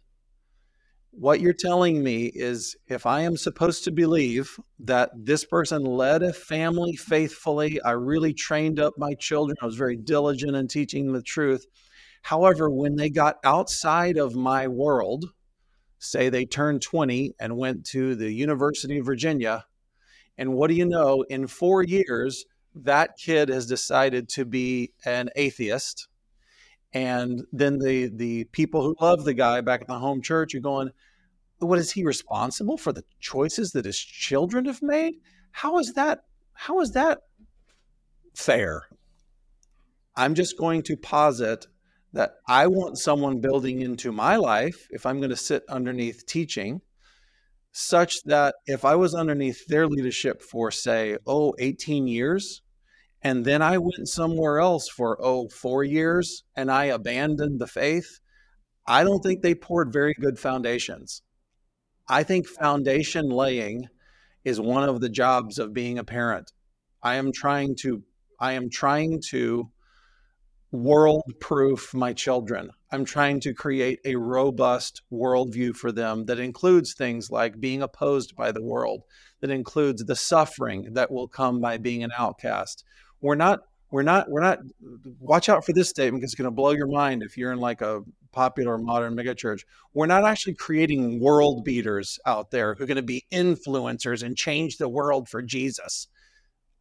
What 1.12 1.40
you're 1.40 1.54
telling 1.54 2.04
me 2.04 2.26
is 2.26 2.76
if 2.88 3.06
I 3.06 3.22
am 3.22 3.38
supposed 3.38 3.84
to 3.84 3.92
believe 3.92 4.60
that 4.80 5.12
this 5.16 5.46
person 5.46 5.86
led 5.86 6.24
a 6.24 6.34
family 6.34 6.96
faithfully, 6.96 7.80
I 7.84 7.92
really 7.92 8.34
trained 8.34 8.80
up 8.80 8.96
my 8.98 9.14
children, 9.14 9.56
I 9.62 9.66
was 9.66 9.76
very 9.76 9.96
diligent 9.96 10.56
in 10.56 10.68
teaching 10.68 11.14
the 11.14 11.22
truth. 11.22 11.68
However, 12.24 12.70
when 12.70 12.96
they 12.96 13.10
got 13.10 13.38
outside 13.44 14.18
of 14.18 14.36
my 14.36 14.68
world, 14.68 15.26
say 16.04 16.30
they 16.30 16.46
turned 16.46 16.82
20 16.82 17.36
and 17.40 17.58
went 17.58 17.86
to 17.88 18.16
the 18.16 18.32
University 18.32 19.00
of 19.00 19.06
Virginia. 19.06 19.66
And 20.38 20.54
what 20.54 20.68
do 20.68 20.76
you 20.76 20.86
know? 20.86 21.24
In 21.30 21.48
four 21.48 21.84
years, 21.84 22.46
that 22.76 23.18
kid 23.18 23.50
has 23.50 23.66
decided 23.66 24.30
to 24.30 24.46
be 24.46 24.92
an 25.06 25.30
atheist. 25.36 26.08
And 26.94 27.46
then 27.52 27.80
the, 27.80 28.10
the 28.14 28.44
people 28.46 28.84
who 28.84 28.96
love 29.00 29.24
the 29.24 29.34
guy 29.34 29.62
back 29.62 29.82
at 29.82 29.88
the 29.88 30.00
home 30.00 30.22
church 30.22 30.54
are 30.54 30.60
going, 30.60 30.90
What 31.60 31.80
is 31.80 31.92
he 31.92 32.04
responsible 32.04 32.78
for 32.78 32.92
the 32.92 33.04
choices 33.20 33.72
that 33.72 33.86
his 33.86 33.98
children 33.98 34.66
have 34.66 34.82
made? 34.82 35.16
How 35.52 35.80
is 35.80 35.94
that? 35.94 36.26
How 36.54 36.82
is 36.82 36.92
that 36.92 37.20
fair? 38.36 38.88
I'm 40.16 40.36
just 40.36 40.58
going 40.58 40.84
to 40.84 40.98
posit 40.98 41.68
that 42.14 42.36
I 42.48 42.68
want 42.68 42.98
someone 42.98 43.42
building 43.42 43.82
into 43.82 44.12
my 44.12 44.36
life 44.36 44.88
if 44.92 45.06
I'm 45.06 45.20
going 45.20 45.32
to 45.32 45.36
sit 45.36 45.64
underneath 45.68 46.26
teaching, 46.26 46.82
such 47.72 48.22
that 48.26 48.56
if 48.68 48.86
I 48.86 48.96
was 48.96 49.16
underneath 49.16 49.66
their 49.68 49.88
leadership 49.88 50.42
for, 50.42 50.70
say, 50.70 51.18
oh, 51.26 51.56
18 51.58 52.08
years, 52.08 52.62
and 53.24 53.44
then 53.46 53.62
I 53.62 53.80
went 53.80 54.08
somewhere 54.08 54.60
else 54.60 54.88
for, 54.88 55.18
oh, 55.20 55.48
four 55.50 55.84
years, 55.84 56.44
and 56.56 56.72
I 56.72 56.86
abandoned 56.86 57.60
the 57.60 57.68
faith, 57.68 58.20
I 58.86 59.04
don't 59.04 59.22
think 59.22 59.42
they 59.42 59.56
poured 59.56 59.92
very 59.92 60.14
good 60.14 60.38
foundations. 60.38 61.24
I 62.08 62.24
think 62.24 62.48
foundation 62.48 63.30
laying 63.30 63.88
is 64.44 64.60
one 64.60 64.88
of 64.88 65.00
the 65.00 65.10
jobs 65.10 65.58
of 65.58 65.74
being 65.74 65.98
a 65.98 66.04
parent. 66.04 66.52
I 67.02 67.16
am 67.16 67.32
trying 67.34 67.76
to 67.82 68.04
I 68.40 68.54
am 68.54 68.70
trying 68.70 69.22
to 69.30 69.72
world 70.74 71.32
proof 71.40 71.94
my 71.94 72.12
children. 72.12 72.72
I'm 72.92 73.06
trying 73.06 73.40
to 73.42 73.54
create 73.54 74.00
a 74.06 74.16
robust 74.16 75.04
worldview 75.12 75.76
for 75.76 75.92
them 75.92 76.26
that 76.26 76.40
includes 76.40 76.94
things 76.94 77.30
like 77.30 77.60
being 77.60 77.84
opposed 77.84 78.36
by 78.36 78.52
the 78.52 78.64
world, 78.64 79.04
that 79.42 79.52
includes 79.52 80.04
the 80.04 80.16
suffering 80.16 80.94
that 80.94 81.12
will 81.12 81.28
come 81.28 81.62
by 81.62 81.78
being 81.78 82.04
an 82.04 82.12
outcast. 82.18 82.84
We're 83.22 83.36
not, 83.36 83.62
we're 83.92 84.02
not, 84.02 84.30
we're 84.30 84.42
not, 84.42 84.60
watch 85.20 85.48
out 85.48 85.64
for 85.64 85.74
this 85.74 85.90
statement 85.90 86.22
because 86.22 86.34
it's 86.34 86.42
going 86.42 86.50
to 86.50 86.52
blow 86.52 86.72
your 86.72 86.88
mind 86.88 87.22
if 87.22 87.38
you're 87.38 87.54
in 87.54 87.60
like 87.60 87.82
a 87.82 88.02
popular 88.32 88.80
modern 88.80 89.16
megachurch. 89.16 89.62
We're 89.94 90.08
not 90.08 90.26
actually 90.26 90.56
creating 90.56 91.20
world 91.20 91.64
beaters 91.64 92.18
out 92.26 92.50
there 92.50 92.74
who 92.74 92.84
are 92.84 92.88
going 92.88 92.96
to 92.98 93.04
be 93.04 93.26
influencers 93.32 94.24
and 94.24 94.36
change 94.36 94.78
the 94.78 94.90
world 94.90 95.30
for 95.30 95.44
Jesus. 95.44 96.08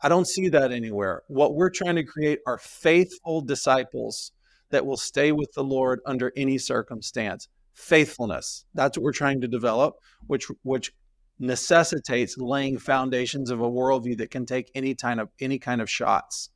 I 0.02 0.08
don't 0.08 0.26
see 0.26 0.48
that 0.48 0.72
anywhere. 0.72 1.22
What 1.28 1.54
we're 1.54 1.70
trying 1.70 1.96
to 1.96 2.04
create 2.04 2.40
are 2.46 2.58
faithful 2.58 3.40
disciples 3.40 4.32
that 4.70 4.84
will 4.84 4.96
stay 4.96 5.30
with 5.30 5.52
the 5.52 5.62
Lord 5.62 6.00
under 6.04 6.32
any 6.36 6.58
circumstance. 6.58 7.48
Faithfulness. 7.74 8.64
That's 8.74 8.98
what 8.98 9.04
we're 9.04 9.12
trying 9.12 9.40
to 9.42 9.48
develop, 9.48 9.94
which 10.26 10.48
which 10.62 10.92
necessitates 11.38 12.36
laying 12.36 12.78
foundations 12.78 13.50
of 13.50 13.60
a 13.60 13.70
worldview 13.70 14.18
that 14.18 14.30
can 14.30 14.44
take 14.44 14.70
any 14.74 14.94
kind 14.94 15.20
of 15.20 15.28
any 15.40 15.58
kind 15.58 15.80
of 15.80 15.88
shots. 15.88 16.50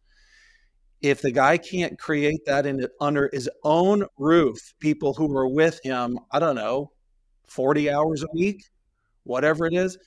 If 1.02 1.22
the 1.22 1.30
guy 1.30 1.58
can't 1.58 1.98
create 1.98 2.40
that 2.46 2.66
in 2.66 2.86
under 3.00 3.30
his 3.32 3.48
own 3.62 4.06
roof, 4.18 4.74
people 4.80 5.14
who 5.14 5.34
are 5.36 5.48
with 5.48 5.78
him, 5.84 6.18
I 6.32 6.38
don't 6.38 6.56
know, 6.56 6.90
40 7.48 7.90
hours 7.90 8.22
a 8.22 8.28
week, 8.32 8.64
whatever 9.22 9.66
it 9.66 9.74
is, 9.74 9.98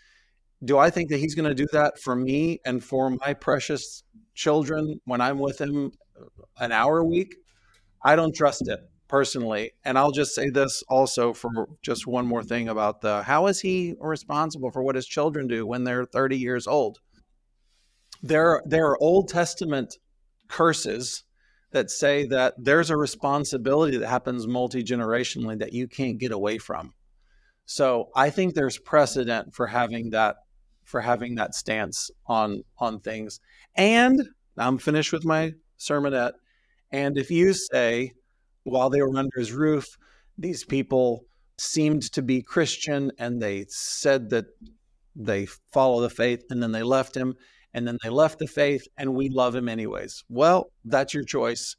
do 0.63 0.77
I 0.77 0.89
think 0.89 1.09
that 1.09 1.19
he's 1.19 1.35
going 1.35 1.47
to 1.47 1.55
do 1.55 1.67
that 1.71 1.99
for 1.99 2.15
me 2.15 2.59
and 2.65 2.83
for 2.83 3.09
my 3.09 3.33
precious 3.33 4.03
children 4.33 4.99
when 5.05 5.21
I'm 5.21 5.39
with 5.39 5.59
him 5.59 5.91
uh, 6.19 6.25
an 6.59 6.71
hour 6.71 6.99
a 6.99 7.05
week? 7.05 7.35
I 8.03 8.15
don't 8.15 8.35
trust 8.35 8.67
it 8.67 8.79
personally. 9.07 9.71
And 9.83 9.97
I'll 9.97 10.11
just 10.11 10.35
say 10.35 10.49
this 10.49 10.83
also 10.87 11.33
for 11.33 11.67
just 11.81 12.07
one 12.07 12.25
more 12.25 12.43
thing 12.43 12.69
about 12.69 13.01
the 13.01 13.23
how 13.23 13.47
is 13.47 13.59
he 13.59 13.95
responsible 13.99 14.71
for 14.71 14.83
what 14.83 14.95
his 14.95 15.07
children 15.07 15.47
do 15.47 15.65
when 15.65 15.83
they're 15.83 16.05
30 16.05 16.37
years 16.37 16.67
old? 16.67 16.99
There, 18.21 18.61
there 18.65 18.87
are 18.87 19.01
Old 19.01 19.29
Testament 19.29 19.97
curses 20.47 21.23
that 21.71 21.89
say 21.89 22.25
that 22.27 22.53
there's 22.57 22.89
a 22.89 22.97
responsibility 22.97 23.97
that 23.97 24.07
happens 24.07 24.47
multi 24.47 24.83
generationally 24.83 25.57
that 25.59 25.73
you 25.73 25.87
can't 25.87 26.17
get 26.17 26.31
away 26.31 26.57
from. 26.57 26.93
So 27.65 28.09
I 28.15 28.29
think 28.31 28.53
there's 28.53 28.79
precedent 28.79 29.53
for 29.53 29.67
having 29.67 30.09
that 30.09 30.37
for 30.89 31.01
having 31.01 31.35
that 31.35 31.53
stance 31.53 32.09
on 32.25 32.63
on 32.79 32.99
things. 32.99 33.39
And 33.75 34.19
I'm 34.57 34.79
finished 34.79 35.13
with 35.13 35.23
my 35.23 35.53
sermonette. 35.77 36.33
And 36.91 37.15
if 37.15 37.29
you 37.29 37.53
say 37.53 38.13
while 38.63 38.89
they 38.89 39.01
were 39.01 39.15
under 39.15 39.37
his 39.37 39.53
roof, 39.53 39.85
these 40.37 40.65
people 40.65 41.25
seemed 41.59 42.11
to 42.13 42.23
be 42.23 42.41
Christian 42.41 43.11
and 43.19 43.39
they 43.39 43.65
said 43.69 44.31
that 44.31 44.45
they 45.15 45.45
follow 45.71 46.01
the 46.01 46.09
faith 46.09 46.43
and 46.49 46.63
then 46.63 46.71
they 46.71 46.83
left 46.83 47.15
him 47.15 47.35
and 47.73 47.87
then 47.87 47.99
they 48.03 48.09
left 48.09 48.39
the 48.39 48.47
faith 48.47 48.87
and 48.97 49.13
we 49.13 49.29
love 49.29 49.55
him 49.55 49.69
anyways. 49.69 50.23
Well, 50.27 50.71
that's 50.85 51.13
your 51.13 51.23
choice. 51.23 51.75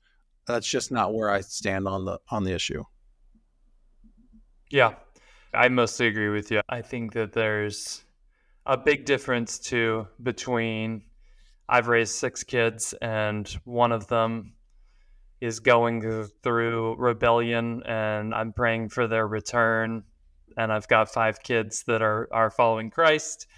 That's 0.46 0.70
just 0.70 0.92
not 0.92 1.14
where 1.14 1.30
I 1.30 1.40
stand 1.40 1.88
on 1.88 2.04
the 2.04 2.20
on 2.28 2.44
the 2.44 2.52
issue. 2.52 2.84
Yeah. 4.70 4.94
I 5.52 5.68
mostly 5.68 6.06
agree 6.06 6.28
with 6.28 6.52
you. 6.52 6.60
I 6.68 6.80
think 6.80 7.12
that 7.14 7.32
there's 7.32 8.04
a 8.70 8.76
big 8.76 9.04
difference 9.04 9.58
too 9.58 10.06
between 10.22 11.02
I've 11.68 11.88
raised 11.88 12.14
six 12.14 12.44
kids 12.44 12.94
and 13.02 13.48
one 13.64 13.90
of 13.90 14.06
them 14.06 14.52
is 15.40 15.58
going 15.58 16.28
through 16.44 16.94
rebellion 16.94 17.82
and 17.84 18.32
I'm 18.32 18.52
praying 18.52 18.90
for 18.90 19.08
their 19.08 19.26
return 19.26 20.04
and 20.56 20.72
I've 20.72 20.86
got 20.86 21.12
five 21.12 21.42
kids 21.42 21.82
that 21.88 22.00
are 22.00 22.28
are 22.30 22.48
following 22.48 22.90
Christ. 22.90 23.48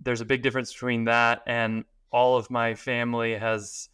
There's 0.00 0.22
a 0.22 0.24
big 0.24 0.42
difference 0.42 0.72
between 0.72 1.04
that 1.04 1.42
and 1.46 1.84
all 2.10 2.38
of 2.38 2.48
my 2.48 2.74
family 2.74 3.34
has 3.34 3.90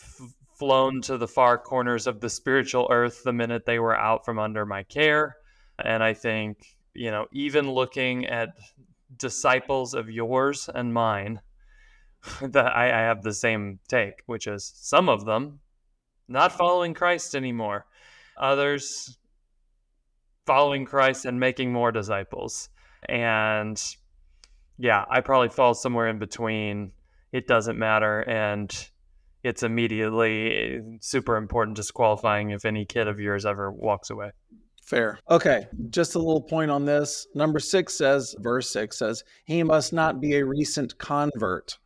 f- 0.00 0.32
flown 0.56 1.02
to 1.02 1.18
the 1.18 1.26
far 1.26 1.58
corners 1.58 2.06
of 2.06 2.20
the 2.20 2.30
spiritual 2.30 2.86
earth 2.88 3.24
the 3.24 3.32
minute 3.32 3.66
they 3.66 3.80
were 3.80 3.98
out 3.98 4.24
from 4.24 4.38
under 4.38 4.64
my 4.64 4.84
care. 4.84 5.34
And 5.84 6.04
I 6.04 6.14
think, 6.14 6.58
you 6.94 7.10
know, 7.10 7.26
even 7.32 7.68
looking 7.68 8.26
at 8.26 8.50
disciples 9.16 9.94
of 9.94 10.10
yours 10.10 10.68
and 10.72 10.92
mine, 10.92 11.40
that 12.40 12.74
I, 12.74 12.86
I 12.86 13.02
have 13.02 13.22
the 13.22 13.34
same 13.34 13.78
take, 13.88 14.22
which 14.26 14.46
is 14.46 14.72
some 14.76 15.08
of 15.08 15.24
them 15.24 15.60
not 16.28 16.52
following 16.52 16.94
Christ 16.94 17.34
anymore. 17.34 17.86
Others 18.38 19.18
following 20.46 20.84
Christ 20.84 21.24
and 21.24 21.38
making 21.38 21.72
more 21.72 21.92
disciples. 21.92 22.68
And 23.08 23.80
yeah, 24.78 25.04
I 25.10 25.20
probably 25.20 25.50
fall 25.50 25.74
somewhere 25.74 26.08
in 26.08 26.18
between. 26.18 26.92
It 27.32 27.46
doesn't 27.46 27.78
matter. 27.78 28.20
And 28.20 28.74
it's 29.42 29.62
immediately 29.62 30.80
super 31.00 31.36
important, 31.36 31.76
disqualifying 31.76 32.50
if 32.50 32.64
any 32.64 32.86
kid 32.86 33.08
of 33.08 33.20
yours 33.20 33.44
ever 33.44 33.70
walks 33.70 34.10
away. 34.10 34.30
Fair. 34.84 35.18
Okay, 35.30 35.66
just 35.88 36.14
a 36.14 36.18
little 36.18 36.42
point 36.42 36.70
on 36.70 36.84
this. 36.84 37.26
Number 37.34 37.58
six 37.58 37.96
says, 37.96 38.36
verse 38.38 38.70
six 38.70 38.98
says, 38.98 39.24
he 39.44 39.62
must 39.62 39.92
not 39.92 40.20
be 40.20 40.34
a 40.34 40.44
recent 40.44 40.98
convert, 40.98 41.78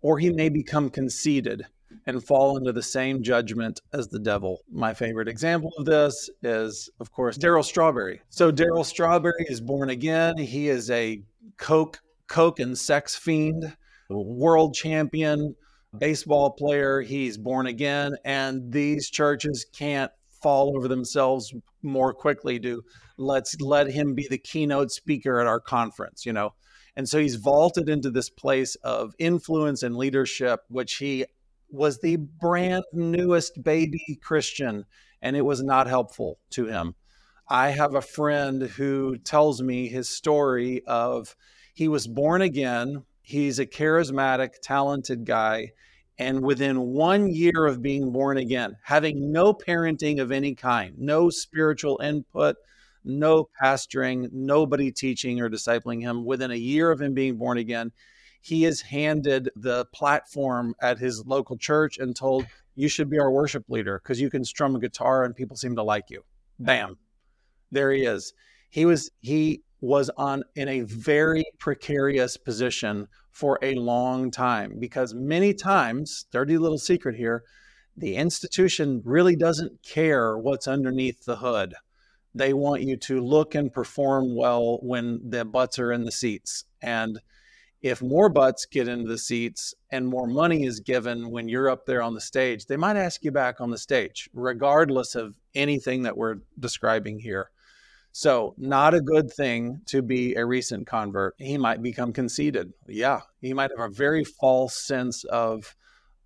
or 0.00 0.18
he 0.18 0.30
may 0.30 0.48
become 0.48 0.88
conceited 0.88 1.66
and 2.06 2.24
fall 2.24 2.56
into 2.56 2.72
the 2.72 2.82
same 2.82 3.22
judgment 3.22 3.80
as 3.92 4.08
the 4.08 4.18
devil. 4.18 4.60
My 4.70 4.94
favorite 4.94 5.28
example 5.28 5.72
of 5.76 5.84
this 5.84 6.30
is, 6.42 6.88
of 7.00 7.12
course, 7.12 7.36
Darryl 7.36 7.64
Strawberry. 7.64 8.22
So 8.28 8.50
Darryl 8.50 8.84
Strawberry 8.84 9.44
is 9.48 9.60
born 9.60 9.90
again. 9.90 10.38
He 10.38 10.68
is 10.68 10.90
a 10.90 11.22
coke, 11.58 12.00
coke 12.28 12.60
and 12.60 12.78
sex 12.78 13.14
fiend, 13.16 13.76
world 14.08 14.74
champion, 14.74 15.54
baseball 15.98 16.50
player. 16.50 17.00
He's 17.00 17.36
born 17.36 17.66
again, 17.66 18.16
and 18.24 18.72
these 18.72 19.10
churches 19.10 19.66
can't 19.72 20.12
fall 20.46 20.76
over 20.76 20.86
themselves 20.86 21.52
more 21.82 22.14
quickly 22.14 22.60
to 22.60 22.80
let's 23.18 23.60
let 23.60 23.90
him 23.90 24.14
be 24.14 24.28
the 24.30 24.38
keynote 24.38 24.92
speaker 24.92 25.40
at 25.40 25.46
our 25.48 25.58
conference, 25.58 26.24
you 26.24 26.32
know. 26.32 26.54
And 26.94 27.08
so 27.08 27.18
he's 27.18 27.34
vaulted 27.34 27.88
into 27.88 28.12
this 28.12 28.30
place 28.30 28.76
of 28.76 29.12
influence 29.18 29.82
and 29.82 29.96
leadership, 29.96 30.60
which 30.68 30.98
he 30.98 31.24
was 31.68 31.98
the 31.98 32.14
brand 32.14 32.84
newest 32.92 33.60
baby 33.60 34.20
Christian, 34.22 34.84
and 35.20 35.34
it 35.34 35.44
was 35.44 35.64
not 35.64 35.88
helpful 35.88 36.38
to 36.50 36.66
him. 36.66 36.94
I 37.48 37.70
have 37.70 37.96
a 37.96 38.00
friend 38.00 38.62
who 38.62 39.18
tells 39.18 39.60
me 39.60 39.88
his 39.88 40.08
story 40.08 40.84
of 40.86 41.34
he 41.74 41.88
was 41.88 42.06
born 42.06 42.40
again. 42.40 43.02
He's 43.20 43.58
a 43.58 43.66
charismatic, 43.66 44.50
talented 44.62 45.24
guy. 45.24 45.72
And 46.18 46.42
within 46.42 46.80
one 46.80 47.28
year 47.28 47.66
of 47.66 47.82
being 47.82 48.10
born 48.10 48.38
again, 48.38 48.76
having 48.82 49.32
no 49.32 49.52
parenting 49.52 50.20
of 50.20 50.32
any 50.32 50.54
kind, 50.54 50.94
no 50.98 51.28
spiritual 51.28 52.00
input, 52.02 52.56
no 53.04 53.48
pastoring, 53.62 54.32
nobody 54.32 54.90
teaching 54.90 55.40
or 55.40 55.50
discipling 55.50 56.00
him, 56.00 56.24
within 56.24 56.50
a 56.50 56.56
year 56.56 56.90
of 56.90 57.00
him 57.00 57.12
being 57.12 57.36
born 57.36 57.58
again, 57.58 57.92
he 58.40 58.64
is 58.64 58.80
handed 58.80 59.50
the 59.56 59.84
platform 59.86 60.74
at 60.80 60.98
his 60.98 61.24
local 61.26 61.58
church 61.58 61.98
and 61.98 62.16
told, 62.16 62.46
You 62.74 62.88
should 62.88 63.10
be 63.10 63.18
our 63.18 63.30
worship 63.30 63.64
leader 63.68 64.00
because 64.02 64.20
you 64.20 64.30
can 64.30 64.44
strum 64.44 64.74
a 64.74 64.80
guitar 64.80 65.24
and 65.24 65.34
people 65.34 65.56
seem 65.56 65.76
to 65.76 65.82
like 65.82 66.10
you. 66.10 66.24
Bam. 66.58 66.96
There 67.70 67.92
he 67.92 68.04
is. 68.04 68.32
He 68.70 68.84
was 68.86 69.10
he 69.20 69.62
was 69.80 70.10
on 70.16 70.42
in 70.54 70.68
a 70.68 70.80
very 70.80 71.44
precarious 71.58 72.36
position 72.36 73.08
for 73.30 73.58
a 73.62 73.74
long 73.74 74.30
time 74.30 74.76
because 74.78 75.12
many 75.12 75.52
times, 75.52 76.26
dirty 76.32 76.56
little 76.56 76.78
secret 76.78 77.16
here, 77.16 77.44
the 77.96 78.16
institution 78.16 79.02
really 79.04 79.36
doesn't 79.36 79.82
care 79.82 80.36
what's 80.36 80.68
underneath 80.68 81.24
the 81.24 81.36
hood. 81.36 81.74
They 82.34 82.52
want 82.52 82.82
you 82.82 82.96
to 82.98 83.24
look 83.24 83.54
and 83.54 83.72
perform 83.72 84.36
well 84.36 84.78
when 84.82 85.20
the 85.30 85.44
butts 85.44 85.78
are 85.78 85.92
in 85.92 86.04
the 86.04 86.12
seats. 86.12 86.64
And 86.82 87.20
if 87.80 88.02
more 88.02 88.28
butts 88.28 88.66
get 88.66 88.88
into 88.88 89.08
the 89.08 89.18
seats 89.18 89.74
and 89.90 90.06
more 90.06 90.26
money 90.26 90.64
is 90.64 90.80
given 90.80 91.30
when 91.30 91.48
you're 91.48 91.70
up 91.70 91.86
there 91.86 92.02
on 92.02 92.14
the 92.14 92.20
stage, 92.20 92.66
they 92.66 92.76
might 92.76 92.96
ask 92.96 93.24
you 93.24 93.30
back 93.30 93.60
on 93.60 93.70
the 93.70 93.78
stage, 93.78 94.28
regardless 94.34 95.14
of 95.14 95.36
anything 95.54 96.02
that 96.02 96.16
we're 96.16 96.36
describing 96.58 97.20
here. 97.20 97.50
So, 98.18 98.54
not 98.56 98.94
a 98.94 99.02
good 99.02 99.30
thing 99.30 99.82
to 99.88 100.00
be 100.00 100.36
a 100.36 100.46
recent 100.46 100.86
convert. 100.86 101.34
He 101.36 101.58
might 101.58 101.82
become 101.82 102.14
conceited. 102.14 102.72
Yeah, 102.88 103.20
he 103.42 103.52
might 103.52 103.72
have 103.76 103.90
a 103.90 103.94
very 103.94 104.24
false 104.24 104.74
sense 104.74 105.22
of 105.24 105.76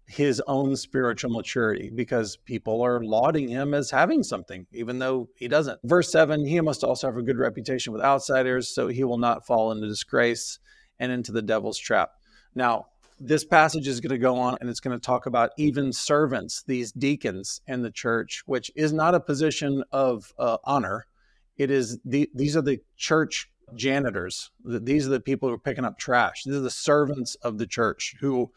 his 0.07 0.41
own 0.47 0.76
spiritual 0.76 1.32
maturity 1.32 1.91
because 1.93 2.36
people 2.36 2.80
are 2.80 3.03
lauding 3.03 3.49
him 3.49 3.74
as 3.74 3.91
having 3.91 4.22
something, 4.22 4.68
even 4.72 5.01
though 5.01 5.30
he 5.34 5.49
doesn't. 5.49 5.80
Verse 5.82 6.12
7 6.12 6.47
He 6.47 6.61
must 6.61 6.84
also 6.84 7.09
have 7.09 7.16
a 7.16 7.24
good 7.24 7.38
reputation 7.38 7.93
with 7.93 8.03
outsiders, 8.03 8.72
so 8.72 8.86
he 8.86 9.03
will 9.03 9.18
not 9.18 9.45
fall 9.45 9.72
into 9.72 9.88
disgrace 9.88 10.61
and 11.01 11.11
into 11.11 11.32
the 11.32 11.43
devil's 11.43 11.76
trap. 11.76 12.11
Now, 12.55 12.86
this 13.18 13.45
passage 13.45 13.88
is 13.88 14.01
going 14.01 14.11
to 14.11 14.18
go 14.18 14.36
on 14.36 14.59
and 14.61 14.70
it's 14.70 14.78
going 14.78 14.97
to 14.97 15.05
talk 15.05 15.26
about 15.26 15.51
even 15.59 15.93
servants, 15.93 16.62
these 16.62 16.93
deacons 16.93 17.61
in 17.66 17.82
the 17.82 17.91
church, 17.91 18.45
which 18.47 18.70
is 18.76 18.93
not 18.93 19.16
a 19.16 19.20
position 19.20 19.82
of 19.91 20.32
uh, 20.38 20.59
honor. 20.62 21.07
It 21.61 21.70
is 21.70 21.98
the, 22.06 22.30
these 22.34 22.56
are 22.56 22.62
the 22.62 22.80
church 22.96 23.50
janitors. 23.74 24.50
These 24.64 25.06
are 25.06 25.11
the 25.11 25.20
people 25.20 25.50
who 25.50 25.56
are 25.56 25.58
picking 25.58 25.84
up 25.84 25.98
trash. 25.98 26.44
These 26.44 26.56
are 26.56 26.61
the 26.61 26.70
servants 26.70 27.34
of 27.42 27.58
the 27.58 27.66
church 27.66 28.16
who, 28.18 28.50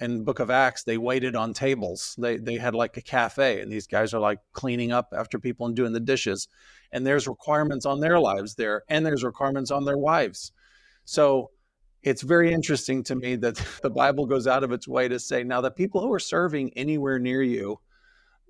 in 0.00 0.24
Book 0.24 0.40
of 0.40 0.50
Acts, 0.50 0.82
they 0.82 0.98
waited 0.98 1.36
on 1.36 1.54
tables. 1.54 2.16
They 2.18 2.38
they 2.38 2.56
had 2.56 2.74
like 2.74 2.96
a 2.96 3.02
cafe, 3.02 3.60
and 3.60 3.70
these 3.70 3.86
guys 3.86 4.12
are 4.14 4.18
like 4.18 4.40
cleaning 4.52 4.90
up 4.90 5.14
after 5.16 5.38
people 5.38 5.66
and 5.66 5.76
doing 5.76 5.92
the 5.92 6.00
dishes. 6.00 6.48
And 6.90 7.06
there's 7.06 7.28
requirements 7.28 7.86
on 7.86 8.00
their 8.00 8.18
lives 8.18 8.56
there, 8.56 8.82
and 8.88 9.06
there's 9.06 9.22
requirements 9.22 9.70
on 9.70 9.84
their 9.84 9.98
wives. 9.98 10.50
So 11.04 11.52
it's 12.02 12.22
very 12.22 12.52
interesting 12.52 13.04
to 13.04 13.14
me 13.14 13.36
that 13.36 13.64
the 13.84 13.90
Bible 13.90 14.26
goes 14.26 14.48
out 14.48 14.64
of 14.64 14.72
its 14.72 14.88
way 14.88 15.06
to 15.06 15.20
say 15.20 15.44
now 15.44 15.60
the 15.60 15.70
people 15.70 16.00
who 16.00 16.12
are 16.12 16.18
serving 16.18 16.72
anywhere 16.74 17.20
near 17.20 17.44
you, 17.44 17.78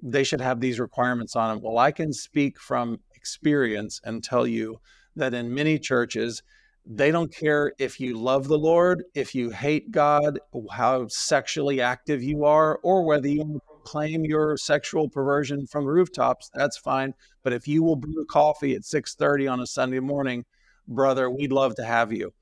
they 0.02 0.24
should 0.24 0.40
have 0.40 0.58
these 0.58 0.80
requirements 0.80 1.36
on 1.36 1.54
them. 1.54 1.62
Well, 1.62 1.76
I 1.76 1.92
can 1.92 2.14
speak 2.14 2.58
from 2.58 3.00
experience 3.20 4.00
and 4.04 4.24
tell 4.24 4.46
you 4.46 4.80
that 5.16 5.34
in 5.34 5.54
many 5.54 5.78
churches, 5.78 6.42
they 6.86 7.10
don't 7.10 7.34
care 7.34 7.72
if 7.78 8.00
you 8.00 8.18
love 8.18 8.48
the 8.48 8.58
Lord, 8.58 9.04
if 9.14 9.34
you 9.34 9.50
hate 9.50 9.90
God, 9.90 10.38
how 10.72 11.06
sexually 11.08 11.80
active 11.80 12.22
you 12.22 12.44
are, 12.44 12.78
or 12.82 13.04
whether 13.04 13.28
you 13.28 13.60
claim 13.84 14.24
your 14.24 14.56
sexual 14.56 15.08
perversion 15.08 15.66
from 15.66 15.84
rooftops. 15.84 16.50
That's 16.54 16.78
fine. 16.78 17.14
But 17.42 17.52
if 17.52 17.68
you 17.68 17.82
will 17.82 17.96
brew 17.96 18.24
coffee 18.24 18.74
at 18.74 18.84
6:30 18.84 19.46
on 19.46 19.60
a 19.60 19.66
Sunday 19.66 20.00
morning, 20.00 20.44
brother, 20.88 21.30
we'd 21.30 21.52
love 21.52 21.74
to 21.76 21.84
have 21.84 22.12
you. 22.12 22.32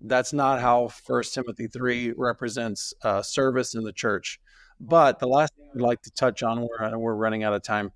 That's 0.00 0.32
not 0.32 0.60
how 0.60 0.88
First 0.88 1.34
Timothy 1.34 1.66
3 1.66 2.12
represents 2.16 2.94
uh, 3.02 3.22
service 3.22 3.74
in 3.74 3.82
the 3.82 3.92
church. 3.92 4.40
But 4.80 5.18
the 5.18 5.26
last 5.26 5.54
thing 5.56 5.68
I'd 5.74 5.80
like 5.80 6.02
to 6.02 6.10
touch 6.12 6.42
on, 6.42 6.60
we're, 6.60 6.98
we're 6.98 7.14
running 7.14 7.42
out 7.42 7.52
of 7.52 7.62
time, 7.62 7.90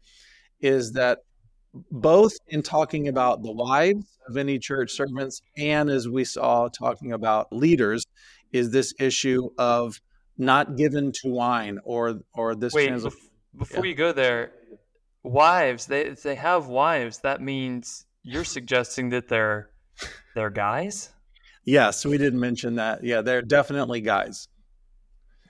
is 0.60 0.92
that 0.92 1.20
both 1.90 2.32
in 2.48 2.62
talking 2.62 3.08
about 3.08 3.42
the 3.42 3.52
wives 3.52 4.18
of 4.28 4.36
any 4.36 4.58
church 4.58 4.92
servants 4.92 5.40
and 5.56 5.88
as 5.88 6.08
we 6.08 6.24
saw 6.24 6.68
talking 6.68 7.12
about 7.12 7.52
leaders 7.52 8.04
is 8.52 8.70
this 8.70 8.92
issue 8.98 9.48
of 9.58 10.00
not 10.36 10.76
given 10.76 11.12
to 11.12 11.28
wine 11.28 11.78
or 11.84 12.20
or 12.34 12.54
this 12.54 12.72
wait 12.72 12.88
trans- 12.88 13.06
before 13.56 13.84
yeah. 13.84 13.90
you 13.90 13.94
go 13.94 14.12
there 14.12 14.52
wives 15.22 15.86
they 15.86 16.10
they 16.10 16.34
have 16.34 16.66
wives 16.66 17.18
that 17.18 17.40
means 17.40 18.06
you're 18.22 18.44
suggesting 18.44 19.10
that 19.10 19.28
they're 19.28 19.70
they're 20.34 20.50
guys? 20.50 21.10
Yes 21.64 22.04
we 22.04 22.18
didn't 22.18 22.40
mention 22.40 22.76
that. 22.76 23.04
Yeah 23.04 23.22
they're 23.22 23.42
definitely 23.42 24.00
guys. 24.00 24.48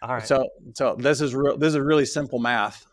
All 0.00 0.14
right. 0.14 0.26
So 0.26 0.48
so 0.74 0.96
this 0.96 1.20
is 1.20 1.34
real 1.34 1.56
this 1.56 1.74
is 1.74 1.80
really 1.80 2.06
simple 2.06 2.38
math 2.38 2.86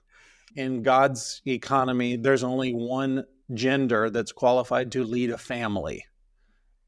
in 0.55 0.83
God's 0.83 1.41
economy, 1.45 2.15
there's 2.15 2.43
only 2.43 2.71
one 2.71 3.25
gender 3.53 4.09
that's 4.09 4.31
qualified 4.31 4.91
to 4.91 5.03
lead 5.03 5.29
a 5.29 5.37
family, 5.37 6.05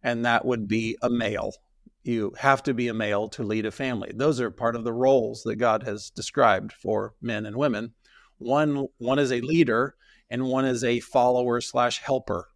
and 0.03 0.25
that 0.25 0.45
would 0.45 0.67
be 0.67 0.97
a 1.01 1.09
male. 1.09 1.53
You 2.03 2.33
have 2.39 2.63
to 2.63 2.73
be 2.73 2.87
a 2.87 2.93
male 2.93 3.29
to 3.29 3.43
lead 3.43 3.65
a 3.65 3.71
family. 3.71 4.11
Those 4.13 4.39
are 4.39 4.49
part 4.49 4.75
of 4.75 4.83
the 4.83 4.93
roles 4.93 5.43
that 5.43 5.57
God 5.57 5.83
has 5.83 6.09
described 6.09 6.73
for 6.73 7.13
men 7.21 7.45
and 7.45 7.55
women. 7.55 7.93
One 8.37 8.87
one 8.97 9.19
is 9.19 9.31
a 9.31 9.41
leader, 9.41 9.95
and 10.29 10.45
one 10.45 10.65
is 10.65 10.83
a 10.83 10.99
follower 10.99 11.61
slash 11.61 11.99
helper. 11.99 12.47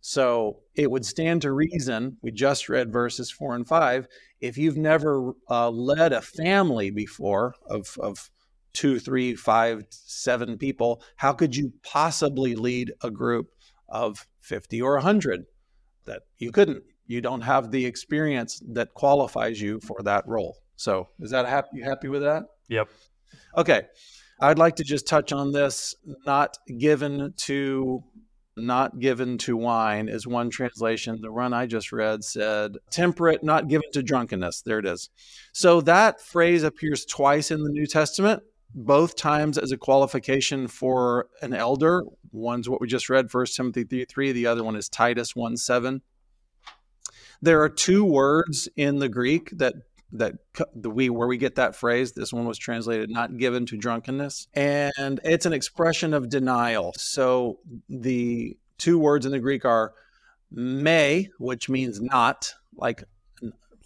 So 0.00 0.58
it 0.74 0.90
would 0.90 1.06
stand 1.06 1.42
to 1.42 1.52
reason. 1.52 2.18
We 2.22 2.32
just 2.32 2.68
read 2.68 2.92
verses 2.92 3.30
four 3.30 3.54
and 3.54 3.66
five. 3.66 4.08
If 4.40 4.58
you've 4.58 4.76
never 4.76 5.32
uh, 5.48 5.70
led 5.70 6.12
a 6.12 6.20
family 6.20 6.90
before 6.90 7.54
of 7.66 7.96
of 8.00 8.30
two, 8.72 8.98
three, 8.98 9.34
five, 9.34 9.84
seven 9.90 10.58
people, 10.58 11.02
how 11.16 11.32
could 11.32 11.54
you 11.54 11.72
possibly 11.82 12.54
lead 12.54 12.92
a 13.02 13.10
group 13.10 13.50
of 13.88 14.26
50 14.40 14.80
or 14.82 14.94
100? 14.94 15.44
That 16.04 16.22
you 16.38 16.50
couldn't. 16.50 16.82
You 17.06 17.20
don't 17.20 17.42
have 17.42 17.70
the 17.70 17.86
experience 17.86 18.62
that 18.68 18.94
qualifies 18.94 19.60
you 19.60 19.80
for 19.80 20.02
that 20.02 20.26
role. 20.26 20.56
So, 20.76 21.08
is 21.20 21.30
that 21.30 21.46
happy? 21.46 21.68
You 21.74 21.84
happy 21.84 22.08
with 22.08 22.22
that? 22.22 22.44
Yep. 22.68 22.88
Okay. 23.56 23.82
I'd 24.40 24.58
like 24.58 24.76
to 24.76 24.84
just 24.84 25.06
touch 25.06 25.32
on 25.32 25.52
this 25.52 25.94
not 26.26 26.58
given 26.78 27.34
to 27.36 28.02
not 28.56 28.98
given 28.98 29.38
to 29.38 29.56
wine 29.56 30.08
is 30.08 30.26
one 30.26 30.50
translation. 30.50 31.20
The 31.22 31.32
one 31.32 31.54
I 31.54 31.66
just 31.66 31.92
read 31.92 32.22
said 32.22 32.72
temperate, 32.90 33.42
not 33.42 33.68
given 33.68 33.90
to 33.92 34.02
drunkenness. 34.02 34.62
There 34.62 34.78
it 34.78 34.86
is. 34.86 35.08
So 35.52 35.80
that 35.82 36.20
phrase 36.20 36.62
appears 36.62 37.04
twice 37.04 37.50
in 37.50 37.62
the 37.62 37.70
New 37.70 37.86
Testament 37.86 38.42
both 38.74 39.16
times 39.16 39.58
as 39.58 39.72
a 39.72 39.76
qualification 39.76 40.68
for 40.68 41.28
an 41.42 41.54
elder. 41.54 42.04
One's 42.30 42.68
what 42.68 42.80
we 42.80 42.86
just 42.86 43.10
read, 43.10 43.30
First 43.30 43.56
Timothy 43.56 43.84
3 43.84 44.04
3. 44.04 44.32
The 44.32 44.46
other 44.46 44.64
one 44.64 44.76
is 44.76 44.88
Titus 44.88 45.36
1 45.36 45.56
7. 45.56 46.02
There 47.40 47.60
are 47.62 47.68
two 47.68 48.04
words 48.04 48.68
in 48.76 48.98
the 48.98 49.08
Greek 49.08 49.50
that 49.58 49.74
that 50.12 50.34
the 50.74 50.90
we 50.90 51.08
where 51.08 51.26
we 51.26 51.38
get 51.38 51.54
that 51.54 51.74
phrase 51.74 52.12
this 52.12 52.32
one 52.32 52.44
was 52.44 52.58
translated 52.58 53.08
not 53.08 53.38
given 53.38 53.64
to 53.64 53.78
drunkenness 53.78 54.46
and 54.52 55.20
it's 55.24 55.46
an 55.46 55.54
expression 55.54 56.12
of 56.12 56.28
denial 56.28 56.92
so 56.96 57.58
the 57.88 58.54
two 58.76 58.98
words 58.98 59.24
in 59.24 59.32
the 59.32 59.38
greek 59.38 59.64
are 59.64 59.94
may 60.50 61.30
which 61.38 61.70
means 61.70 61.98
not 61.98 62.52
like 62.76 63.04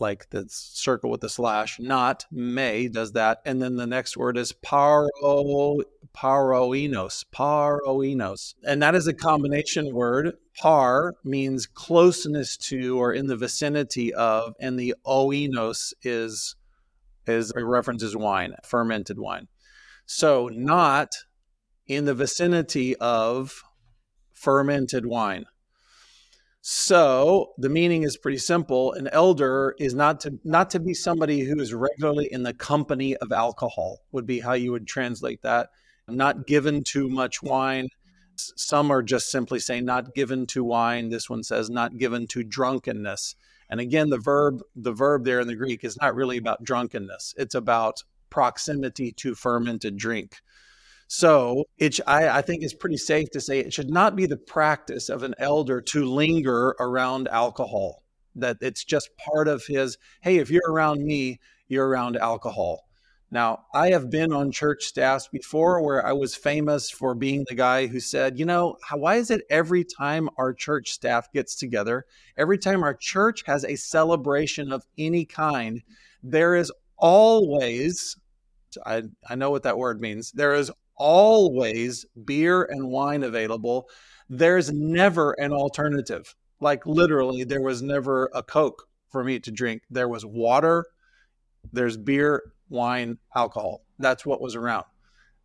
like 0.01 0.30
the 0.30 0.47
circle 0.49 1.11
with 1.11 1.20
the 1.20 1.28
slash, 1.28 1.78
not 1.78 2.26
may 2.30 2.88
does 2.88 3.12
that. 3.12 3.40
And 3.44 3.61
then 3.61 3.76
the 3.76 3.86
next 3.86 4.16
word 4.16 4.36
is 4.36 4.53
paro, 4.53 5.82
paroinos, 6.14 7.24
paroinos. 7.32 8.55
And 8.64 8.82
that 8.82 8.94
is 8.94 9.07
a 9.07 9.14
combination 9.14 9.94
word. 9.94 10.34
Par 10.59 11.14
means 11.24 11.66
closeness 11.66 12.57
to 12.57 12.99
or 12.99 13.12
in 13.12 13.26
the 13.26 13.36
vicinity 13.36 14.12
of, 14.14 14.55
and 14.61 14.78
the 14.78 14.94
oinos 15.07 15.92
is 16.03 16.57
is 17.26 17.53
a 17.57 17.64
references 17.64 18.16
wine, 18.16 18.55
fermented 18.62 19.18
wine. 19.18 19.49
So 20.07 20.49
not 20.53 21.09
in 21.86 22.05
the 22.05 22.14
vicinity 22.14 22.94
of 22.97 23.64
fermented 24.32 25.07
wine. 25.07 25.47
So 26.68 27.52
the 27.58 27.68
meaning 27.68 28.02
is 28.02 28.16
pretty 28.16 28.38
simple. 28.38 28.92
An 28.94 29.06
elder 29.12 29.76
is 29.78 29.94
not 29.94 30.18
to 30.22 30.40
not 30.42 30.68
to 30.70 30.80
be 30.80 30.94
somebody 30.94 31.42
who 31.42 31.60
is 31.60 31.72
regularly 31.72 32.26
in 32.32 32.42
the 32.42 32.52
company 32.52 33.14
of 33.18 33.30
alcohol 33.30 34.00
would 34.10 34.26
be 34.26 34.40
how 34.40 34.54
you 34.54 34.72
would 34.72 34.88
translate 34.88 35.42
that. 35.42 35.70
Not 36.08 36.48
given 36.48 36.82
too 36.82 37.08
much 37.08 37.40
wine. 37.40 37.86
Some 38.34 38.90
are 38.90 39.04
just 39.04 39.30
simply 39.30 39.60
saying 39.60 39.84
not 39.84 40.16
given 40.16 40.44
to 40.46 40.64
wine. 40.64 41.08
This 41.08 41.30
one 41.30 41.44
says 41.44 41.70
not 41.70 41.98
given 41.98 42.26
to 42.26 42.42
drunkenness. 42.42 43.36
And 43.70 43.78
again, 43.78 44.10
the 44.10 44.18
verb 44.18 44.60
the 44.74 44.92
verb 44.92 45.24
there 45.24 45.38
in 45.38 45.46
the 45.46 45.54
Greek 45.54 45.84
is 45.84 45.96
not 46.02 46.16
really 46.16 46.36
about 46.36 46.64
drunkenness. 46.64 47.32
It's 47.38 47.54
about 47.54 48.02
proximity 48.28 49.12
to 49.12 49.36
fermented 49.36 49.96
drink. 49.96 50.42
So 51.09 51.64
it, 51.78 52.00
I, 52.07 52.28
I 52.28 52.42
think 52.42 52.62
it's 52.62 52.74
mm. 52.74 52.80
pretty 52.80 52.96
safe 52.96 53.30
to 53.30 53.40
say 53.40 53.61
it 53.61 53.72
should 53.72 53.90
not 53.90 54.16
be 54.16 54.26
the 54.26 54.36
practice 54.36 55.09
of 55.09 55.22
an 55.22 55.34
elder 55.38 55.80
to 55.80 56.04
linger 56.04 56.74
around 56.80 57.28
alcohol. 57.28 58.02
That 58.34 58.59
it's 58.61 58.84
just 58.84 59.11
part 59.16 59.48
of 59.48 59.64
his, 59.66 59.96
hey, 60.20 60.38
if 60.38 60.50
you're 60.50 60.70
around 60.70 61.04
me, 61.04 61.40
you're 61.68 61.88
around 61.88 62.16
alcohol. 62.16 62.82
Now, 63.30 63.64
I 63.74 63.90
have 63.90 64.09
been 64.09 64.32
on 64.32 64.52
church 64.52 64.84
staffs 64.84 65.28
before 65.28 65.82
where 65.82 66.07
I 66.07 66.12
was 66.12 66.36
famous 66.36 66.90
for 66.90 67.14
being 67.14 67.44
the 67.48 67.57
guy 67.57 67.88
who 67.88 67.98
said, 67.98 68.38
you 68.38 68.44
know, 68.44 68.76
why 68.92 69.16
is 69.16 69.32
it 69.32 69.42
every 69.50 69.84
time 69.84 70.28
our 70.36 70.54
church 70.54 70.90
staff 70.90 71.32
gets 71.32 71.57
together, 71.57 72.04
every 72.36 72.57
time 72.57 72.84
our 72.84 72.94
church 72.94 73.42
has 73.46 73.64
a 73.64 73.74
celebration 73.74 74.70
of 74.70 74.86
any 74.96 75.24
kind, 75.24 75.82
there 76.22 76.54
is 76.54 76.70
always, 76.98 78.16
I, 78.84 79.02
I 79.28 79.34
know 79.34 79.50
what 79.50 79.64
that 79.64 79.78
word 79.78 80.00
means, 80.00 80.30
there 80.30 80.54
is 80.54 80.70
always 80.97 82.07
beer 82.24 82.62
and 82.62 82.88
wine 82.88 83.22
available. 83.22 83.88
There's 84.28 84.72
never 84.72 85.32
an 85.32 85.53
alternative. 85.53 86.34
Like 86.61 86.86
literally, 86.86 87.44
there 87.44 87.62
was 87.62 87.82
never 87.82 88.30
a 88.34 88.42
Coke 88.42 88.88
for 89.11 89.22
me 89.22 89.38
to 89.40 89.51
drink. 89.51 89.82
There 89.90 90.09
was 90.09 90.24
water, 90.24 90.86
there's 91.72 91.97
beer, 91.97 92.53
wine, 92.68 93.18
alcohol. 93.34 93.84
That's 93.99 94.26
what 94.26 94.40
was 94.40 94.55
around. 94.55 94.84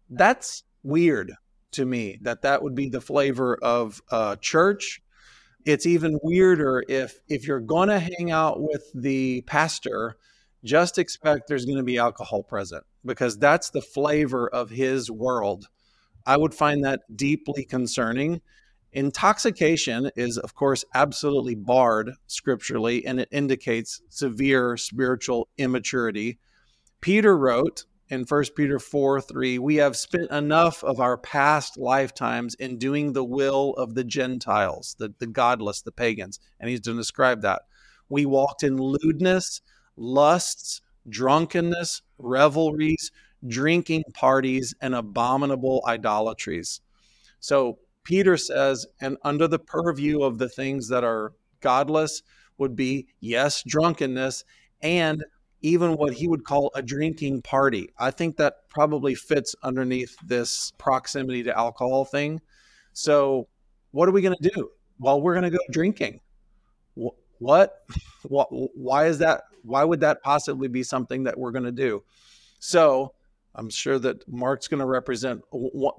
That's 0.09 0.63
weird 0.83 1.33
to 1.71 1.85
me 1.85 2.19
that 2.21 2.41
that 2.41 2.63
would 2.63 2.75
be 2.75 2.89
the 2.89 3.01
flavor 3.01 3.57
of 3.61 4.01
a 4.11 4.37
church. 4.39 5.01
It's 5.65 5.85
even 5.85 6.19
weirder 6.23 6.83
if 6.87 7.19
if 7.29 7.47
you're 7.47 7.59
going 7.59 7.89
to 7.89 7.99
hang 7.99 8.31
out 8.31 8.61
with 8.61 8.83
the 8.95 9.41
pastor, 9.41 10.17
just 10.63 10.97
expect 10.97 11.47
there's 11.47 11.65
going 11.65 11.77
to 11.77 11.83
be 11.83 11.97
alcohol 11.97 12.43
present 12.43 12.83
because 13.05 13.37
that's 13.37 13.69
the 13.69 13.81
flavor 13.81 14.47
of 14.47 14.69
his 14.69 15.09
world. 15.09 15.67
I 16.25 16.37
would 16.37 16.53
find 16.53 16.83
that 16.83 17.01
deeply 17.15 17.65
concerning. 17.65 18.41
Intoxication 18.93 20.11
is, 20.15 20.37
of 20.37 20.53
course, 20.53 20.83
absolutely 20.93 21.55
barred 21.55 22.11
scripturally, 22.27 23.05
and 23.05 23.19
it 23.19 23.29
indicates 23.31 24.01
severe 24.09 24.77
spiritual 24.77 25.47
immaturity. 25.57 26.39
Peter 26.99 27.37
wrote 27.37 27.85
in 28.09 28.25
1 28.25 28.43
Peter 28.57 28.77
4 28.77 29.21
3, 29.21 29.57
we 29.59 29.77
have 29.77 29.95
spent 29.95 30.29
enough 30.29 30.83
of 30.83 30.99
our 30.99 31.17
past 31.17 31.77
lifetimes 31.77 32.55
in 32.55 32.77
doing 32.77 33.13
the 33.13 33.23
will 33.23 33.73
of 33.75 33.95
the 33.95 34.03
Gentiles, 34.03 34.97
the, 34.99 35.13
the 35.19 35.27
godless, 35.27 35.81
the 35.81 35.93
pagans. 35.93 36.37
And 36.59 36.69
he's 36.69 36.81
to 36.81 36.93
describe 36.93 37.41
that. 37.43 37.61
We 38.09 38.25
walked 38.25 38.63
in 38.63 38.75
lewdness, 38.75 39.61
lusts, 39.95 40.81
drunkenness, 41.07 42.01
revelries, 42.23 43.11
drinking 43.47 44.03
parties, 44.13 44.73
and 44.81 44.95
abominable 44.95 45.83
idolatries. 45.87 46.81
So 47.39 47.79
Peter 48.03 48.37
says, 48.37 48.85
and 48.99 49.17
under 49.23 49.47
the 49.47 49.59
purview 49.59 50.21
of 50.21 50.37
the 50.37 50.49
things 50.49 50.87
that 50.89 51.03
are 51.03 51.33
godless 51.59 52.21
would 52.57 52.75
be, 52.75 53.07
yes, 53.19 53.63
drunkenness, 53.65 54.43
and 54.81 55.23
even 55.61 55.95
what 55.95 56.13
he 56.13 56.27
would 56.27 56.43
call 56.43 56.71
a 56.73 56.81
drinking 56.81 57.41
party. 57.41 57.89
I 57.99 58.11
think 58.11 58.37
that 58.37 58.67
probably 58.69 59.13
fits 59.13 59.55
underneath 59.63 60.15
this 60.25 60.71
proximity 60.77 61.43
to 61.43 61.57
alcohol 61.57 62.05
thing. 62.05 62.41
So, 62.93 63.47
what 63.91 64.09
are 64.09 64.11
we 64.11 64.21
going 64.21 64.37
to 64.41 64.49
do? 64.49 64.71
Well, 64.99 65.21
we're 65.21 65.33
going 65.33 65.43
to 65.43 65.57
go 65.57 65.63
drinking 65.71 66.19
what? 67.41 67.83
Why 68.29 69.07
is 69.07 69.17
that? 69.19 69.43
Why 69.63 69.83
would 69.83 70.01
that 70.01 70.21
possibly 70.23 70.67
be 70.67 70.83
something 70.83 71.23
that 71.23 71.37
we're 71.37 71.51
going 71.51 71.65
to 71.65 71.71
do? 71.71 72.03
So 72.59 73.13
I'm 73.53 73.69
sure 73.69 73.99
that 73.99 74.27
Mark's 74.27 74.67
going 74.67 74.79
to 74.79 74.85
represent 74.85 75.41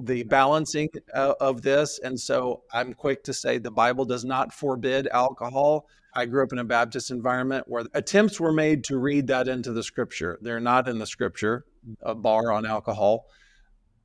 the 0.00 0.22
balancing 0.22 0.88
uh, 1.12 1.34
of 1.40 1.62
this. 1.62 1.98
And 1.98 2.18
so 2.18 2.62
I'm 2.72 2.94
quick 2.94 3.24
to 3.24 3.34
say 3.34 3.58
the 3.58 3.70
Bible 3.70 4.04
does 4.04 4.24
not 4.24 4.52
forbid 4.52 5.08
alcohol. 5.08 5.86
I 6.14 6.26
grew 6.26 6.42
up 6.42 6.52
in 6.52 6.58
a 6.58 6.64
Baptist 6.64 7.10
environment 7.10 7.64
where 7.68 7.84
attempts 7.94 8.38
were 8.38 8.52
made 8.52 8.84
to 8.84 8.98
read 8.98 9.26
that 9.28 9.48
into 9.48 9.72
the 9.72 9.82
scripture. 9.82 10.38
They're 10.42 10.60
not 10.60 10.88
in 10.88 10.98
the 10.98 11.06
scripture, 11.06 11.64
a 12.02 12.14
bar 12.14 12.52
on 12.52 12.66
alcohol. 12.66 13.26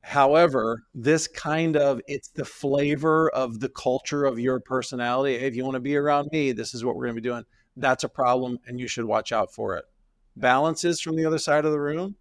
However, 0.00 0.84
this 0.94 1.26
kind 1.28 1.76
of 1.76 2.00
it's 2.06 2.28
the 2.28 2.44
flavor 2.44 3.28
of 3.30 3.60
the 3.60 3.68
culture 3.68 4.24
of 4.24 4.38
your 4.38 4.60
personality. 4.60 5.38
Hey, 5.38 5.46
if 5.46 5.56
you 5.56 5.64
want 5.64 5.74
to 5.74 5.80
be 5.80 5.96
around 5.96 6.28
me, 6.32 6.52
this 6.52 6.72
is 6.72 6.84
what 6.84 6.96
we're 6.96 7.06
going 7.06 7.16
to 7.16 7.22
be 7.22 7.28
doing. 7.28 7.44
That's 7.80 8.04
a 8.04 8.08
problem 8.08 8.58
and 8.66 8.78
you 8.78 8.88
should 8.88 9.04
watch 9.04 9.32
out 9.32 9.52
for 9.52 9.76
it. 9.76 9.84
Balances 10.36 11.00
from 11.00 11.16
the 11.16 11.26
other 11.26 11.38
side 11.38 11.64
of 11.64 11.72
the 11.72 11.80
room 11.80 12.16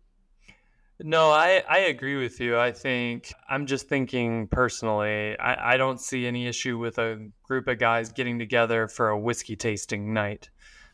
no, 0.99 1.29
I, 1.29 1.63
I 1.69 1.79
agree 1.79 2.15
with 2.15 2.39
you. 2.39 2.57
I 2.57 2.71
think 2.71 3.31
I'm 3.47 3.67
just 3.67 3.87
thinking 3.87 4.47
personally, 4.47 5.37
I, 5.37 5.73
I 5.73 5.77
don't 5.77 6.01
see 6.01 6.25
any 6.25 6.47
issue 6.47 6.77
with 6.77 6.97
a 6.97 7.29
group 7.43 7.67
of 7.67 7.77
guys 7.77 8.11
getting 8.11 8.39
together 8.39 8.87
for 8.87 9.09
a 9.09 9.19
whiskey 9.19 9.55
tasting 9.55 10.13
night. 10.13 10.49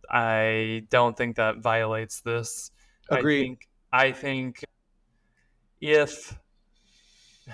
I 0.09 0.83
don't 0.89 1.15
think 1.15 1.37
that 1.37 1.59
violates 1.59 2.19
this. 2.19 2.71
Agreed. 3.09 3.59
I 3.93 4.11
think, 4.11 4.11
I 4.11 4.11
think 4.11 4.65
if 5.79 6.37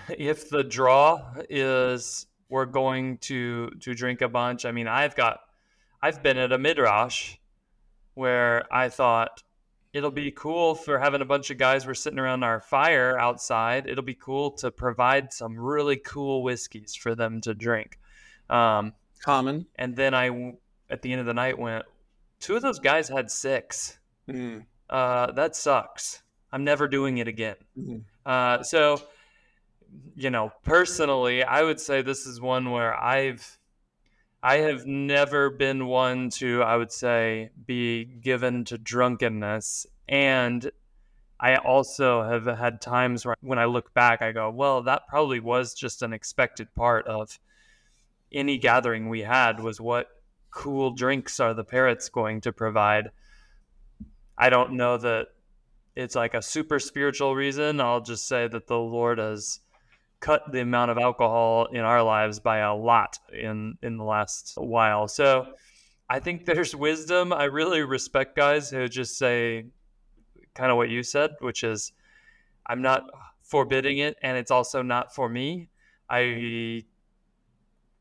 if 0.09 0.49
the 0.49 0.63
draw 0.63 1.33
is 1.49 2.25
we're 2.49 2.65
going 2.65 3.19
to 3.19 3.69
to 3.81 3.93
drink 3.93 4.21
a 4.21 4.29
bunch, 4.29 4.65
I 4.65 4.71
mean, 4.71 4.87
I've 4.87 5.15
got 5.15 5.39
I've 6.01 6.23
been 6.23 6.37
at 6.37 6.51
a 6.51 6.57
midrash 6.57 7.37
where 8.13 8.65
I 8.73 8.89
thought 8.89 9.43
it'll 9.93 10.11
be 10.11 10.31
cool 10.31 10.75
for 10.75 10.99
having 10.99 11.21
a 11.21 11.25
bunch 11.25 11.49
of 11.49 11.57
guys 11.57 11.85
we're 11.85 11.93
sitting 11.93 12.19
around 12.19 12.43
our 12.43 12.59
fire 12.59 13.17
outside. 13.19 13.87
It'll 13.87 14.03
be 14.03 14.13
cool 14.13 14.51
to 14.51 14.71
provide 14.71 15.33
some 15.33 15.59
really 15.59 15.97
cool 15.97 16.43
whiskeys 16.43 16.95
for 16.95 17.15
them 17.15 17.41
to 17.41 17.53
drink. 17.53 17.99
Um, 18.49 18.93
Common. 19.21 19.65
And 19.75 19.95
then 19.95 20.13
I, 20.13 20.53
at 20.89 21.01
the 21.01 21.11
end 21.11 21.19
of 21.19 21.27
the 21.27 21.33
night, 21.33 21.57
went. 21.57 21.85
Two 22.39 22.55
of 22.55 22.61
those 22.61 22.79
guys 22.79 23.09
had 23.09 23.29
six. 23.29 23.99
Mm. 24.29 24.63
Uh, 24.89 25.31
that 25.33 25.55
sucks. 25.55 26.23
I'm 26.51 26.63
never 26.63 26.87
doing 26.87 27.17
it 27.17 27.27
again. 27.27 27.55
Mm. 27.77 28.03
Uh, 28.25 28.63
so, 28.63 29.01
you 30.15 30.29
know, 30.29 30.51
personally, 30.63 31.43
I 31.43 31.63
would 31.63 31.79
say 31.79 32.01
this 32.01 32.25
is 32.25 32.39
one 32.39 32.71
where 32.71 32.95
I've 32.95 33.58
I 34.41 34.57
have 34.57 34.85
never 34.85 35.49
been 35.49 35.87
one 35.87 36.29
to, 36.31 36.63
I 36.63 36.77
would 36.77 36.91
say, 36.91 37.49
be 37.65 38.05
given 38.05 38.63
to 38.65 38.77
drunkenness. 38.77 39.85
And 40.07 40.71
I 41.39 41.57
also 41.57 42.23
have 42.23 42.45
had 42.45 42.81
times 42.81 43.25
where 43.25 43.35
when 43.41 43.59
I 43.59 43.65
look 43.65 43.93
back, 43.93 44.21
I 44.21 44.31
go, 44.31 44.49
well, 44.49 44.81
that 44.83 45.07
probably 45.07 45.39
was 45.39 45.73
just 45.73 46.01
an 46.01 46.13
expected 46.13 46.73
part 46.73 47.05
of 47.07 47.37
any 48.31 48.57
gathering 48.57 49.09
we 49.09 49.21
had 49.21 49.59
was 49.59 49.81
what 49.81 50.07
cool 50.51 50.91
drinks 50.91 51.39
are 51.39 51.53
the 51.53 51.63
parrots 51.63 52.09
going 52.09 52.41
to 52.41 52.53
provide. 52.53 53.09
I 54.37 54.49
don't 54.49 54.73
know 54.73 54.97
that 54.97 55.27
it's 55.95 56.15
like 56.15 56.33
a 56.33 56.41
super 56.41 56.79
spiritual 56.79 57.35
reason. 57.35 57.81
I'll 57.81 58.01
just 58.01 58.27
say 58.27 58.47
that 58.47 58.67
the 58.67 58.79
Lord 58.79 59.17
has 59.17 59.59
cut 60.19 60.51
the 60.51 60.61
amount 60.61 60.91
of 60.91 60.97
alcohol 60.97 61.67
in 61.71 61.81
our 61.81 62.03
lives 62.03 62.39
by 62.39 62.59
a 62.59 62.73
lot 62.73 63.19
in 63.31 63.77
in 63.81 63.97
the 63.97 64.03
last 64.03 64.53
while. 64.57 65.07
So 65.07 65.53
I 66.09 66.19
think 66.19 66.45
there's 66.45 66.75
wisdom. 66.75 67.31
I 67.31 67.45
really 67.45 67.81
respect 67.83 68.35
guys 68.35 68.69
who 68.69 68.87
just 68.87 69.17
say 69.17 69.65
kind 70.53 70.71
of 70.71 70.77
what 70.77 70.89
you 70.89 71.03
said, 71.03 71.31
which 71.39 71.63
is 71.63 71.93
I'm 72.65 72.81
not 72.81 73.03
forbidding 73.43 73.99
it 73.99 74.17
and 74.21 74.37
it's 74.37 74.51
also 74.51 74.81
not 74.81 75.13
for 75.13 75.29
me. 75.29 75.69
I 76.09 76.83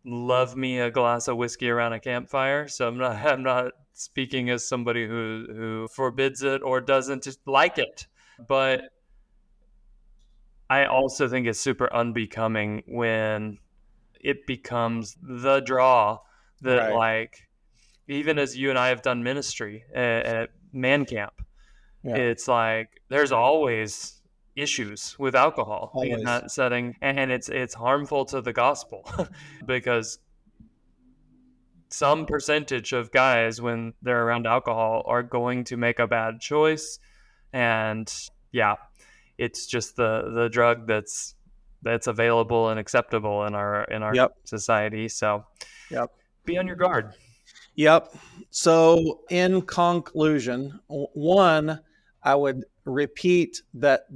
love 0.05 0.57
me 0.57 0.81
a 0.81 0.91
glass 0.91 1.29
of 1.29 1.37
whiskey 1.37 1.69
around 1.69 1.93
a 1.93 2.01
campfire, 2.01 2.69
so 2.69 2.89
I'm 2.89 2.99
not 2.99 3.17
I'm 3.27 3.43
not 3.43 3.73
speaking 3.93 4.51
as 4.51 4.67
somebody 4.67 5.07
who 5.07 5.47
who 5.49 5.89
forbids 5.89 6.43
it 6.43 6.63
or 6.63 6.81
doesn't 6.81 7.29
like 7.47 7.79
it. 7.79 8.07
But 8.47 8.91
I 10.71 10.85
also 10.85 11.29
think 11.29 11.47
it's 11.47 11.61
super 11.61 11.93
unbecoming 11.93 12.83
when 12.87 13.59
it 14.21 14.47
becomes 14.47 15.17
the 15.23 15.61
draw 15.61 16.19
that 16.63 16.77
right. 16.77 16.95
like 16.95 17.49
even 18.09 18.39
as 18.39 18.57
you 18.57 18.71
and 18.71 18.79
I 18.79 18.89
have 18.89 19.03
done 19.03 19.23
ministry 19.23 19.85
at, 19.95 20.27
at 20.27 20.51
man 20.73 21.05
camp, 21.05 21.35
yeah. 22.03 22.17
it's 22.17 22.49
like 22.49 23.01
there's 23.09 23.33
always 23.33 24.21
issues 24.57 25.17
with 25.19 25.35
alcohol 25.37 25.91
always. 25.95 26.13
in 26.13 26.25
that 26.25 26.51
setting 26.51 26.97
and 27.01 27.31
it's 27.31 27.49
it's 27.49 27.75
harmful 27.75 28.25
to 28.25 28.41
the 28.41 28.53
gospel 28.53 29.09
because 29.67 30.19
some 31.91 32.27
percentage 32.27 32.93
of 32.93 33.13
guys 33.13 33.63
when 33.63 33.95
they're 34.03 34.27
around 34.27 34.47
alcohol 34.49 35.05
are 35.07 35.23
going 35.23 35.63
to 35.63 35.77
make 35.77 36.01
a 36.01 36.09
bad 36.09 36.41
choice 36.41 36.99
and 37.53 38.13
yeah 38.51 38.75
it's 39.39 39.67
just 39.67 39.97
the 39.97 40.31
the 40.35 40.49
drug 40.49 40.87
that's 40.87 41.35
that's 41.83 42.09
available 42.09 42.71
and 42.71 42.79
acceptable 42.79 43.45
in 43.45 43.55
our 43.55 43.85
in 43.85 44.03
our 44.03 44.15
yep. 44.15 44.37
society. 44.45 45.09
So, 45.09 45.45
yep. 45.91 46.11
be 46.45 46.59
on 46.59 46.67
your 46.67 46.77
guard. 46.77 47.15
Yep. 47.77 48.15
So, 48.51 49.21
in 49.31 49.63
conclusion, 49.63 50.81
one, 50.89 51.81
I 52.23 52.35
would 52.35 52.65
repeat 52.85 53.63
that 53.75 54.07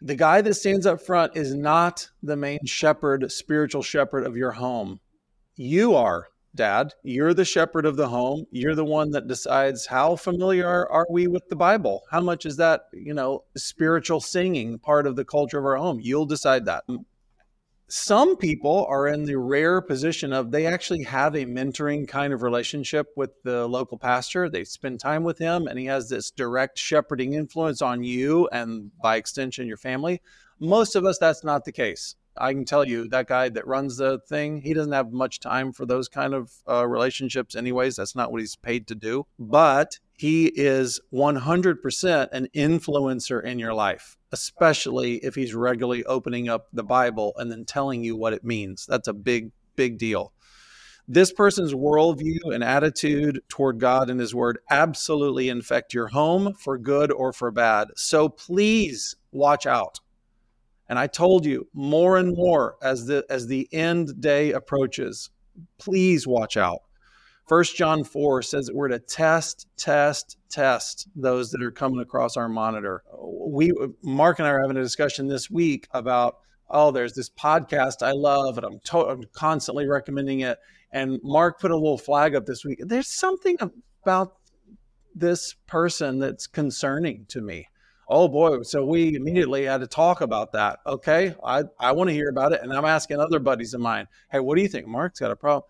the 0.00 0.16
guy 0.16 0.40
that 0.40 0.54
stands 0.54 0.86
up 0.86 1.00
front 1.00 1.36
is 1.36 1.54
not 1.54 2.08
the 2.24 2.36
main 2.36 2.58
shepherd, 2.66 3.30
spiritual 3.30 3.82
shepherd 3.82 4.26
of 4.26 4.36
your 4.36 4.50
home. 4.50 4.98
You 5.54 5.94
are 5.94 6.28
dad 6.54 6.92
you're 7.02 7.34
the 7.34 7.44
shepherd 7.44 7.86
of 7.86 7.96
the 7.96 8.08
home. 8.08 8.46
You're 8.50 8.74
the 8.74 8.84
one 8.84 9.10
that 9.12 9.28
decides 9.28 9.86
how 9.86 10.16
familiar 10.16 10.66
are, 10.66 11.06
we 11.10 11.26
with 11.26 11.48
the 11.48 11.56
bible? 11.56 12.02
How 12.10 12.20
much 12.20 12.46
is 12.46 12.56
that 12.56 12.82
you 12.92 13.14
know 13.14 13.44
spiritual 13.56 14.20
singing 14.20 14.78
part 14.78 15.06
of 15.06 15.16
the 15.16 15.24
culture 15.24 15.58
of 15.58 15.64
our 15.64 15.76
home? 15.76 16.00
You'll 16.00 16.26
decide 16.26 16.64
that. 16.66 16.84
Some 17.88 18.36
people 18.38 18.86
are 18.88 19.06
in 19.06 19.24
the 19.24 19.36
rare 19.36 19.82
position 19.82 20.32
of 20.32 20.50
they 20.50 20.64
actually 20.64 21.02
have 21.02 21.34
a 21.34 21.44
mentoring 21.44 22.08
kind 22.08 22.32
of 22.32 22.42
relationship 22.42 23.08
with 23.16 23.30
the 23.42 23.66
local 23.66 23.98
pastor. 23.98 24.48
They 24.48 24.64
spend 24.64 24.98
time 24.98 25.24
with 25.24 25.36
him 25.36 25.66
and 25.66 25.78
he 25.78 25.84
has 25.86 26.08
this 26.08 26.30
direct 26.30 26.78
shepherding 26.78 27.34
influence 27.34 27.82
on 27.82 28.02
you 28.02 28.48
and 28.50 28.90
by 29.02 29.16
extension 29.16 29.66
your 29.66 29.76
family. 29.76 30.22
Most 30.58 30.96
of 30.96 31.04
us 31.04 31.18
that's 31.18 31.44
not 31.44 31.66
the 31.66 31.72
case 31.72 32.16
I 32.36 32.52
can 32.52 32.64
tell 32.64 32.86
you 32.86 33.08
that 33.08 33.26
guy 33.26 33.48
that 33.50 33.66
runs 33.66 33.96
the 33.96 34.18
thing, 34.18 34.62
he 34.62 34.74
doesn't 34.74 34.92
have 34.92 35.12
much 35.12 35.40
time 35.40 35.72
for 35.72 35.86
those 35.86 36.08
kind 36.08 36.34
of 36.34 36.50
uh, 36.68 36.86
relationships, 36.86 37.54
anyways. 37.54 37.96
That's 37.96 38.16
not 38.16 38.32
what 38.32 38.40
he's 38.40 38.56
paid 38.56 38.86
to 38.88 38.94
do. 38.94 39.26
But 39.38 39.98
he 40.16 40.46
is 40.46 41.00
100% 41.12 42.28
an 42.32 42.48
influencer 42.54 43.42
in 43.42 43.58
your 43.58 43.74
life, 43.74 44.16
especially 44.30 45.16
if 45.16 45.34
he's 45.34 45.54
regularly 45.54 46.04
opening 46.04 46.48
up 46.48 46.68
the 46.72 46.84
Bible 46.84 47.34
and 47.36 47.50
then 47.50 47.64
telling 47.64 48.04
you 48.04 48.16
what 48.16 48.32
it 48.32 48.44
means. 48.44 48.86
That's 48.86 49.08
a 49.08 49.12
big, 49.12 49.52
big 49.76 49.98
deal. 49.98 50.32
This 51.08 51.32
person's 51.32 51.74
worldview 51.74 52.54
and 52.54 52.62
attitude 52.62 53.42
toward 53.48 53.80
God 53.80 54.08
and 54.08 54.20
His 54.20 54.34
Word 54.34 54.58
absolutely 54.70 55.48
infect 55.48 55.92
your 55.92 56.08
home 56.08 56.54
for 56.54 56.78
good 56.78 57.10
or 57.10 57.32
for 57.32 57.50
bad. 57.50 57.88
So 57.96 58.28
please 58.28 59.16
watch 59.32 59.66
out. 59.66 59.98
And 60.88 60.98
I 60.98 61.06
told 61.06 61.46
you 61.46 61.68
more 61.72 62.18
and 62.18 62.34
more 62.36 62.76
as 62.82 63.06
the 63.06 63.24
as 63.30 63.46
the 63.46 63.68
end 63.72 64.20
day 64.20 64.52
approaches, 64.52 65.30
please 65.78 66.26
watch 66.26 66.56
out. 66.56 66.82
First 67.48 67.76
John 67.76 68.04
4 68.04 68.42
says 68.42 68.66
that 68.66 68.74
we're 68.74 68.88
to 68.88 68.98
test, 68.98 69.66
test, 69.76 70.38
test 70.48 71.08
those 71.16 71.50
that 71.50 71.62
are 71.62 71.70
coming 71.70 72.00
across 72.00 72.36
our 72.36 72.48
monitor. 72.48 73.02
We 73.20 73.72
Mark 74.02 74.38
and 74.38 74.46
I 74.46 74.52
are 74.52 74.60
having 74.60 74.76
a 74.76 74.82
discussion 74.82 75.28
this 75.28 75.50
week 75.50 75.88
about 75.92 76.38
oh, 76.72 76.90
there's 76.90 77.12
this 77.12 77.28
podcast 77.28 78.02
I 78.02 78.12
love 78.12 78.56
and 78.56 78.66
I'm, 78.66 78.80
to- 78.84 79.08
I'm 79.08 79.24
constantly 79.34 79.86
recommending 79.86 80.40
it. 80.40 80.58
And 80.90 81.20
Mark 81.22 81.60
put 81.60 81.70
a 81.70 81.76
little 81.76 81.98
flag 81.98 82.34
up 82.34 82.46
this 82.46 82.64
week. 82.64 82.80
There's 82.82 83.08
something 83.08 83.58
about 84.02 84.36
this 85.14 85.54
person 85.66 86.18
that's 86.18 86.46
concerning 86.46 87.26
to 87.28 87.40
me 87.42 87.68
oh 88.08 88.28
boy 88.28 88.62
so 88.62 88.84
we 88.84 89.14
immediately 89.14 89.64
had 89.64 89.80
to 89.80 89.86
talk 89.86 90.20
about 90.20 90.52
that 90.52 90.80
okay? 90.86 91.34
I 91.44 91.64
i 91.78 91.92
want 91.92 92.08
to 92.08 92.14
hear 92.14 92.28
about 92.28 92.52
it 92.52 92.60
and 92.62 92.72
i'm 92.72 92.84
asking 92.84 93.20
other 93.20 93.38
buddies 93.38 93.74
of 93.74 93.80
mine 93.80 94.06
hey 94.30 94.40
what 94.40 94.56
do 94.56 94.62
you 94.62 94.68
think? 94.68 94.86
Mark's 94.86 95.20
got 95.20 95.30
a 95.30 95.36
problem 95.36 95.64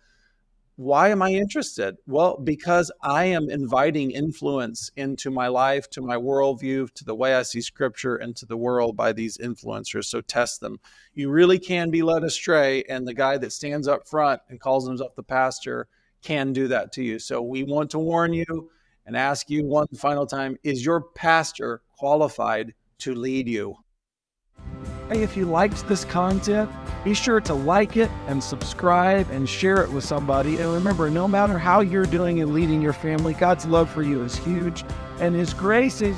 why 0.77 1.11
am 1.11 1.21
i 1.21 1.31
interested? 1.31 1.97
Well 2.07 2.39
because 2.39 2.91
i 3.03 3.25
am 3.25 3.51
inviting 3.51 4.11
influence 4.11 4.91
into 4.97 5.31
my 5.31 5.49
life 5.49 5.89
to 5.91 6.01
my 6.01 6.17
worldview 6.17 6.91
to 6.95 7.05
the 7.05 7.15
way 7.15 7.35
i 7.35 7.43
see 7.43 7.61
scripture 7.61 8.17
and 8.17 8.35
to 8.37 8.47
the 8.47 8.57
world 8.57 8.97
by 8.97 9.13
these 9.13 9.39
influencers 9.39 10.05
so 10.07 10.21
test 10.21 10.61
them. 10.61 10.79
You 11.15 11.31
really 11.31 11.59
can 11.59 11.91
be 11.91 12.03
led 12.03 12.25
astray 12.25 12.85
and 12.89 13.07
the 13.07 13.15
guy 13.15 13.37
that 13.39 13.53
stands 13.53 13.87
up 13.87 14.09
front 14.09 14.41
and 14.49 14.59
calls 14.59 14.87
himself 14.89 15.15
the 15.15 15.23
pastor 15.23 15.89
can 16.23 16.53
do 16.53 16.69
that 16.69 16.93
to 16.93 17.03
you. 17.03 17.19
So 17.19 17.43
we 17.43 17.65
want 17.65 17.91
to 17.91 17.99
warn 17.99 18.33
you 18.33 18.71
and 19.07 19.17
ask 19.17 19.51
you 19.51 19.65
one 19.65 19.87
final 19.97 20.27
time 20.27 20.57
is 20.63 20.85
your 20.85 21.01
pastor 21.15 21.83
qualified 21.99 22.75
to 22.99 23.15
lead 23.15 23.49
you? 23.49 23.77
Hey, 25.09 25.23
if 25.23 25.37
you 25.37 25.45
liked 25.45 25.87
this 25.89 26.05
content, 26.05 26.71
be 27.05 27.13
sure 27.13 27.41
to 27.41 27.53
like 27.53 27.97
it 27.97 28.11
and 28.29 28.43
subscribe 28.43 29.29
and 29.31 29.49
share 29.49 29.83
it 29.83 29.91
with 29.91 30.05
somebody. 30.05 30.59
And 30.59 30.73
remember, 30.73 31.11
no 31.11 31.29
matter 31.29 31.59
how 31.59 31.81
you're 31.81 32.07
doing 32.07 32.39
in 32.39 32.55
leading 32.55 32.81
your 32.81 32.93
family, 32.93 33.35
God's 33.35 33.67
love 33.67 33.91
for 33.91 34.03
you 34.03 34.23
is 34.23 34.37
huge 34.37 34.85
and 35.21 35.35
His 35.35 35.53
grace 35.53 36.01
is 36.01 36.17